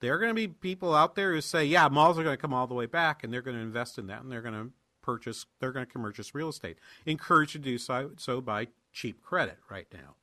There 0.00 0.14
are 0.14 0.18
going 0.18 0.30
to 0.30 0.34
be 0.34 0.48
people 0.48 0.94
out 0.94 1.14
there 1.14 1.32
who 1.32 1.40
say, 1.40 1.64
"Yeah, 1.64 1.88
malls 1.88 2.18
are 2.18 2.24
going 2.24 2.36
to 2.36 2.40
come 2.40 2.52
all 2.52 2.66
the 2.66 2.74
way 2.74 2.86
back," 2.86 3.24
and 3.24 3.32
they're 3.32 3.42
going 3.42 3.56
to 3.56 3.62
invest 3.62 3.98
in 3.98 4.06
that, 4.08 4.22
and 4.22 4.30
they're 4.30 4.42
going 4.42 4.54
to 4.54 4.72
purchase, 5.04 5.46
they're 5.60 5.72
going 5.72 5.86
to 5.86 5.98
purchase 5.98 6.34
real 6.34 6.48
estate. 6.48 6.78
Encouraged 7.06 7.52
to 7.52 7.58
do 7.58 7.78
so, 7.78 8.12
so 8.16 8.40
by 8.40 8.68
cheap 8.92 9.22
credit 9.22 9.58
right 9.70 9.86
now. 9.92 10.16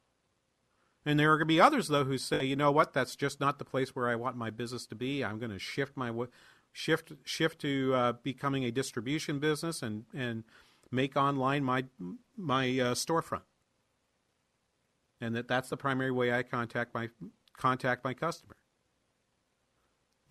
And 1.06 1.20
there 1.20 1.32
are 1.32 1.38
going 1.38 1.48
to 1.48 1.54
be 1.54 1.62
others 1.62 1.88
though 1.88 2.04
who 2.04 2.18
say, 2.18 2.44
you 2.44 2.56
know 2.56 2.72
what, 2.72 2.94
that's 2.94 3.16
just 3.16 3.40
not 3.40 3.60
the 3.60 3.66
place 3.66 3.96
where 3.96 4.10
I 4.10 4.16
want 4.16 4.36
my 4.36 4.50
business 4.50 4.86
to 4.88 4.96
be. 4.96 5.24
I'm 5.24 5.40
going 5.40 5.52
to 5.52 5.60
shift 5.60 5.96
my 5.96 6.12
shift 6.72 7.14
shift 7.24 7.60
to 7.62 7.94
uh, 7.94 8.14
becoming 8.24 8.66
a 8.66 8.72
distribution 8.72 9.40
business 9.40 9.82
and 9.82 10.06
and 10.14 10.44
make 10.92 11.16
online 11.16 11.64
my 11.64 11.86
my 12.38 12.66
uh, 12.68 12.94
storefront. 12.94 13.42
And 15.20 15.36
that 15.36 15.48
that's 15.48 15.70
the 15.70 15.78
primary 15.78 16.12
way 16.12 16.34
I 16.34 16.44
contact 16.44 16.94
my 16.94 17.10
contact 17.58 18.04
my 18.04 18.14
customer. 18.14 18.56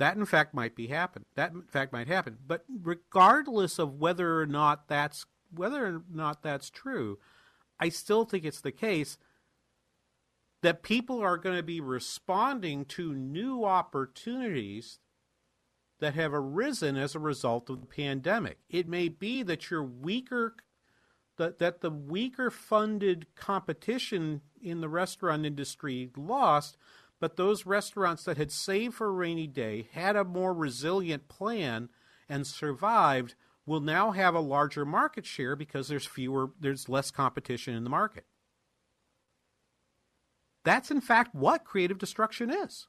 That 0.01 0.17
in 0.17 0.25
fact 0.25 0.55
might 0.55 0.75
be 0.75 0.87
happen. 0.87 1.27
That 1.35 1.53
in 1.53 1.61
fact 1.61 1.93
might 1.93 2.09
happen. 2.09 2.39
But 2.47 2.65
regardless 2.83 3.79
of 3.79 4.01
whether 4.01 4.41
or 4.41 4.47
not 4.47 4.89
that's 4.89 5.27
whether 5.55 5.85
or 5.85 6.03
not 6.11 6.43
that's 6.43 6.71
true, 6.71 7.19
I 7.79 7.91
still 7.91 8.25
think 8.25 8.47
it's 8.47 8.63
the 8.63 8.73
case 8.73 9.19
that 10.63 10.83
people 10.83 11.21
are 11.21 11.37
going 11.37 11.59
to 11.59 11.63
be 11.63 11.83
responding 11.83 12.87
to 12.87 13.13
new 13.13 13.67
opportunities 13.67 15.01
that 15.99 16.15
have 16.15 16.33
arisen 16.33 16.97
as 16.97 17.15
a 17.15 17.19
result 17.19 17.69
of 17.69 17.83
the 17.83 17.87
pandemic. 17.87 18.57
It 18.71 18.89
may 18.89 19.09
be 19.09 19.43
that 19.43 19.71
you're 19.71 19.85
weaker 19.85 20.55
that, 21.37 21.59
that 21.59 21.83
the 21.83 21.91
weaker 21.91 22.51
funded 22.51 23.27
competition 23.35 24.41
in 24.63 24.81
the 24.81 24.89
restaurant 24.89 25.45
industry 25.45 26.11
lost, 26.17 26.79
but 27.21 27.37
those 27.37 27.67
restaurants 27.67 28.25
that 28.25 28.39
had 28.39 28.51
saved 28.51 28.95
for 28.95 29.07
a 29.07 29.13
rainy 29.13 29.47
day, 29.47 29.89
had 29.93 30.17
a 30.17 30.25
more 30.25 30.55
resilient 30.55 31.29
plan, 31.29 31.91
and 32.29 32.47
survived 32.47 33.35
will 33.67 33.81
now 33.81 34.11
have 34.13 34.35
a 34.35 34.41
larger 34.41 34.85
market 34.85 35.27
share 35.27 35.55
because 35.55 35.89
there's 35.89 36.07
fewer 36.07 36.51
there's 36.59 36.89
less 36.89 37.11
competition 37.11 37.75
in 37.75 37.85
the 37.85 37.91
market. 37.91 38.25
That's 40.65 40.91
in 40.91 41.01
fact 41.01 41.35
what 41.35 41.65
creative 41.65 41.99
destruction 41.99 42.51
is. 42.51 42.87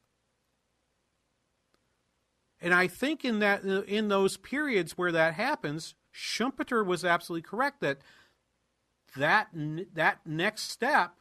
And 2.62 2.74
I 2.74 2.88
think 2.88 3.26
in 3.26 3.40
that 3.40 3.64
in 3.64 4.08
those 4.08 4.38
periods 4.38 4.98
where 4.98 5.12
that 5.12 5.34
happens, 5.34 5.96
Schumpeter 6.14 6.86
was 6.86 7.04
absolutely 7.04 7.44
correct 7.44 7.82
that 7.82 8.00
that 9.18 9.50
that 9.94 10.20
next 10.26 10.70
step 10.70 11.16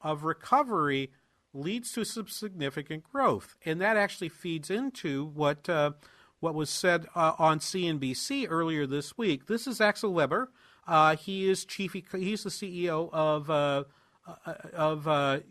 of 0.00 0.24
recovery 0.24 1.10
leads 1.54 1.92
to 1.92 2.04
some 2.04 2.28
significant 2.28 3.04
growth, 3.04 3.56
and 3.64 3.80
that 3.80 3.96
actually 3.96 4.28
feeds 4.28 4.70
into 4.70 5.24
what 5.24 5.68
uh, 5.68 5.92
what 6.40 6.54
was 6.54 6.68
said 6.68 7.06
uh, 7.14 7.32
on 7.38 7.58
CNBC 7.60 8.46
earlier 8.50 8.86
this 8.86 9.16
week. 9.16 9.46
This 9.46 9.66
is 9.66 9.80
Axel 9.80 10.12
Weber. 10.12 10.50
Uh, 10.86 11.16
he 11.16 11.48
is 11.48 11.64
chief. 11.64 11.92
He's 11.92 12.42
the 12.42 12.50
CEO 12.50 13.08
of 13.12 13.48
uh, 13.48 13.84
uh, 14.26 14.54
of 14.74 15.42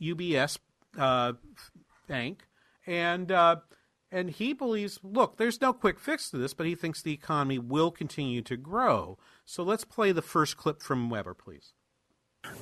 UBS 0.00 0.58
uh, 0.98 1.32
Bank, 2.08 2.46
and 2.86 3.32
and 4.10 4.28
he 4.28 4.52
believes, 4.52 5.00
look, 5.02 5.38
there's 5.38 5.62
no 5.62 5.72
quick 5.72 5.98
fix 5.98 6.30
to 6.30 6.36
this, 6.36 6.52
but 6.52 6.66
he 6.66 6.74
thinks 6.74 7.00
the 7.00 7.14
economy 7.14 7.58
will 7.58 7.90
continue 7.90 8.42
to 8.42 8.58
grow. 8.58 9.16
So 9.46 9.62
let's 9.62 9.84
play 9.84 10.12
the 10.12 10.20
first 10.20 10.58
clip 10.58 10.82
from 10.82 11.08
Weber, 11.08 11.32
please. 11.32 11.72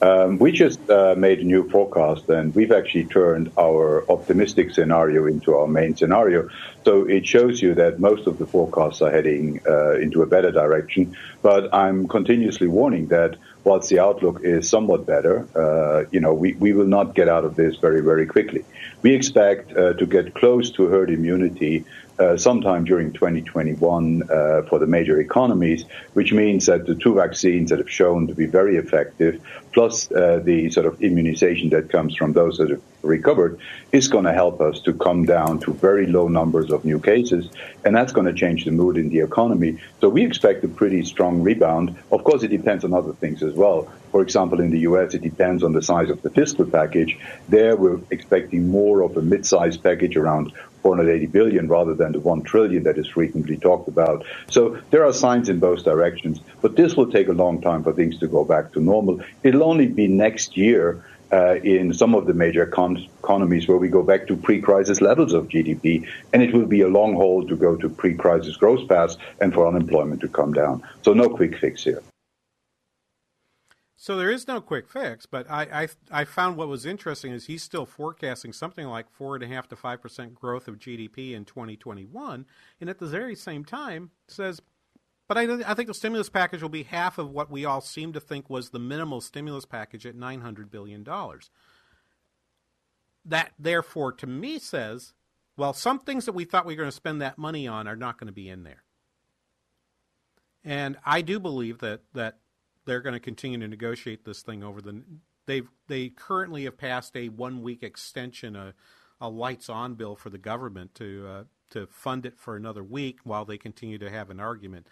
Um, 0.03 0.39
we 0.39 0.51
just 0.53 0.89
uh, 0.89 1.15
made 1.17 1.41
a 1.41 1.45
new 1.45 1.69
forecast, 1.69 2.29
and 2.31 2.55
we've 2.55 2.73
actually 2.73 3.05
turned 3.05 3.53
our 3.59 4.11
optimistic 4.11 4.73
scenario 4.73 5.27
into 5.27 5.55
our 5.55 5.67
main 5.67 5.95
scenario. 5.95 6.49
So 6.85 7.05
it 7.05 7.27
shows 7.27 7.61
you 7.61 7.75
that 7.75 8.01
most 8.01 8.27
of 8.27 8.39
the 8.39 8.47
forecasts 8.47 9.03
are 9.03 9.11
heading 9.11 9.61
uh, 9.67 9.93
into 9.97 10.23
a 10.23 10.27
better 10.27 10.51
direction. 10.51 11.17
But 11.43 11.75
I'm 11.75 12.09
continuously 12.09 12.67
warning 12.67 13.09
that 13.09 13.37
whilst 13.65 13.91
the 13.91 13.99
outlook 13.99 14.41
is 14.43 14.69
somewhat 14.69 15.05
better, 15.05 15.47
uh, 15.55 16.09
you 16.11 16.21
know, 16.21 16.33
we, 16.33 16.55
we 16.55 16.73
will 16.73 16.87
not 16.87 17.15
get 17.15 17.29
out 17.29 17.45
of 17.45 17.57
this 17.57 17.77
very, 17.77 18.01
very 18.01 18.25
quickly. 18.25 18.65
We 19.03 19.15
expect 19.15 19.77
uh, 19.77 19.93
to 19.95 20.07
get 20.07 20.35
close 20.35 20.71
to 20.73 20.87
herd 20.87 21.11
immunity 21.11 21.85
uh, 22.21 22.37
sometime 22.37 22.85
during 22.85 23.13
2021 23.13 24.23
uh, 24.23 24.63
for 24.69 24.79
the 24.79 24.87
major 24.87 25.19
economies, 25.21 25.85
which 26.13 26.33
means 26.33 26.67
that 26.67 26.85
the 26.87 26.95
two 26.95 27.15
vaccines 27.15 27.71
that 27.71 27.79
have 27.79 27.91
shown 27.91 28.27
to 28.27 28.35
be 28.35 28.45
very 28.45 28.77
effective, 28.77 29.41
plus 29.73 30.13
uh, 30.13 30.39
the 30.45 30.71
sort 30.71 30.85
of 30.85 31.03
immunization 31.03 31.71
that 31.71 31.89
comes 31.89 32.15
from 32.15 32.35
those 32.35 32.59
that 32.59 32.69
have 32.69 32.83
recovered, 33.03 33.59
is 33.93 34.09
going 34.09 34.25
to 34.25 34.35
help 34.35 34.61
us 34.61 34.81
to 34.81 34.93
come 34.93 35.25
down 35.25 35.59
to 35.61 35.73
very 35.73 36.07
low 36.07 36.29
numbers 36.29 36.71
of 36.71 36.85
new 36.85 37.01
cases, 37.01 37.49
and 37.85 37.97
that's 37.97 38.13
going 38.13 38.27
to 38.27 38.35
change 38.35 38.67
the 38.67 38.71
mood 38.71 38.99
in 38.99 39.09
the 39.09 39.21
economy. 39.21 39.79
So 40.03 40.11
we 40.11 40.23
expect 40.23 40.63
a 40.63 40.69
pretty 40.69 41.05
strong 41.05 41.43
rebound. 41.43 41.97
Of 42.13 42.25
course, 42.25 42.43
it 42.43 42.49
depends 42.49 42.85
on 42.85 42.93
other 42.93 43.15
things 43.15 43.43
as 43.43 43.55
well. 43.55 43.91
For 44.11 44.23
example, 44.23 44.61
in 44.61 44.71
the 44.71 44.81
U.S., 44.81 45.15
it 45.15 45.23
depends 45.23 45.63
on 45.63 45.73
the 45.73 45.83
size 45.83 46.11
of 46.11 46.21
the 46.23 46.31
fiscal 46.31 46.67
package. 46.67 47.17
There, 47.49 47.77
we're 47.77 48.01
expecting 48.11 48.69
more 48.69 49.03
of 49.03 49.17
a 49.17 49.23
mid-sized 49.23 49.83
package 49.83 50.17
around 50.17 50.53
480 50.83 51.27
billion 51.27 51.69
rather 51.69 51.95
than 51.95 52.13
the 52.13 52.21
1 52.21 52.43
trillion 52.43 52.83
that 52.85 52.99
is 52.99 53.09
frequently 53.09 53.57
talked 53.57 53.89
about. 53.89 54.25
So 54.51 54.81
there 54.91 55.05
are 55.05 55.13
signs 55.13 55.49
in 55.49 55.59
both 55.59 55.85
directions, 55.85 56.41
but 56.61 56.77
this 56.77 56.97
will 56.97 57.11
take 57.11 57.29
a 57.29 57.33
long 57.33 57.61
time 57.61 57.83
for 57.83 57.93
things 57.93 58.19
to 58.19 58.27
go 58.27 58.45
back 58.45 58.73
to 58.73 58.81
normal. 58.81 59.21
It'll 59.43 59.65
only 59.65 59.87
be 59.87 60.09
next 60.09 60.57
year 60.57 61.05
uh, 61.33 61.57
in 61.63 61.95
some 61.95 62.15
of 62.15 62.27
the 62.27 62.35
major 62.35 62.67
econ- 62.67 63.09
economies 63.23 63.69
where 63.69 63.79
we 63.79 63.89
go 63.89 64.03
back 64.03 64.27
to 64.27 64.37
pre-crisis 64.37 65.01
levels 65.01 65.33
of 65.33 65.49
GDP, 65.49 66.07
and 66.33 66.43
it 66.43 66.53
will 66.53 66.67
be 66.67 66.81
a 66.81 66.89
long 66.89 67.15
haul 67.15 67.47
to 67.47 67.57
go 67.57 67.77
to 67.77 67.89
pre-crisis 67.89 68.57
growth 68.57 68.89
paths 68.89 69.17
and 69.41 69.55
for 69.55 69.67
unemployment 69.67 70.21
to 70.23 70.29
come 70.29 70.53
down. 70.53 70.83
So 71.03 71.13
no 71.13 71.29
quick 71.29 71.57
fix 71.57 71.85
here. 71.85 72.03
So 74.03 74.17
there 74.17 74.31
is 74.31 74.49
no 74.49 74.63
quick 74.63 74.89
fix, 74.89 75.27
but 75.27 75.47
I, 75.51 75.83
I, 76.11 76.21
I 76.23 76.25
found 76.25 76.57
what 76.57 76.69
was 76.69 76.87
interesting 76.87 77.33
is 77.33 77.45
he's 77.45 77.63
still 77.63 77.85
forecasting 77.85 78.55
something 78.55 78.87
like 78.87 79.11
four 79.11 79.35
and 79.35 79.45
a 79.45 79.47
half 79.47 79.69
to 79.69 79.77
five 79.77 80.01
percent 80.01 80.35
growth 80.35 80.69
of 80.69 80.79
GDP 80.79 81.33
in 81.35 81.45
2021, 81.45 82.47
and 82.81 82.89
at 82.89 82.99
the 82.99 83.05
very 83.05 83.35
same 83.35 83.63
time 83.63 84.11
says, 84.27 84.63
but 85.29 85.37
I, 85.37 85.71
I 85.71 85.75
think 85.75 85.87
the 85.87 85.93
stimulus 85.93 86.31
package 86.31 86.63
will 86.63 86.71
be 86.71 86.85
half 86.85 87.19
of 87.19 87.31
what 87.31 87.51
we 87.51 87.67
all 87.67 87.83
seem 87.83 88.15
to 88.15 88.21
think 88.21 88.49
was 88.49 88.71
the 88.71 88.79
minimal 88.79 89.21
stimulus 89.21 89.67
package 89.67 90.07
at 90.07 90.17
900 90.17 90.71
billion 90.71 91.05
dollars. 91.05 91.51
That 93.23 93.53
therefore, 93.59 94.13
to 94.13 94.27
me, 94.27 94.59
says, 94.59 95.13
well, 95.59 95.75
some 95.75 95.99
things 95.99 96.25
that 96.25 96.33
we 96.33 96.47
thought 96.47 96.65
we 96.65 96.73
were 96.73 96.85
going 96.85 96.89
to 96.89 96.97
spend 96.97 97.21
that 97.21 97.37
money 97.37 97.69
on 97.69 97.87
are 97.87 97.97
not 97.97 98.19
going 98.19 98.29
to 98.29 98.33
be 98.33 98.49
in 98.49 98.63
there. 98.63 98.83
And 100.65 100.97
I 101.05 101.21
do 101.21 101.39
believe 101.39 101.81
that 101.81 102.01
that 102.15 102.39
they're 102.91 103.01
going 103.01 103.15
to 103.15 103.21
continue 103.21 103.57
to 103.61 103.69
negotiate 103.69 104.25
this 104.25 104.43
thing 104.43 104.65
over 104.65 104.83
the. 104.83 105.05
They've 105.47 105.69
they 105.87 106.09
currently 106.09 106.65
have 106.65 106.77
passed 106.77 107.17
a 107.17 107.29
one 107.29 107.63
week 107.63 107.85
extension, 107.85 108.57
a, 108.57 108.75
a 109.21 109.29
lights 109.29 109.69
on 109.69 109.95
bill 109.95 110.17
for 110.17 110.29
the 110.29 110.39
government 110.39 110.97
to 110.97 111.25
uh, 111.29 111.45
to 111.71 111.87
fund 111.87 112.27
it 112.27 112.37
for 112.37 112.57
another 112.57 112.83
week 112.83 113.21
while 113.23 113.45
they 113.45 113.59
continue 113.59 113.97
to 113.99 114.11
have 114.11 114.29
an 114.29 114.41
argument. 114.41 114.89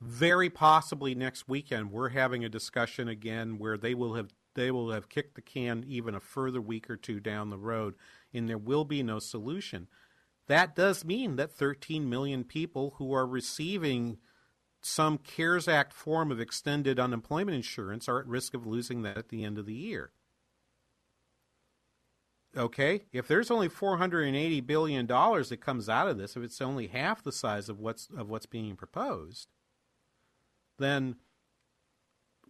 Very 0.00 0.48
possibly 0.48 1.16
next 1.16 1.48
weekend, 1.48 1.90
we're 1.90 2.10
having 2.10 2.44
a 2.44 2.48
discussion 2.48 3.08
again 3.08 3.58
where 3.58 3.76
they 3.76 3.92
will 3.92 4.14
have 4.14 4.28
they 4.54 4.70
will 4.70 4.92
have 4.92 5.08
kicked 5.08 5.34
the 5.34 5.42
can 5.42 5.84
even 5.88 6.14
a 6.14 6.20
further 6.20 6.60
week 6.60 6.88
or 6.88 6.96
two 6.96 7.18
down 7.18 7.50
the 7.50 7.58
road, 7.58 7.96
and 8.32 8.48
there 8.48 8.56
will 8.56 8.84
be 8.84 9.02
no 9.02 9.18
solution. 9.18 9.88
That 10.46 10.76
does 10.76 11.04
mean 11.04 11.34
that 11.36 11.50
13 11.50 12.08
million 12.08 12.44
people 12.44 12.94
who 12.98 13.12
are 13.12 13.26
receiving 13.26 14.18
some 14.82 15.18
CARES 15.18 15.68
Act 15.68 15.92
form 15.92 16.30
of 16.30 16.40
extended 16.40 16.98
unemployment 16.98 17.54
insurance 17.54 18.08
are 18.08 18.20
at 18.20 18.26
risk 18.26 18.54
of 18.54 18.66
losing 18.66 19.02
that 19.02 19.18
at 19.18 19.28
the 19.28 19.44
end 19.44 19.58
of 19.58 19.66
the 19.66 19.74
year. 19.74 20.10
Okay, 22.56 23.02
if 23.12 23.28
there's 23.28 23.50
only 23.50 23.68
480 23.68 24.60
billion 24.62 25.06
dollars 25.06 25.50
that 25.50 25.60
comes 25.60 25.88
out 25.88 26.08
of 26.08 26.18
this, 26.18 26.36
if 26.36 26.42
it's 26.42 26.60
only 26.60 26.88
half 26.88 27.22
the 27.22 27.30
size 27.30 27.68
of 27.68 27.78
what's 27.78 28.08
of 28.16 28.28
what's 28.28 28.46
being 28.46 28.74
proposed, 28.74 29.48
then 30.78 31.16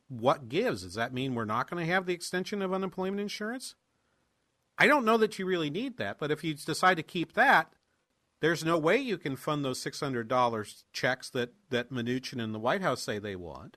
what 0.09 0.49
gives? 0.49 0.83
Does 0.83 0.95
that 0.95 1.13
mean 1.13 1.35
we're 1.35 1.45
not 1.45 1.69
going 1.69 1.85
to 1.85 1.93
have 1.93 2.07
the 2.07 2.15
extension 2.15 2.63
of 2.63 2.73
unemployment 2.73 3.21
insurance? 3.21 3.75
I 4.79 4.87
don't 4.87 5.05
know 5.05 5.19
that 5.19 5.39
you 5.39 5.45
really 5.45 5.69
need 5.69 5.99
that, 5.99 6.19
but 6.19 6.31
if 6.31 6.43
you 6.43 6.55
decide 6.55 6.97
to 6.97 7.03
keep 7.03 7.35
that, 7.35 7.71
there's 8.41 8.65
no 8.65 8.79
way 8.79 8.97
you 8.97 9.19
can 9.19 9.37
fund 9.37 9.65
those 9.65 9.81
six 9.81 10.01
hundred 10.01 10.29
dollars 10.29 10.85
checks 10.93 11.31
that 11.31 11.53
that 11.71 11.93
Mnuchin 11.93 12.43
and 12.43 12.55
the 12.55 12.59
White 12.59 12.83
House 12.83 13.03
say 13.03 13.19
they 13.19 13.37
want. 13.37 13.77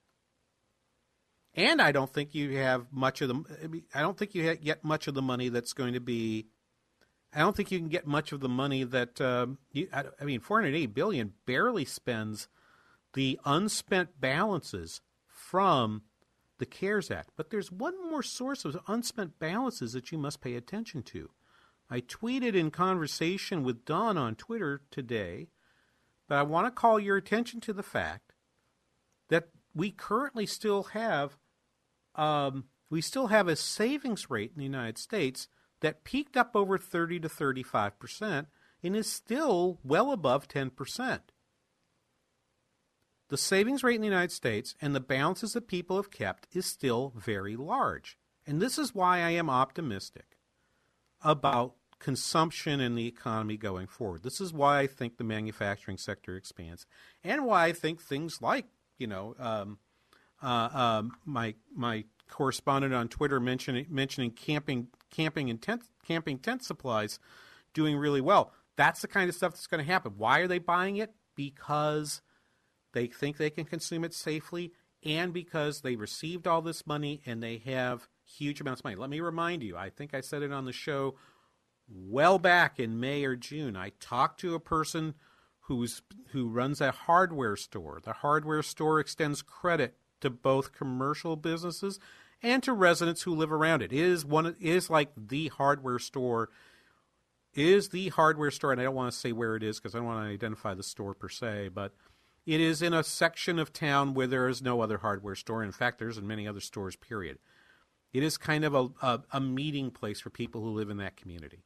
And 1.55 1.82
I 1.82 1.91
don't 1.91 2.11
think 2.11 2.34
you 2.34 2.57
have 2.57 2.88
much 2.91 3.22
of 3.22 3.30
the. 3.30 3.84
I 3.93 4.01
don't 4.01 4.18
think 4.18 4.34
you 4.34 4.55
get 4.55 4.84
much 4.84 5.07
of 5.07 5.14
the 5.14 5.22
money 5.22 5.49
that's 5.49 5.74
going 5.74 5.93
to 5.93 5.99
be. 5.99 6.47
I 7.36 7.39
don't 7.39 7.55
think 7.55 7.72
you 7.72 7.80
can 7.80 7.89
get 7.89 8.07
much 8.07 8.32
of 8.32 8.39
the 8.39 8.49
money 8.49 8.84
that. 8.84 9.22
Um, 9.22 9.59
you, 9.72 9.88
I, 9.93 10.05
I 10.20 10.26
mean, 10.26 10.39
480 10.39 10.88
billion 10.88 11.34
barely 11.45 11.86
spends 11.86 12.47
the 13.14 13.39
unspent 13.45 14.20
balances 14.20 15.01
from 15.28 16.03
the 16.57 16.66
CARES 16.66 17.11
Act. 17.11 17.32
But 17.36 17.51
there's 17.51 17.72
one 17.72 18.09
more 18.09 18.24
source 18.24 18.66
of 18.66 18.80
unspent 18.88 19.38
balances 19.38 19.93
that 19.93 20.11
you 20.11 20.18
must 20.18 20.41
pay 20.41 20.55
attention 20.55 21.03
to. 21.03 21.30
I 21.90 22.02
tweeted 22.02 22.56
in 22.56 22.72
conversation 22.72 23.64
with 23.64 23.86
Don 23.86 24.18
on 24.18 24.36
Twitter 24.36 24.82
today, 24.90 25.50
but 26.28 26.38
I 26.38 26.44
want 26.44 26.68
to 26.68 26.72
call 26.72 27.00
your 27.00 27.18
attention 27.18 27.60
to 27.62 27.74
the 27.74 27.84
fact 27.84 28.34
that 29.30 29.50
we 29.76 29.92
currently 29.92 30.46
still 30.46 30.84
have 30.84 31.38
um, 32.16 32.66
we 32.90 33.02
still 33.02 33.28
have 33.28 33.48
a 33.48 33.56
savings 33.56 34.30
rate 34.30 34.52
in 34.54 34.60
the 34.60 34.64
United 34.64 35.00
States 35.00 35.48
that 35.82 36.04
peaked 36.04 36.38
up 36.38 36.52
over 36.56 36.78
30 36.78 37.20
to 37.22 37.30
35 37.30 38.00
percent 38.00 38.48
and 38.84 38.96
is 38.96 39.12
still 39.12 39.80
well 39.84 40.12
above 40.12 40.48
10 40.48 40.70
percent. 40.70 41.32
The 43.30 43.38
savings 43.38 43.84
rate 43.84 43.96
in 43.96 44.02
the 44.02 44.08
United 44.08 44.32
States 44.32 44.76
and 44.80 44.94
the 44.94 45.00
balances 45.00 45.54
that 45.54 45.68
people 45.68 45.96
have 45.96 46.12
kept 46.12 46.48
is 46.52 46.66
still 46.66 47.14
very 47.16 47.56
large. 47.56 48.18
And 48.46 48.62
this 48.62 48.78
is 48.78 48.94
why 48.94 49.20
I 49.20 49.32
am 49.32 49.50
optimistic 49.50 50.33
about 51.24 51.76
consumption 52.00 52.82
and 52.82 52.98
the 52.98 53.08
economy 53.08 53.56
going 53.56 53.88
forward. 53.88 54.24
This 54.24 54.42
is 54.42 54.52
why 54.52 54.80
I 54.80 54.88
think 54.88 55.18
the 55.18 55.24
manufacturing 55.24 55.98
sector 55.98 56.36
expands, 56.36 56.86
and 57.24 57.46
why 57.46 57.66
I 57.66 57.72
think 57.72 58.02
things 58.02 58.42
like 58.42 58.66
you 58.98 59.08
know 59.08 59.36
um, 59.40 59.78
uh, 60.42 60.70
um, 60.74 61.12
my 61.26 61.56
my 61.74 62.04
correspondent 62.30 62.94
on 62.94 63.08
Twitter 63.08 63.40
mentioning 63.40 63.86
mentioning 63.90 64.32
camping 64.32 64.88
camping 65.12 65.50
and 65.50 65.62
tent 65.62 65.84
camping 66.06 66.40
tent 66.40 66.64
supplies 66.64 67.20
doing 67.74 67.98
really 67.98 68.22
well. 68.22 68.52
That's 68.76 69.02
the 69.02 69.08
kind 69.08 69.30
of 69.30 69.36
stuff 69.36 69.54
that's 69.54 69.68
going 69.68 69.84
to 69.86 69.92
happen. 69.92 70.14
Why 70.18 70.40
are 70.40 70.48
they 70.48 70.60
buying 70.60 70.98
it? 70.98 71.14
Because 71.36 72.22
they 72.94 73.08
think 73.08 73.38
they 73.38 73.50
can 73.50 73.66
consume 73.66 74.04
it 74.04 74.14
safely, 74.14 74.74
and 75.04 75.32
because 75.32 75.82
they 75.82 75.96
received 75.96 76.48
all 76.48 76.62
this 76.62 76.86
money 76.86 77.22
and 77.26 77.42
they 77.42 77.58
have 77.60 78.10
huge 78.38 78.62
amounts 78.62 78.82
of 78.82 78.86
money. 78.86 78.96
Let 78.96 79.10
me 79.10 79.20
remind 79.20 79.64
you. 79.64 79.78
I 79.78 79.90
think 79.90 80.14
I 80.14 80.22
said 80.22 80.42
it 80.42 80.52
on 80.52 80.66
the 80.66 80.74
show 80.74 81.16
well 81.90 82.40
back 82.40 82.80
in 82.80 83.00
May 83.00 83.24
or 83.24 83.36
June, 83.36 83.76
I 83.76 83.92
talked 84.00 84.40
to 84.42 84.56
a 84.56 84.60
person 84.60 85.16
who's 85.62 86.02
who 86.32 86.50
runs 86.50 86.82
a 86.82 86.92
hardware 86.92 87.56
store. 87.56 88.00
The 88.04 88.14
hardware 88.14 88.64
store 88.64 89.00
extends 89.00 89.42
credit 89.42 89.96
to 90.22 90.30
both 90.30 90.74
commercial 90.74 91.36
businesses 91.36 92.00
and 92.42 92.62
to 92.64 92.74
residents 92.74 93.24
who 93.24 93.36
live 93.36 93.52
around 93.52 93.82
it. 93.82 93.92
It 93.92 94.00
is 94.00 94.26
one 94.26 94.46
it 94.46 94.56
is 94.60 94.90
like 94.90 95.12
the 95.16 95.50
hardware 95.50 96.00
store 96.00 96.50
is 97.54 97.90
the 97.90 98.10
hardware 98.10 98.52
store 98.52 98.72
and 98.72 98.82
I 98.82 98.86
don't 98.86 98.96
want 98.96 99.12
to 99.12 99.18
say 99.18 99.32
where 99.32 99.56
it 99.56 99.64
is 99.64 99.80
because 99.80 99.94
I 99.94 100.00
don't 100.00 100.08
want 100.08 100.28
to 100.28 100.34
identify 100.34 100.74
the 100.74 100.84
store 100.84 101.14
per 101.14 101.30
se, 101.30 101.70
but 101.74 101.94
it 102.46 102.60
is 102.60 102.82
in 102.82 102.94
a 102.94 103.04
section 103.04 103.60
of 103.60 103.72
town 103.72 104.14
where 104.14 104.28
there 104.28 104.50
is 104.50 104.62
no 104.62 104.82
other 104.82 104.98
hardware 104.98 105.36
store. 105.36 105.64
In 105.64 105.72
fact, 105.72 106.00
there's 106.00 106.18
in 106.18 106.28
many 106.28 106.48
other 106.48 106.60
stores, 106.60 106.96
period. 106.96 107.38
It 108.14 108.24
is 108.24 108.38
kind 108.38 108.64
of 108.64 108.76
a, 108.76 108.89
a, 109.01 109.22
a 109.32 109.41
meeting 109.41 109.89
place 109.91 110.22
for 110.22 110.30
people 110.30 110.61
who 110.61 110.70
live 110.70 110.89
in 110.89 110.97
that 110.97 111.18
community 111.18 111.64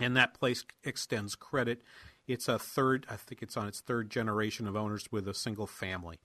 and 0.00 0.16
that 0.16 0.34
place 0.34 0.64
extends 0.84 1.34
credit. 1.34 1.82
It's 2.26 2.48
a 2.48 2.58
third, 2.58 3.06
I 3.10 3.16
think 3.16 3.42
it's 3.42 3.56
on 3.56 3.68
its 3.68 3.80
third 3.80 4.10
generation 4.10 4.66
of 4.66 4.76
owners 4.76 5.08
with 5.10 5.28
a 5.28 5.34
single 5.34 5.66
family. 5.66 6.20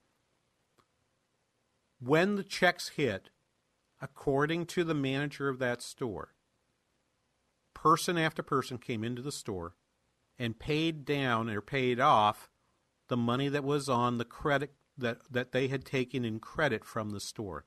When 1.99 2.35
the 2.35 2.43
checks 2.43 2.89
hit, 2.89 3.29
according 4.01 4.67
to 4.67 4.83
the 4.83 4.93
manager 4.93 5.49
of 5.49 5.59
that 5.59 5.81
store, 5.81 6.33
person 7.73 8.17
after 8.17 8.43
person 8.43 8.77
came 8.77 9.03
into 9.03 9.21
the 9.21 9.31
store 9.31 9.75
and 10.37 10.59
paid 10.59 11.05
down 11.05 11.49
or 11.49 11.61
paid 11.61 11.99
off 11.99 12.49
the 13.07 13.17
money 13.17 13.49
that 13.49 13.63
was 13.63 13.89
on 13.89 14.17
the 14.17 14.25
credit 14.25 14.73
that, 14.97 15.19
that 15.31 15.51
they 15.51 15.67
had 15.67 15.85
taken 15.85 16.23
in 16.25 16.39
credit 16.39 16.85
from 16.85 17.11
the 17.11 17.19
store. 17.19 17.63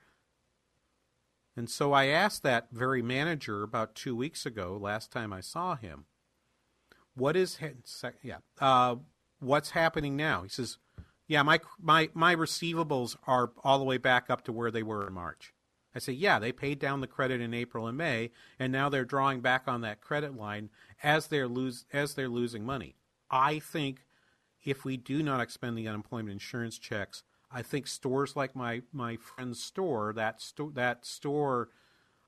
And 1.59 1.69
so 1.69 1.93
I 1.93 2.07
asked 2.07 2.45
that 2.45 2.69
very 2.71 3.03
manager 3.03 3.65
about 3.65 3.97
two 3.97 4.15
weeks 4.15 4.47
ago, 4.47 4.79
last 4.81 5.11
time 5.11 5.33
I 5.33 5.41
saw 5.41 5.75
him, 5.75 6.05
what 7.17 7.35
is 7.35 7.59
yeah, 8.23 8.37
uh, 8.61 8.95
what's 9.41 9.71
happening 9.71 10.15
now? 10.15 10.45
He 10.45 10.51
says, 10.51 10.79
yeah, 11.27 11.43
my 11.43 11.59
my 11.83 12.11
my 12.15 12.37
receivables 12.37 13.17
are 13.27 13.51
all 13.65 13.81
the 13.81 13.85
way 13.85 13.99
back 13.99 14.31
up 14.31 14.45
to 14.45 14.53
where 14.53 14.71
they 14.71 14.85
were 14.85 15.05
in 15.09 15.13
March. 15.13 15.53
I 15.97 15.99
say, 15.99 16.13
yeah, 16.13 16.39
they 16.39 16.53
paid 16.53 16.79
down 16.79 17.01
the 17.01 17.09
credit 17.09 17.41
in 17.41 17.53
April 17.53 17.89
and 17.89 17.99
May, 17.99 18.31
and 18.61 18.71
now 18.71 18.89
they're 18.89 19.05
drawing 19.05 19.41
back 19.41 19.65
on 19.67 19.81
that 19.81 20.01
credit 20.01 20.37
line 20.37 20.71
as 21.03 21.27
they're 21.27 21.49
lose 21.49 21.87
as 21.93 22.15
they're 22.15 22.29
losing 22.29 22.65
money. 22.65 22.95
I 23.33 23.59
think 23.59 24.07
if 24.65 24.85
we 24.85 24.97
do 24.97 25.25
not 25.25 25.41
expend 25.41 25.77
the 25.77 25.89
unemployment 25.89 26.31
insurance 26.31 26.79
checks, 26.79 27.25
I 27.51 27.63
think 27.63 27.87
stores 27.87 28.37
like 28.37 28.55
my 28.55 28.83
my 28.93 29.17
friend's 29.17 29.63
store, 29.63 30.13
that 30.15 30.41
store 30.41 30.71
that 30.75 31.07
store 31.07 31.71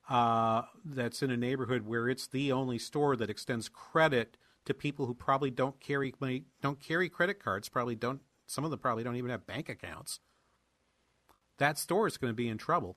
uh, 0.09 0.63
that's 0.85 1.23
in 1.23 1.31
a 1.31 1.37
neighborhood 1.37 1.87
where 1.87 2.09
it's 2.09 2.27
the 2.27 2.51
only 2.53 2.79
store 2.79 3.17
that 3.17 3.31
extends 3.31 3.69
credit 3.69 4.37
to 4.65 4.75
people 4.75 5.07
who 5.07 5.15
probably 5.15 5.51
don't 5.51 5.81
carry 5.81 6.15
money, 6.21 6.45
don't 6.61 6.81
carry 6.81 7.09
credit 7.09 7.43
cards, 7.43 7.69
probably 7.69 7.95
don't. 7.95 8.21
Some 8.47 8.65
of 8.65 8.71
them 8.71 8.81
probably 8.81 9.05
don't 9.05 9.17
even 9.17 9.31
have 9.31 9.47
bank 9.47 9.69
accounts. 9.69 10.21
That 11.59 11.79
store 11.79 12.07
is 12.07 12.17
going 12.17 12.33
to 12.33 12.37
be 12.37 12.49
in 12.49 12.59
trouble 12.59 12.97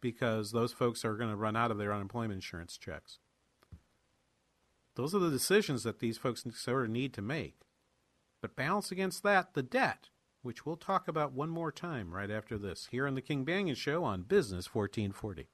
because 0.00 0.52
those 0.52 0.72
folks 0.72 1.04
are 1.04 1.16
going 1.16 1.30
to 1.30 1.36
run 1.36 1.56
out 1.56 1.70
of 1.70 1.78
their 1.78 1.92
unemployment 1.92 2.34
insurance 2.34 2.76
checks. 2.76 3.18
Those 4.94 5.14
are 5.14 5.18
the 5.18 5.30
decisions 5.30 5.82
that 5.82 5.98
these 5.98 6.18
folks 6.18 6.44
sort 6.54 6.84
of 6.84 6.90
need 6.90 7.12
to 7.14 7.22
make. 7.22 7.62
But 8.40 8.56
balance 8.56 8.92
against 8.92 9.22
that 9.22 9.54
the 9.54 9.62
debt 9.62 10.10
which 10.42 10.64
we'll 10.64 10.76
talk 10.76 11.08
about 11.08 11.32
one 11.32 11.50
more 11.50 11.72
time 11.72 12.12
right 12.12 12.30
after 12.30 12.56
this 12.56 12.88
here 12.90 13.06
on 13.06 13.14
the 13.14 13.20
King 13.20 13.44
Banaian 13.44 13.76
Show 13.76 14.04
on 14.04 14.22
Business 14.22 14.74
1440. 14.74 15.48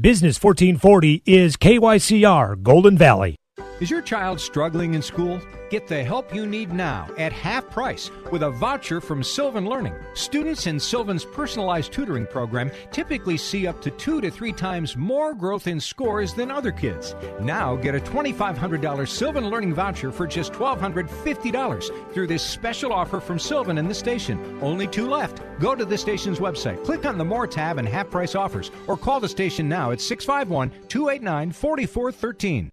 Business 0.00 0.40
1440 0.40 1.22
is 1.26 1.56
KYCR 1.56 2.62
Golden 2.62 2.96
Valley. 2.96 3.34
Is 3.80 3.92
your 3.92 4.02
child 4.02 4.40
struggling 4.40 4.94
in 4.94 5.02
school? 5.02 5.40
Get 5.70 5.86
the 5.86 6.02
help 6.02 6.34
you 6.34 6.46
need 6.46 6.72
now 6.72 7.06
at 7.16 7.32
half 7.32 7.70
price 7.70 8.10
with 8.32 8.42
a 8.42 8.50
voucher 8.50 9.00
from 9.00 9.22
Sylvan 9.22 9.66
Learning. 9.66 9.94
Students 10.14 10.66
in 10.66 10.80
Sylvan's 10.80 11.24
personalized 11.24 11.92
tutoring 11.92 12.26
program 12.26 12.72
typically 12.90 13.36
see 13.36 13.68
up 13.68 13.80
to 13.82 13.92
two 13.92 14.20
to 14.20 14.32
three 14.32 14.52
times 14.52 14.96
more 14.96 15.32
growth 15.32 15.68
in 15.68 15.78
scores 15.78 16.34
than 16.34 16.50
other 16.50 16.72
kids. 16.72 17.14
Now 17.40 17.76
get 17.76 17.94
a 17.94 18.00
$2,500 18.00 19.08
Sylvan 19.08 19.48
Learning 19.48 19.72
voucher 19.72 20.10
for 20.10 20.26
just 20.26 20.54
$1,250 20.54 22.12
through 22.12 22.26
this 22.26 22.42
special 22.42 22.92
offer 22.92 23.20
from 23.20 23.38
Sylvan 23.38 23.78
and 23.78 23.88
the 23.88 23.94
station. 23.94 24.58
Only 24.60 24.88
two 24.88 25.08
left. 25.08 25.40
Go 25.60 25.76
to 25.76 25.84
the 25.84 25.98
station's 25.98 26.40
website, 26.40 26.84
click 26.84 27.06
on 27.06 27.16
the 27.16 27.24
More 27.24 27.46
tab 27.46 27.78
and 27.78 27.86
half 27.86 28.10
price 28.10 28.34
offers, 28.34 28.72
or 28.88 28.96
call 28.96 29.20
the 29.20 29.28
station 29.28 29.68
now 29.68 29.92
at 29.92 30.00
651 30.00 30.70
289 30.88 31.52
4413. 31.52 32.72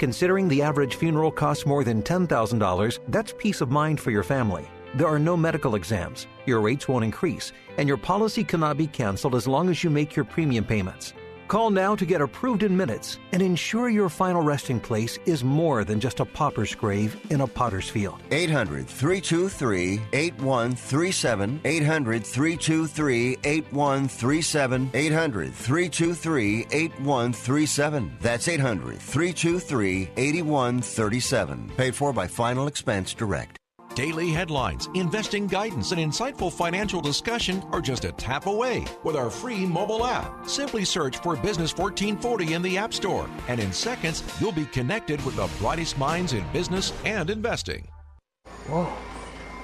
Considering 0.00 0.48
the 0.48 0.62
average 0.62 0.94
funeral 0.94 1.30
costs 1.30 1.66
more 1.66 1.84
than 1.84 2.02
$10,000, 2.02 2.98
that's 3.08 3.34
peace 3.36 3.60
of 3.60 3.70
mind 3.70 4.00
for 4.00 4.10
your 4.10 4.22
family. 4.22 4.66
There 4.94 5.06
are 5.06 5.18
no 5.18 5.36
medical 5.36 5.74
exams, 5.74 6.26
your 6.46 6.62
rates 6.62 6.88
won't 6.88 7.04
increase, 7.04 7.52
and 7.76 7.86
your 7.86 7.98
policy 7.98 8.42
cannot 8.42 8.78
be 8.78 8.86
canceled 8.86 9.34
as 9.34 9.46
long 9.46 9.68
as 9.68 9.84
you 9.84 9.90
make 9.90 10.16
your 10.16 10.24
premium 10.24 10.64
payments. 10.64 11.12
Call 11.50 11.70
now 11.70 11.96
to 11.96 12.06
get 12.06 12.20
approved 12.20 12.62
in 12.62 12.76
minutes 12.76 13.18
and 13.32 13.42
ensure 13.42 13.88
your 13.88 14.08
final 14.08 14.40
resting 14.40 14.78
place 14.78 15.18
is 15.26 15.42
more 15.42 15.82
than 15.82 15.98
just 15.98 16.20
a 16.20 16.24
pauper's 16.24 16.76
grave 16.76 17.20
in 17.32 17.40
a 17.40 17.46
potter's 17.46 17.90
field. 17.90 18.20
800 18.30 18.86
323 18.86 20.00
8137. 20.12 21.60
800 21.64 22.24
323 22.24 23.38
8137. 23.42 24.90
800 24.94 25.52
323 25.52 26.66
8137. 26.70 28.16
That's 28.20 28.46
800 28.46 28.98
323 29.00 30.10
8137. 30.16 31.72
Paid 31.76 31.96
for 31.96 32.12
by 32.12 32.28
Final 32.28 32.68
Expense 32.68 33.12
Direct. 33.12 33.59
Daily 34.00 34.30
headlines, 34.30 34.88
investing 34.94 35.46
guidance, 35.46 35.92
and 35.92 36.00
insightful 36.00 36.50
financial 36.50 37.02
discussion 37.02 37.62
are 37.70 37.82
just 37.82 38.06
a 38.06 38.12
tap 38.12 38.46
away 38.46 38.86
with 39.04 39.14
our 39.14 39.28
free 39.28 39.66
mobile 39.66 40.06
app. 40.06 40.48
Simply 40.48 40.86
search 40.86 41.18
for 41.18 41.36
Business 41.36 41.76
1440 41.76 42.54
in 42.54 42.62
the 42.62 42.78
App 42.78 42.94
Store, 42.94 43.28
and 43.48 43.60
in 43.60 43.74
seconds, 43.74 44.22
you'll 44.40 44.52
be 44.52 44.64
connected 44.64 45.22
with 45.22 45.36
the 45.36 45.50
brightest 45.58 45.98
minds 45.98 46.32
in 46.32 46.42
business 46.50 46.94
and 47.04 47.28
investing. 47.28 47.86
Whoa, 48.68 48.90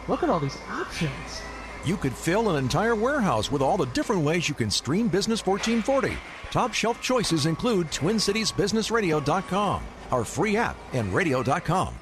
look 0.06 0.22
at 0.22 0.28
all 0.28 0.40
these 0.40 0.58
options. 0.68 1.40
You 1.86 1.96
could 1.96 2.12
fill 2.12 2.50
an 2.50 2.62
entire 2.62 2.94
warehouse 2.94 3.50
with 3.50 3.62
all 3.62 3.78
the 3.78 3.86
different 3.86 4.20
ways 4.20 4.50
you 4.50 4.54
can 4.54 4.70
stream 4.70 5.08
Business 5.08 5.46
1440. 5.46 6.14
Top 6.50 6.74
shelf 6.74 7.00
choices 7.00 7.46
include 7.46 7.86
TwinCitiesBusinessRadio.com, 7.86 9.82
our 10.10 10.24
free 10.26 10.58
app, 10.58 10.76
and 10.92 11.14
radio.com. 11.14 11.94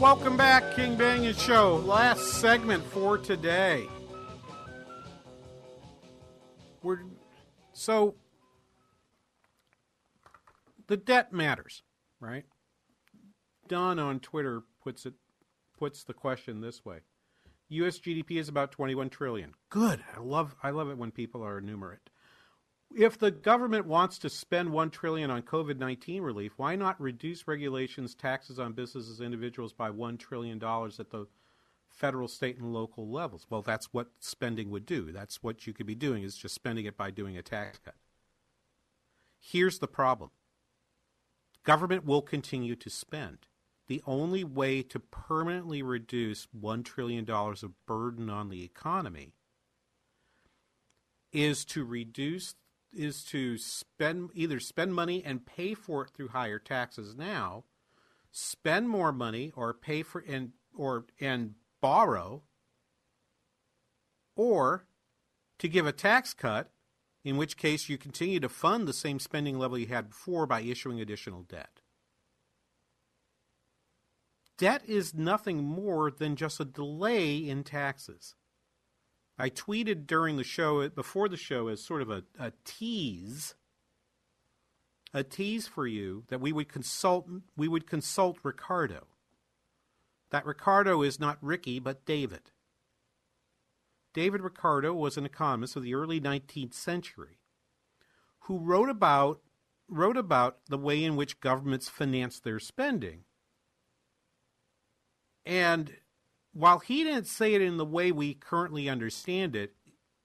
Welcome 0.00 0.36
back, 0.36 0.74
King 0.74 0.96
Banaian 0.96 1.38
Show. 1.38 1.76
Last 1.84 2.40
segment 2.40 2.84
for 2.86 3.16
today. 3.16 3.86
We're 6.82 7.00
so 7.72 8.16
the 10.88 10.96
debt 10.96 11.32
matters, 11.32 11.82
right? 12.18 12.46
Don 13.68 13.98
on 13.98 14.18
Twitter 14.20 14.62
puts 14.82 15.06
it 15.06 15.14
puts 15.78 16.02
the 16.02 16.14
question 16.14 16.60
this 16.60 16.84
way. 16.84 17.00
US 17.70 17.98
GDP 17.98 18.32
is 18.32 18.48
about 18.48 18.72
21 18.72 19.10
trillion. 19.10 19.54
Good. 19.68 20.02
I 20.16 20.20
love 20.20 20.54
I 20.62 20.70
love 20.70 20.90
it 20.90 20.98
when 20.98 21.10
people 21.10 21.42
are 21.42 21.58
enumerate. 21.58 22.10
If 22.94 23.16
the 23.18 23.30
government 23.30 23.86
wants 23.86 24.18
to 24.18 24.28
spend 24.28 24.72
1 24.72 24.90
trillion 24.90 25.30
on 25.30 25.42
COVID-19 25.42 26.22
relief, 26.22 26.54
why 26.56 26.74
not 26.74 27.00
reduce 27.00 27.46
regulations, 27.46 28.16
taxes 28.16 28.58
on 28.58 28.72
businesses, 28.72 29.20
individuals 29.20 29.72
by 29.72 29.90
1 29.90 30.18
trillion 30.18 30.58
dollars 30.58 30.98
at 30.98 31.10
the 31.10 31.26
federal, 31.88 32.26
state 32.26 32.58
and 32.58 32.72
local 32.72 33.08
levels? 33.08 33.46
Well, 33.48 33.62
that's 33.62 33.92
what 33.92 34.08
spending 34.18 34.70
would 34.70 34.86
do. 34.86 35.12
That's 35.12 35.40
what 35.40 35.68
you 35.68 35.72
could 35.72 35.86
be 35.86 35.94
doing 35.94 36.24
is 36.24 36.36
just 36.36 36.54
spending 36.54 36.86
it 36.86 36.96
by 36.96 37.12
doing 37.12 37.36
a 37.36 37.42
tax 37.42 37.78
cut. 37.78 37.94
Here's 39.38 39.78
the 39.78 39.86
problem. 39.86 40.30
Government 41.62 42.04
will 42.04 42.22
continue 42.22 42.74
to 42.74 42.90
spend 42.90 43.46
the 43.90 44.02
only 44.06 44.44
way 44.44 44.82
to 44.82 45.00
permanently 45.00 45.82
reduce 45.82 46.46
$1 46.56 46.84
trillion 46.84 47.28
of 47.28 47.86
burden 47.86 48.30
on 48.30 48.48
the 48.48 48.62
economy 48.62 49.32
is 51.32 51.64
to 51.64 51.84
reduce 51.84 52.54
is 52.92 53.24
to 53.24 53.58
spend 53.58 54.30
either 54.32 54.60
spend 54.60 54.94
money 54.94 55.24
and 55.24 55.44
pay 55.44 55.74
for 55.74 56.04
it 56.04 56.10
through 56.10 56.28
higher 56.28 56.60
taxes 56.60 57.16
now 57.16 57.64
spend 58.30 58.88
more 58.88 59.10
money 59.10 59.50
or 59.56 59.74
pay 59.74 60.04
for 60.04 60.22
and 60.28 60.52
or 60.72 61.06
and 61.20 61.54
borrow 61.80 62.42
or 64.36 64.86
to 65.58 65.66
give 65.66 65.84
a 65.86 65.92
tax 65.92 66.32
cut 66.32 66.70
in 67.24 67.36
which 67.36 67.56
case 67.56 67.88
you 67.88 67.98
continue 67.98 68.38
to 68.38 68.48
fund 68.48 68.86
the 68.86 68.92
same 68.92 69.18
spending 69.18 69.58
level 69.58 69.76
you 69.76 69.88
had 69.88 70.10
before 70.10 70.46
by 70.46 70.60
issuing 70.60 71.00
additional 71.00 71.42
debt 71.42 71.79
debt 74.60 74.82
is 74.86 75.14
nothing 75.14 75.64
more 75.64 76.10
than 76.10 76.36
just 76.36 76.60
a 76.60 76.66
delay 76.66 77.36
in 77.36 77.64
taxes. 77.64 78.34
I 79.38 79.48
tweeted 79.48 80.06
during 80.06 80.36
the 80.36 80.44
show, 80.44 80.86
before 80.90 81.30
the 81.30 81.38
show, 81.38 81.68
as 81.68 81.82
sort 81.82 82.02
of 82.02 82.10
a, 82.10 82.24
a 82.38 82.52
tease, 82.66 83.54
a 85.14 85.24
tease 85.24 85.66
for 85.66 85.86
you 85.86 86.24
that 86.28 86.42
we 86.42 86.52
would 86.52 86.68
consult, 86.68 87.26
we 87.56 87.68
would 87.68 87.86
consult 87.86 88.36
Ricardo. 88.42 89.06
That 90.28 90.44
Ricardo 90.44 91.00
is 91.00 91.18
not 91.18 91.38
Ricky, 91.40 91.78
but 91.78 92.04
David. 92.04 92.50
David 94.12 94.42
Ricardo 94.42 94.92
was 94.92 95.16
an 95.16 95.24
economist 95.24 95.74
of 95.74 95.84
the 95.84 95.94
early 95.94 96.20
19th 96.20 96.74
century 96.74 97.38
who 98.40 98.58
wrote 98.58 98.90
about 98.90 99.40
wrote 99.88 100.18
about 100.18 100.58
the 100.68 100.78
way 100.78 101.02
in 101.02 101.16
which 101.16 101.40
governments 101.40 101.88
finance 101.88 102.38
their 102.38 102.60
spending 102.60 103.24
and 105.46 105.92
while 106.52 106.80
he 106.80 107.04
didn't 107.04 107.26
say 107.26 107.54
it 107.54 107.62
in 107.62 107.76
the 107.76 107.84
way 107.84 108.12
we 108.12 108.34
currently 108.34 108.88
understand 108.88 109.54
it, 109.54 109.74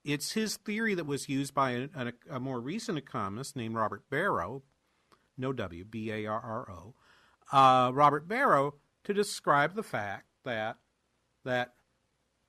it's 0.04 0.32
his 0.32 0.56
theory 0.56 0.94
that 0.94 1.06
was 1.06 1.28
used 1.28 1.54
by 1.54 1.70
a, 1.72 1.88
a, 1.94 2.12
a 2.36 2.40
more 2.40 2.60
recent 2.60 2.98
economist 2.98 3.56
named 3.56 3.74
Robert 3.74 4.02
Barro, 4.10 4.62
no 5.36 5.52
W, 5.52 5.84
B 5.84 6.10
A 6.10 6.26
R 6.26 6.40
R 6.40 6.70
O, 6.70 6.94
uh, 7.56 7.92
Robert 7.92 8.28
Barro, 8.28 8.74
to 9.04 9.14
describe 9.14 9.74
the 9.74 9.82
fact 9.82 10.26
that 10.44 10.78
that 11.44 11.74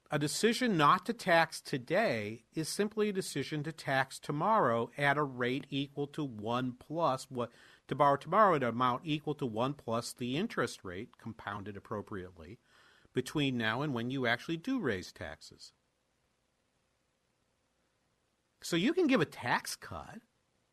a 0.09 0.17
decision 0.17 0.77
not 0.77 1.05
to 1.05 1.13
tax 1.13 1.59
today 1.61 2.43
is 2.55 2.69
simply 2.69 3.09
a 3.09 3.13
decision 3.13 3.63
to 3.63 3.71
tax 3.71 4.19
tomorrow 4.19 4.89
at 4.97 5.17
a 5.17 5.23
rate 5.23 5.67
equal 5.69 6.07
to 6.07 6.23
one 6.23 6.73
plus 6.79 7.27
what 7.29 7.51
to 7.87 7.95
borrow 7.95 8.17
tomorrow 8.17 8.55
an 8.55 8.63
amount 8.63 9.01
equal 9.05 9.35
to 9.35 9.45
1 9.45 9.73
plus 9.73 10.13
the 10.13 10.37
interest 10.37 10.83
rate, 10.83 11.17
compounded 11.17 11.77
appropriately, 11.77 12.59
between 13.13 13.57
now 13.57 13.81
and 13.81 13.93
when 13.93 14.11
you 14.11 14.27
actually 14.27 14.57
do 14.57 14.79
raise 14.79 15.11
taxes. 15.11 15.71
So 18.61 18.75
you 18.75 18.93
can 18.93 19.07
give 19.07 19.21
a 19.21 19.25
tax 19.25 19.75
cut. 19.75 20.19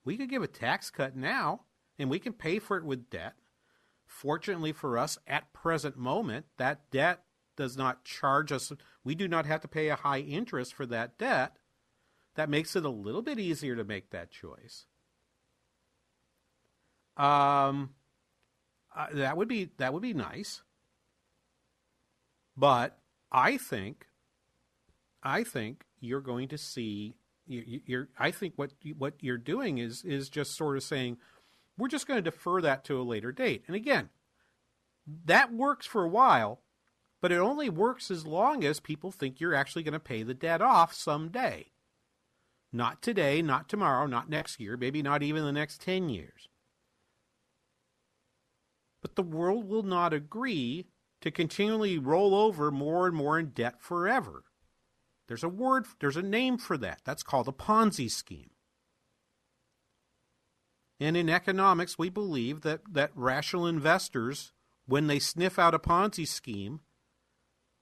We 0.04 0.16
could 0.16 0.28
give 0.28 0.42
a 0.42 0.48
tax 0.48 0.90
cut 0.90 1.16
now, 1.16 1.62
and 1.98 2.10
we 2.10 2.18
can 2.18 2.32
pay 2.32 2.58
for 2.58 2.76
it 2.76 2.84
with 2.84 3.10
debt. 3.10 3.34
Fortunately 4.06 4.72
for 4.72 4.98
us, 4.98 5.18
at 5.26 5.52
present 5.52 5.96
moment, 5.96 6.46
that 6.58 6.90
debt 6.90 7.22
does 7.56 7.76
not 7.76 8.04
charge 8.04 8.52
us. 8.52 8.72
We 9.04 9.14
do 9.14 9.28
not 9.28 9.46
have 9.46 9.60
to 9.60 9.68
pay 9.68 9.88
a 9.88 9.96
high 9.96 10.20
interest 10.20 10.74
for 10.74 10.86
that 10.86 11.18
debt. 11.18 11.56
That 12.34 12.50
makes 12.50 12.74
it 12.74 12.84
a 12.84 12.90
little 12.90 13.22
bit 13.22 13.38
easier 13.38 13.76
to 13.76 13.84
make 13.84 14.10
that 14.10 14.30
choice. 14.30 14.86
Um, 17.16 17.90
uh, 18.96 19.06
that 19.12 19.36
would 19.36 19.48
be 19.48 19.70
that 19.78 19.92
would 19.92 20.02
be 20.02 20.14
nice. 20.14 20.62
But 22.56 22.98
I 23.32 23.56
think, 23.56 24.06
I 25.22 25.42
think 25.44 25.84
you're 26.00 26.20
going 26.20 26.48
to 26.48 26.58
see. 26.58 27.16
You, 27.46 27.98
are 27.98 28.08
I 28.18 28.30
think 28.30 28.54
what 28.56 28.72
what 28.96 29.14
you're 29.20 29.36
doing 29.36 29.78
is 29.78 30.02
is 30.02 30.28
just 30.28 30.56
sort 30.56 30.76
of 30.76 30.82
saying, 30.82 31.18
we're 31.76 31.88
just 31.88 32.06
going 32.06 32.22
to 32.22 32.30
defer 32.30 32.60
that 32.62 32.84
to 32.84 33.00
a 33.00 33.02
later 33.02 33.32
date. 33.32 33.64
And 33.66 33.76
again, 33.76 34.08
that 35.26 35.52
works 35.52 35.84
for 35.86 36.04
a 36.04 36.08
while, 36.08 36.60
but 37.20 37.32
it 37.32 37.38
only 37.38 37.68
works 37.68 38.10
as 38.10 38.26
long 38.26 38.64
as 38.64 38.80
people 38.80 39.10
think 39.10 39.40
you're 39.40 39.54
actually 39.54 39.82
going 39.82 39.92
to 39.92 40.00
pay 40.00 40.22
the 40.22 40.34
debt 40.34 40.62
off 40.62 40.94
someday. 40.94 41.66
Not 42.72 43.02
today, 43.02 43.42
not 43.42 43.68
tomorrow, 43.68 44.06
not 44.06 44.28
next 44.28 44.58
year, 44.58 44.76
maybe 44.76 45.02
not 45.02 45.22
even 45.22 45.44
the 45.44 45.52
next 45.52 45.80
10 45.82 46.08
years. 46.08 46.48
But 49.04 49.16
the 49.16 49.22
world 49.22 49.68
will 49.68 49.82
not 49.82 50.14
agree 50.14 50.86
to 51.20 51.30
continually 51.30 51.98
roll 51.98 52.34
over 52.34 52.70
more 52.70 53.06
and 53.06 53.14
more 53.14 53.38
in 53.38 53.50
debt 53.50 53.74
forever. 53.78 54.44
There's 55.28 55.44
a 55.44 55.48
word, 55.48 55.84
there's 56.00 56.16
a 56.16 56.22
name 56.22 56.56
for 56.56 56.78
that. 56.78 57.02
That's 57.04 57.22
called 57.22 57.46
a 57.46 57.52
Ponzi 57.52 58.10
scheme. 58.10 58.48
And 60.98 61.18
in 61.18 61.28
economics, 61.28 61.98
we 61.98 62.08
believe 62.08 62.62
that, 62.62 62.80
that 62.90 63.10
rational 63.14 63.66
investors, 63.66 64.52
when 64.86 65.06
they 65.06 65.18
sniff 65.18 65.58
out 65.58 65.74
a 65.74 65.78
Ponzi 65.78 66.26
scheme, 66.26 66.80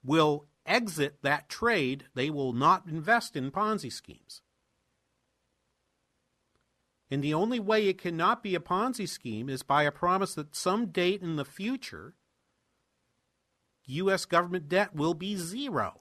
will 0.03 0.49
exit 0.67 1.19
that 1.23 1.49
trade. 1.49 2.07
They 2.15 2.31
will 2.31 2.53
not 2.53 2.87
invest 2.89 3.37
in 3.37 3.53
Ponzi 3.53 3.93
schemes. 3.93 4.43
And 7.13 7.23
the 7.23 7.35
only 7.35 7.61
way 7.61 7.89
it 7.89 7.99
cannot 7.99 8.43
be 8.43 8.55
a 8.55 8.59
Ponzi 8.59 9.07
scheme 9.07 9.51
is 9.51 9.63
by 9.63 9.83
a 9.83 9.93
promise 9.93 10.35
that 10.35 10.57
some 10.57 10.87
date 10.87 11.21
in 11.21 11.37
the 11.37 11.45
future, 11.45 12.15
U.S. 13.85 14.25
government 14.25 14.67
debt 14.67 14.95
will 14.95 15.13
be 15.13 15.37
zero. 15.37 16.01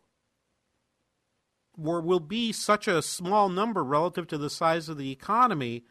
Or 1.78 2.00
will 2.00 2.22
be 2.22 2.54
such 2.54 2.88
a 2.88 3.02
small 3.02 3.50
number 3.50 3.84
relative 3.84 4.26
to 4.28 4.38
the 4.38 4.50
size 4.50 4.88
of 4.88 4.98
the 4.98 5.12
economy 5.12 5.84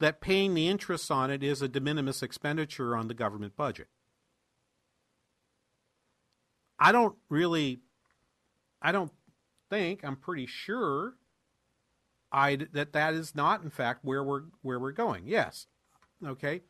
that 0.00 0.20
paying 0.20 0.54
the 0.54 0.66
interest 0.66 1.12
on 1.12 1.30
it 1.30 1.44
is 1.44 1.62
a 1.62 1.68
de 1.68 1.78
minimis 1.78 2.20
expenditure 2.20 2.96
on 2.96 3.06
the 3.06 3.14
government 3.14 3.54
budget. 3.54 3.86
I 6.76 6.90
don't 6.90 7.14
really, 7.28 7.82
I 8.82 8.90
don't 8.90 9.12
think, 9.70 10.00
I'm 10.02 10.16
pretty 10.16 10.46
sure 10.46 11.14
I 12.32 12.56
that 12.72 12.92
that 12.92 13.14
is 13.14 13.34
not 13.34 13.62
in 13.62 13.70
fact 13.70 14.04
where 14.04 14.22
we're 14.22 14.44
where 14.62 14.78
we're 14.78 14.92
going. 14.92 15.26
Yes. 15.26 15.66
Okay. 16.24 16.62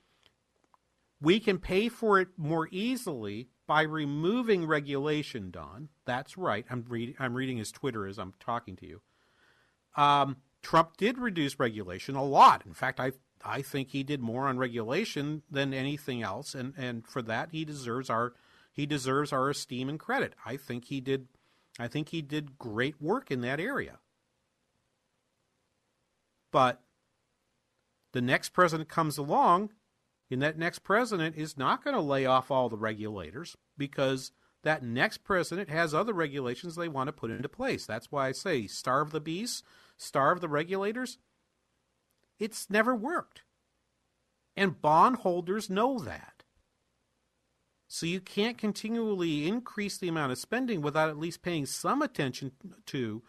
We 1.20 1.38
can 1.38 1.58
pay 1.58 1.88
for 1.88 2.18
it 2.18 2.28
more 2.36 2.68
easily 2.70 3.48
by 3.66 3.82
removing 3.82 4.66
regulation, 4.66 5.50
Don. 5.50 5.90
That's 6.06 6.38
right. 6.38 6.64
I'm 6.70 6.84
reading 6.88 7.14
I'm 7.18 7.34
reading 7.34 7.58
his 7.58 7.70
Twitter 7.70 8.06
as 8.06 8.18
I'm 8.18 8.34
talking 8.40 8.76
to 8.76 8.86
you. 8.86 9.00
Um, 9.96 10.36
Trump 10.62 10.96
did 10.96 11.18
reduce 11.18 11.58
regulation 11.58 12.16
a 12.16 12.24
lot. 12.24 12.64
In 12.66 12.74
fact, 12.74 13.00
I 13.00 13.12
I 13.44 13.62
think 13.62 13.90
he 13.90 14.02
did 14.02 14.20
more 14.20 14.46
on 14.46 14.58
regulation 14.58 15.42
than 15.50 15.72
anything 15.72 16.22
else, 16.22 16.54
and, 16.54 16.74
and 16.76 17.06
for 17.06 17.22
that 17.22 17.50
he 17.52 17.64
deserves 17.64 18.11
our 18.11 18.34
he 18.72 18.86
deserves 18.86 19.32
our 19.32 19.50
esteem 19.50 19.88
and 19.88 19.98
credit. 19.98 20.34
I 20.44 20.56
think 20.56 20.86
he 20.86 21.00
did 21.00 21.28
I 21.78 21.88
think 21.88 22.11
he 22.11 22.22
did 22.22 22.58
great 22.58 23.00
work 23.00 23.30
in 23.30 23.40
that 23.42 23.61
area. 23.61 23.98
But 26.53 26.82
the 28.12 28.20
next 28.20 28.51
president 28.51 28.88
comes 28.88 29.18
along, 29.18 29.70
and 30.30 30.42
that 30.42 30.59
next 30.59 30.80
president 30.80 31.36
is 31.36 31.57
not 31.57 31.84
going 31.84 31.94
to 31.94 32.03
lay 32.03 32.26
off 32.26 32.51
all 32.51 32.68
the 32.68 32.76
regulators 32.76 33.57
because 33.76 34.32
that 34.62 34.82
next 34.82 35.18
president 35.18 35.70
has 35.70 35.94
other 35.94 36.12
regulations 36.12 36.76
they 36.76 36.88
want 36.88 37.09
to 37.09 37.12
put 37.12 37.30
into 37.30 37.48
place. 37.48 37.86
That's 37.86 38.12
why 38.12 38.28
I 38.28 38.32
say 38.32 38.66
starve 38.66 39.11
the 39.11 39.20
beasts, 39.20 39.62
starve 39.96 40.40
the 40.40 40.48
regulators. 40.48 41.18
It's 42.38 42.68
never 42.68 42.94
worked. 42.94 43.42
And 44.57 44.80
bondholders 44.80 45.70
know 45.70 45.98
that. 46.01 46.44
So 47.88 48.07
you 48.07 48.20
can't 48.20 48.59
continually 48.59 49.48
increase 49.48 49.98
the 49.98 50.09
amount 50.09 50.32
of 50.32 50.38
spending 50.38 50.80
without 50.80 51.09
at 51.09 51.18
least 51.18 51.42
paying 51.42 51.66
some 51.66 52.03
attention 52.03 52.53
to 52.86 53.22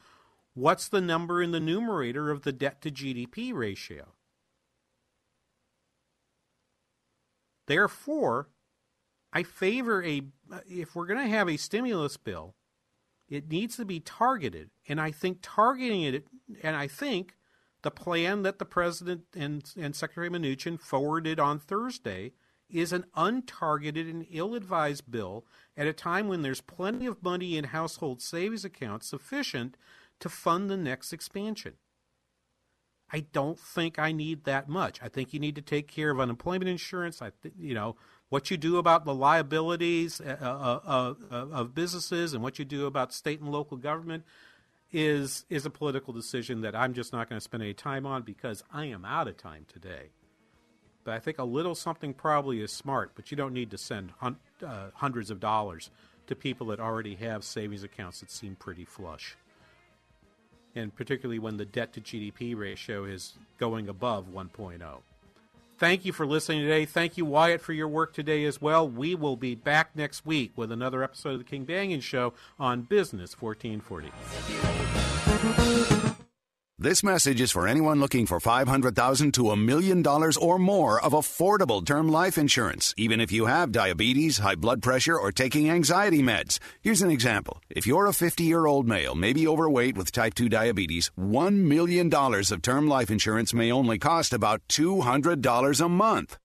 what's 0.54 0.88
the 0.88 1.02
number 1.02 1.42
in 1.42 1.52
the 1.52 1.60
numerator 1.60 2.30
of 2.30 2.44
the 2.44 2.52
debt 2.52 2.82
to 2.82 2.92
GDP 2.92 3.54
ratio. 3.54 4.14
Therefore, 7.68 8.50
I 9.32 9.44
favor 9.44 10.04
a 10.04 10.24
if 10.68 10.96
we're 10.96 11.06
going 11.06 11.22
to 11.22 11.36
have 11.36 11.48
a 11.48 11.58
stimulus 11.58 12.18
bill, 12.18 12.56
it 13.30 13.50
needs 13.50 13.78
to 13.78 13.86
be 13.86 14.02
targeted, 14.02 14.72
and 14.90 15.00
I 15.00 15.12
think 15.12 15.40
targeting 15.42 16.02
it, 16.02 16.28
and 16.62 16.76
I 16.76 16.88
think 16.88 17.36
the 17.82 17.92
plan 17.92 18.44
that 18.44 18.60
the 18.60 18.66
president 18.66 19.24
and, 19.34 19.64
and 19.78 19.96
Secretary 19.96 20.30
Mnuchin 20.30 20.80
forwarded 20.80 21.40
on 21.40 21.60
Thursday 21.60 22.34
is 22.70 22.92
an 22.92 23.06
untargeted 23.16 24.10
and 24.10 24.26
ill-advised 24.30 25.10
bill 25.10 25.46
at 25.76 25.88
a 25.88 25.94
time 25.94 26.28
when 26.28 26.42
there's 26.42 26.62
plenty 26.62 27.06
of 27.06 27.24
money 27.24 27.58
in 27.58 27.66
household 27.66 28.22
savings 28.22 28.66
accounts 28.66 29.08
sufficient 29.08 29.78
to 30.22 30.30
fund 30.30 30.70
the 30.70 30.78
next 30.78 31.14
expansion. 31.14 31.74
I 33.14 33.22
don't 33.34 33.60
think 33.60 34.00
I 34.00 34.14
need 34.14 34.46
that 34.46 34.70
much. 34.70 35.02
I 35.02 35.10
think 35.10 35.34
you 35.34 35.40
need 35.40 35.56
to 35.56 35.62
take 35.62 35.88
care 35.88 36.12
of 36.12 36.20
unemployment 36.20 36.70
insurance. 36.70 37.22
I, 37.22 37.32
th- 37.42 37.54
you 37.60 37.74
know, 37.74 37.98
what 38.30 38.50
you 38.50 38.56
do 38.56 38.78
about 38.78 39.04
the 39.04 39.14
liabilities 39.14 40.22
uh, 40.22 40.38
uh, 40.40 41.14
uh, 41.30 41.36
of 41.52 41.76
businesses 41.76 42.34
and 42.34 42.42
what 42.42 42.58
you 42.58 42.64
do 42.64 42.86
about 42.86 43.14
state 43.14 43.42
and 43.42 43.52
local 43.52 43.76
government 43.76 44.24
is 44.94 45.46
is 45.50 45.66
a 45.66 45.70
political 45.70 46.14
decision 46.14 46.62
that 46.62 46.76
I'm 46.76 46.94
just 46.94 47.14
not 47.14 47.30
going 47.30 47.38
to 47.38 47.44
spend 47.44 47.64
any 47.64 47.74
time 47.74 48.06
on 48.06 48.24
because 48.24 48.64
I 48.72 48.86
am 48.86 49.06
out 49.06 49.28
of 49.28 49.38
time 49.38 49.66
today. 49.72 50.12
But 51.04 51.14
I 51.14 51.20
think 51.20 51.40
a 51.40 51.44
little 51.44 51.76
something 51.76 52.14
probably 52.14 52.62
is 52.62 52.72
smart, 52.72 53.12
but 53.16 53.32
you 53.32 53.38
don't 53.38 53.54
need 53.54 53.72
to 53.72 53.78
send 53.78 54.12
hun- 54.20 54.38
uh, 54.66 54.92
hundreds 54.94 55.32
of 55.32 55.40
dollars 55.40 55.90
to 56.28 56.36
people 56.36 56.68
that 56.68 56.80
already 56.80 57.16
have 57.16 57.44
savings 57.44 57.84
accounts 57.84 58.20
that 58.20 58.32
seem 58.32 58.56
pretty 58.56 58.86
flush. 58.86 59.36
And 60.76 60.96
particularly 60.96 61.40
when 61.40 61.58
the 61.58 61.66
debt 61.66 61.92
to 61.94 62.02
GDP 62.02 62.56
ratio 62.56 63.04
is 63.04 63.34
going 63.58 63.90
above 63.90 64.28
1.0. 64.34 64.80
Thank 65.78 66.06
you 66.06 66.14
for 66.14 66.28
listening 66.28 66.62
today. 66.62 66.86
Thank 66.86 67.18
you, 67.18 67.26
Wyatt, 67.26 67.60
for 67.60 67.74
your 67.74 67.88
work 67.88 68.14
today 68.14 68.46
as 68.46 68.62
well. 68.62 68.88
We 68.88 69.16
will 69.16 69.36
be 69.36 69.56
back 69.56 69.96
next 69.96 70.28
week 70.28 70.52
with 70.56 70.72
another 70.72 71.04
episode 71.04 71.32
of 71.32 71.40
The 71.40 71.44
King 71.44 71.66
Banaian 71.66 72.04
Show 72.04 72.34
on 72.60 72.84
Business 72.84 73.36
1440. 73.42 74.12
This 76.82 77.04
message 77.04 77.40
is 77.42 77.52
for 77.52 77.68
anyone 77.68 78.00
looking 78.00 78.26
for 78.26 78.40
500,000 78.40 79.36
to 79.36 79.52
a 79.52 79.56
million 79.56 80.02
dollars 80.02 80.36
or 80.36 80.58
more 80.58 81.00
of 81.00 81.14
affordable 81.14 81.86
term 81.86 82.10
life 82.10 82.40
insurance, 82.40 82.96
even 82.98 83.22
if 83.22 83.32
you 83.32 83.46
have 83.46 83.72
diabetes, 83.72 84.40
high 84.40 84.56
blood 84.56 84.82
pressure, 84.82 85.16
or 85.16 85.32
taking 85.32 85.70
anxiety 85.70 86.24
meds. 86.24 86.58
Here's 86.82 87.04
an 87.04 87.12
example. 87.12 87.62
If 87.70 87.86
you're 87.86 88.08
a 88.08 88.14
50 88.14 88.44
year 88.44 88.66
old 88.66 88.88
male, 88.88 89.14
maybe 89.14 89.48
overweight 89.48 89.96
with 89.96 90.12
type 90.12 90.34
2 90.34 90.50
diabetes, 90.50 91.12
$1 91.20 91.54
million 91.54 92.12
of 92.12 92.62
term 92.64 92.88
life 92.88 93.12
insurance 93.12 93.54
may 93.54 93.72
only 93.72 94.00
cost 94.00 94.34
about 94.34 94.68
$200 94.68 95.86
a 95.86 95.88
month. 95.88 96.41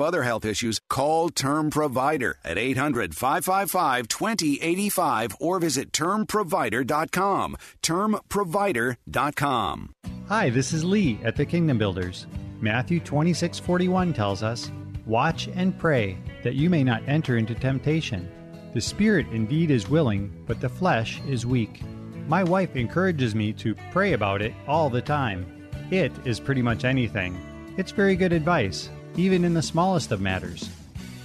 other 0.00 0.22
health 0.22 0.44
issues, 0.44 0.80
call 0.88 1.28
Term 1.28 1.70
Provider 1.70 2.38
at 2.44 2.58
800 2.58 3.14
555 3.14 4.08
2085 4.08 5.36
or 5.40 5.58
visit 5.58 5.92
termprovider.com. 5.92 7.56
Termprovider.com. 7.82 9.90
Hi, 10.28 10.50
this 10.50 10.72
is 10.72 10.84
Lee 10.84 11.20
at 11.22 11.36
the 11.36 11.46
Kingdom 11.46 11.78
Builders. 11.78 12.26
Matthew 12.60 13.00
26:41 13.00 14.12
tells 14.12 14.42
us, 14.42 14.70
"Watch 15.06 15.48
and 15.54 15.78
pray 15.78 16.18
that 16.42 16.54
you 16.54 16.68
may 16.68 16.82
not 16.82 17.02
enter 17.06 17.36
into 17.36 17.54
temptation. 17.54 18.28
The 18.74 18.80
spirit 18.80 19.26
indeed 19.30 19.70
is 19.70 19.88
willing, 19.88 20.32
but 20.46 20.60
the 20.60 20.68
flesh 20.68 21.20
is 21.28 21.46
weak." 21.46 21.82
My 22.28 22.42
wife 22.42 22.74
encourages 22.74 23.36
me 23.36 23.52
to 23.52 23.76
pray 23.92 24.14
about 24.14 24.42
it 24.42 24.52
all 24.66 24.90
the 24.90 25.00
time. 25.00 25.46
It 25.92 26.10
is 26.24 26.40
pretty 26.40 26.62
much 26.62 26.84
anything. 26.84 27.36
It's 27.76 27.92
very 27.92 28.16
good 28.16 28.32
advice, 28.32 28.90
even 29.16 29.44
in 29.44 29.54
the 29.54 29.62
smallest 29.62 30.12
of 30.12 30.20
matters. 30.20 30.70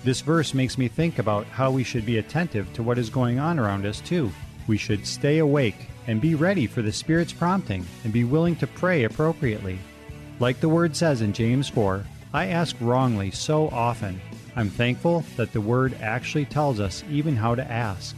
This 0.03 0.21
verse 0.21 0.53
makes 0.53 0.77
me 0.77 0.87
think 0.87 1.19
about 1.19 1.45
how 1.45 1.71
we 1.71 1.83
should 1.83 2.05
be 2.05 2.17
attentive 2.17 2.71
to 2.73 2.83
what 2.83 2.97
is 2.97 3.09
going 3.09 3.39
on 3.39 3.59
around 3.59 3.85
us, 3.85 4.01
too. 4.01 4.31
We 4.67 4.77
should 4.77 5.05
stay 5.05 5.37
awake 5.37 5.87
and 6.07 6.19
be 6.19 6.35
ready 6.35 6.65
for 6.65 6.81
the 6.81 6.91
Spirit's 6.91 7.33
prompting 7.33 7.85
and 8.03 8.11
be 8.11 8.23
willing 8.23 8.55
to 8.57 8.67
pray 8.67 9.03
appropriately. 9.03 9.77
Like 10.39 10.59
the 10.59 10.69
Word 10.69 10.95
says 10.95 11.21
in 11.21 11.33
James 11.33 11.69
4, 11.69 12.03
I 12.33 12.47
ask 12.47 12.75
wrongly 12.79 13.31
so 13.31 13.69
often. 13.69 14.19
I'm 14.55 14.69
thankful 14.69 15.23
that 15.37 15.53
the 15.53 15.61
Word 15.61 15.95
actually 16.01 16.45
tells 16.45 16.79
us 16.79 17.03
even 17.09 17.35
how 17.35 17.55
to 17.55 17.71
ask. 17.71 18.15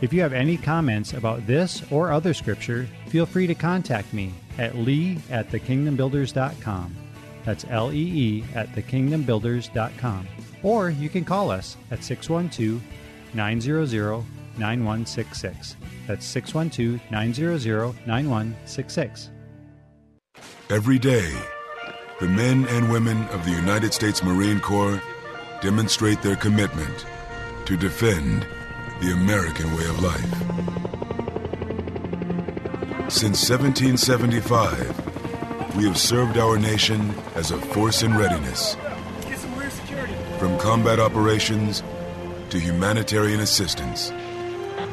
If 0.00 0.12
you 0.12 0.20
have 0.20 0.32
any 0.32 0.56
comments 0.56 1.14
about 1.14 1.46
this 1.46 1.82
or 1.90 2.12
other 2.12 2.34
scripture, 2.34 2.86
feel 3.08 3.26
free 3.26 3.46
to 3.46 3.54
contact 3.54 4.12
me 4.12 4.34
at 4.58 4.76
lee 4.76 5.18
at 5.30 5.50
thekingdombuilders.com. 5.50 7.03
That's 7.44 7.64
L 7.68 7.92
E 7.92 7.96
E 7.96 8.44
at 8.54 8.68
thekingdombuilders.com. 8.72 10.28
Or 10.62 10.90
you 10.90 11.08
can 11.08 11.24
call 11.24 11.50
us 11.50 11.76
at 11.90 12.02
612 12.02 12.82
900 13.34 14.24
9166. 14.56 15.76
That's 16.06 16.24
612 16.26 17.00
900 17.10 18.06
9166. 18.06 19.30
Every 20.70 20.98
day, 20.98 21.30
the 22.20 22.28
men 22.28 22.66
and 22.68 22.90
women 22.90 23.28
of 23.28 23.44
the 23.44 23.50
United 23.50 23.92
States 23.92 24.22
Marine 24.22 24.60
Corps 24.60 25.00
demonstrate 25.60 26.22
their 26.22 26.36
commitment 26.36 27.06
to 27.66 27.76
defend 27.76 28.46
the 29.00 29.12
American 29.12 29.74
way 29.74 29.84
of 29.84 30.02
life. 30.02 30.30
Since 33.10 33.48
1775, 33.48 35.03
we 35.76 35.84
have 35.84 35.98
served 35.98 36.38
our 36.38 36.56
nation 36.56 37.12
as 37.34 37.50
a 37.50 37.58
force 37.58 38.02
in 38.02 38.16
readiness. 38.16 38.76
From 40.38 40.56
combat 40.58 41.00
operations 41.00 41.82
to 42.50 42.60
humanitarian 42.60 43.40
assistance 43.40 44.10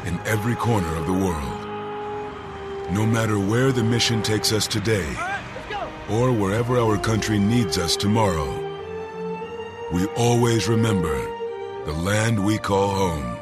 in 0.06 0.20
every 0.26 0.56
corner 0.56 0.96
of 0.96 1.06
the 1.06 1.14
world. 1.14 1.62
No 2.92 3.06
matter 3.06 3.38
where 3.38 3.72
the 3.72 3.84
mission 3.84 4.24
takes 4.24 4.52
us 4.52 4.66
today 4.66 5.08
or 6.10 6.32
wherever 6.32 6.80
our 6.80 6.98
country 6.98 7.38
needs 7.38 7.78
us 7.78 7.96
tomorrow, 7.96 8.50
we 9.94 10.06
always 10.18 10.68
remember 10.68 11.16
the 11.86 11.94
land 11.94 12.44
we 12.44 12.58
call 12.58 12.90
home. 12.90 13.38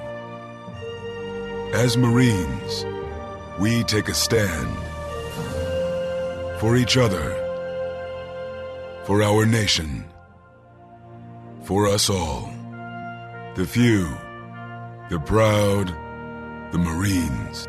As 1.74 1.96
Marines, 1.96 2.86
we 3.60 3.84
take 3.84 4.10
a 4.10 4.14
stand 4.14 4.76
for 6.60 6.76
each 6.76 6.98
other, 6.98 7.32
for 9.06 9.24
our 9.24 9.46
nation, 9.46 10.04
for 11.64 11.88
us 11.88 12.10
all. 12.10 12.52
The 13.56 13.66
few, 13.66 14.10
the 15.10 15.20
proud, 15.26 15.88
the 16.74 16.78
Marines. 16.78 17.66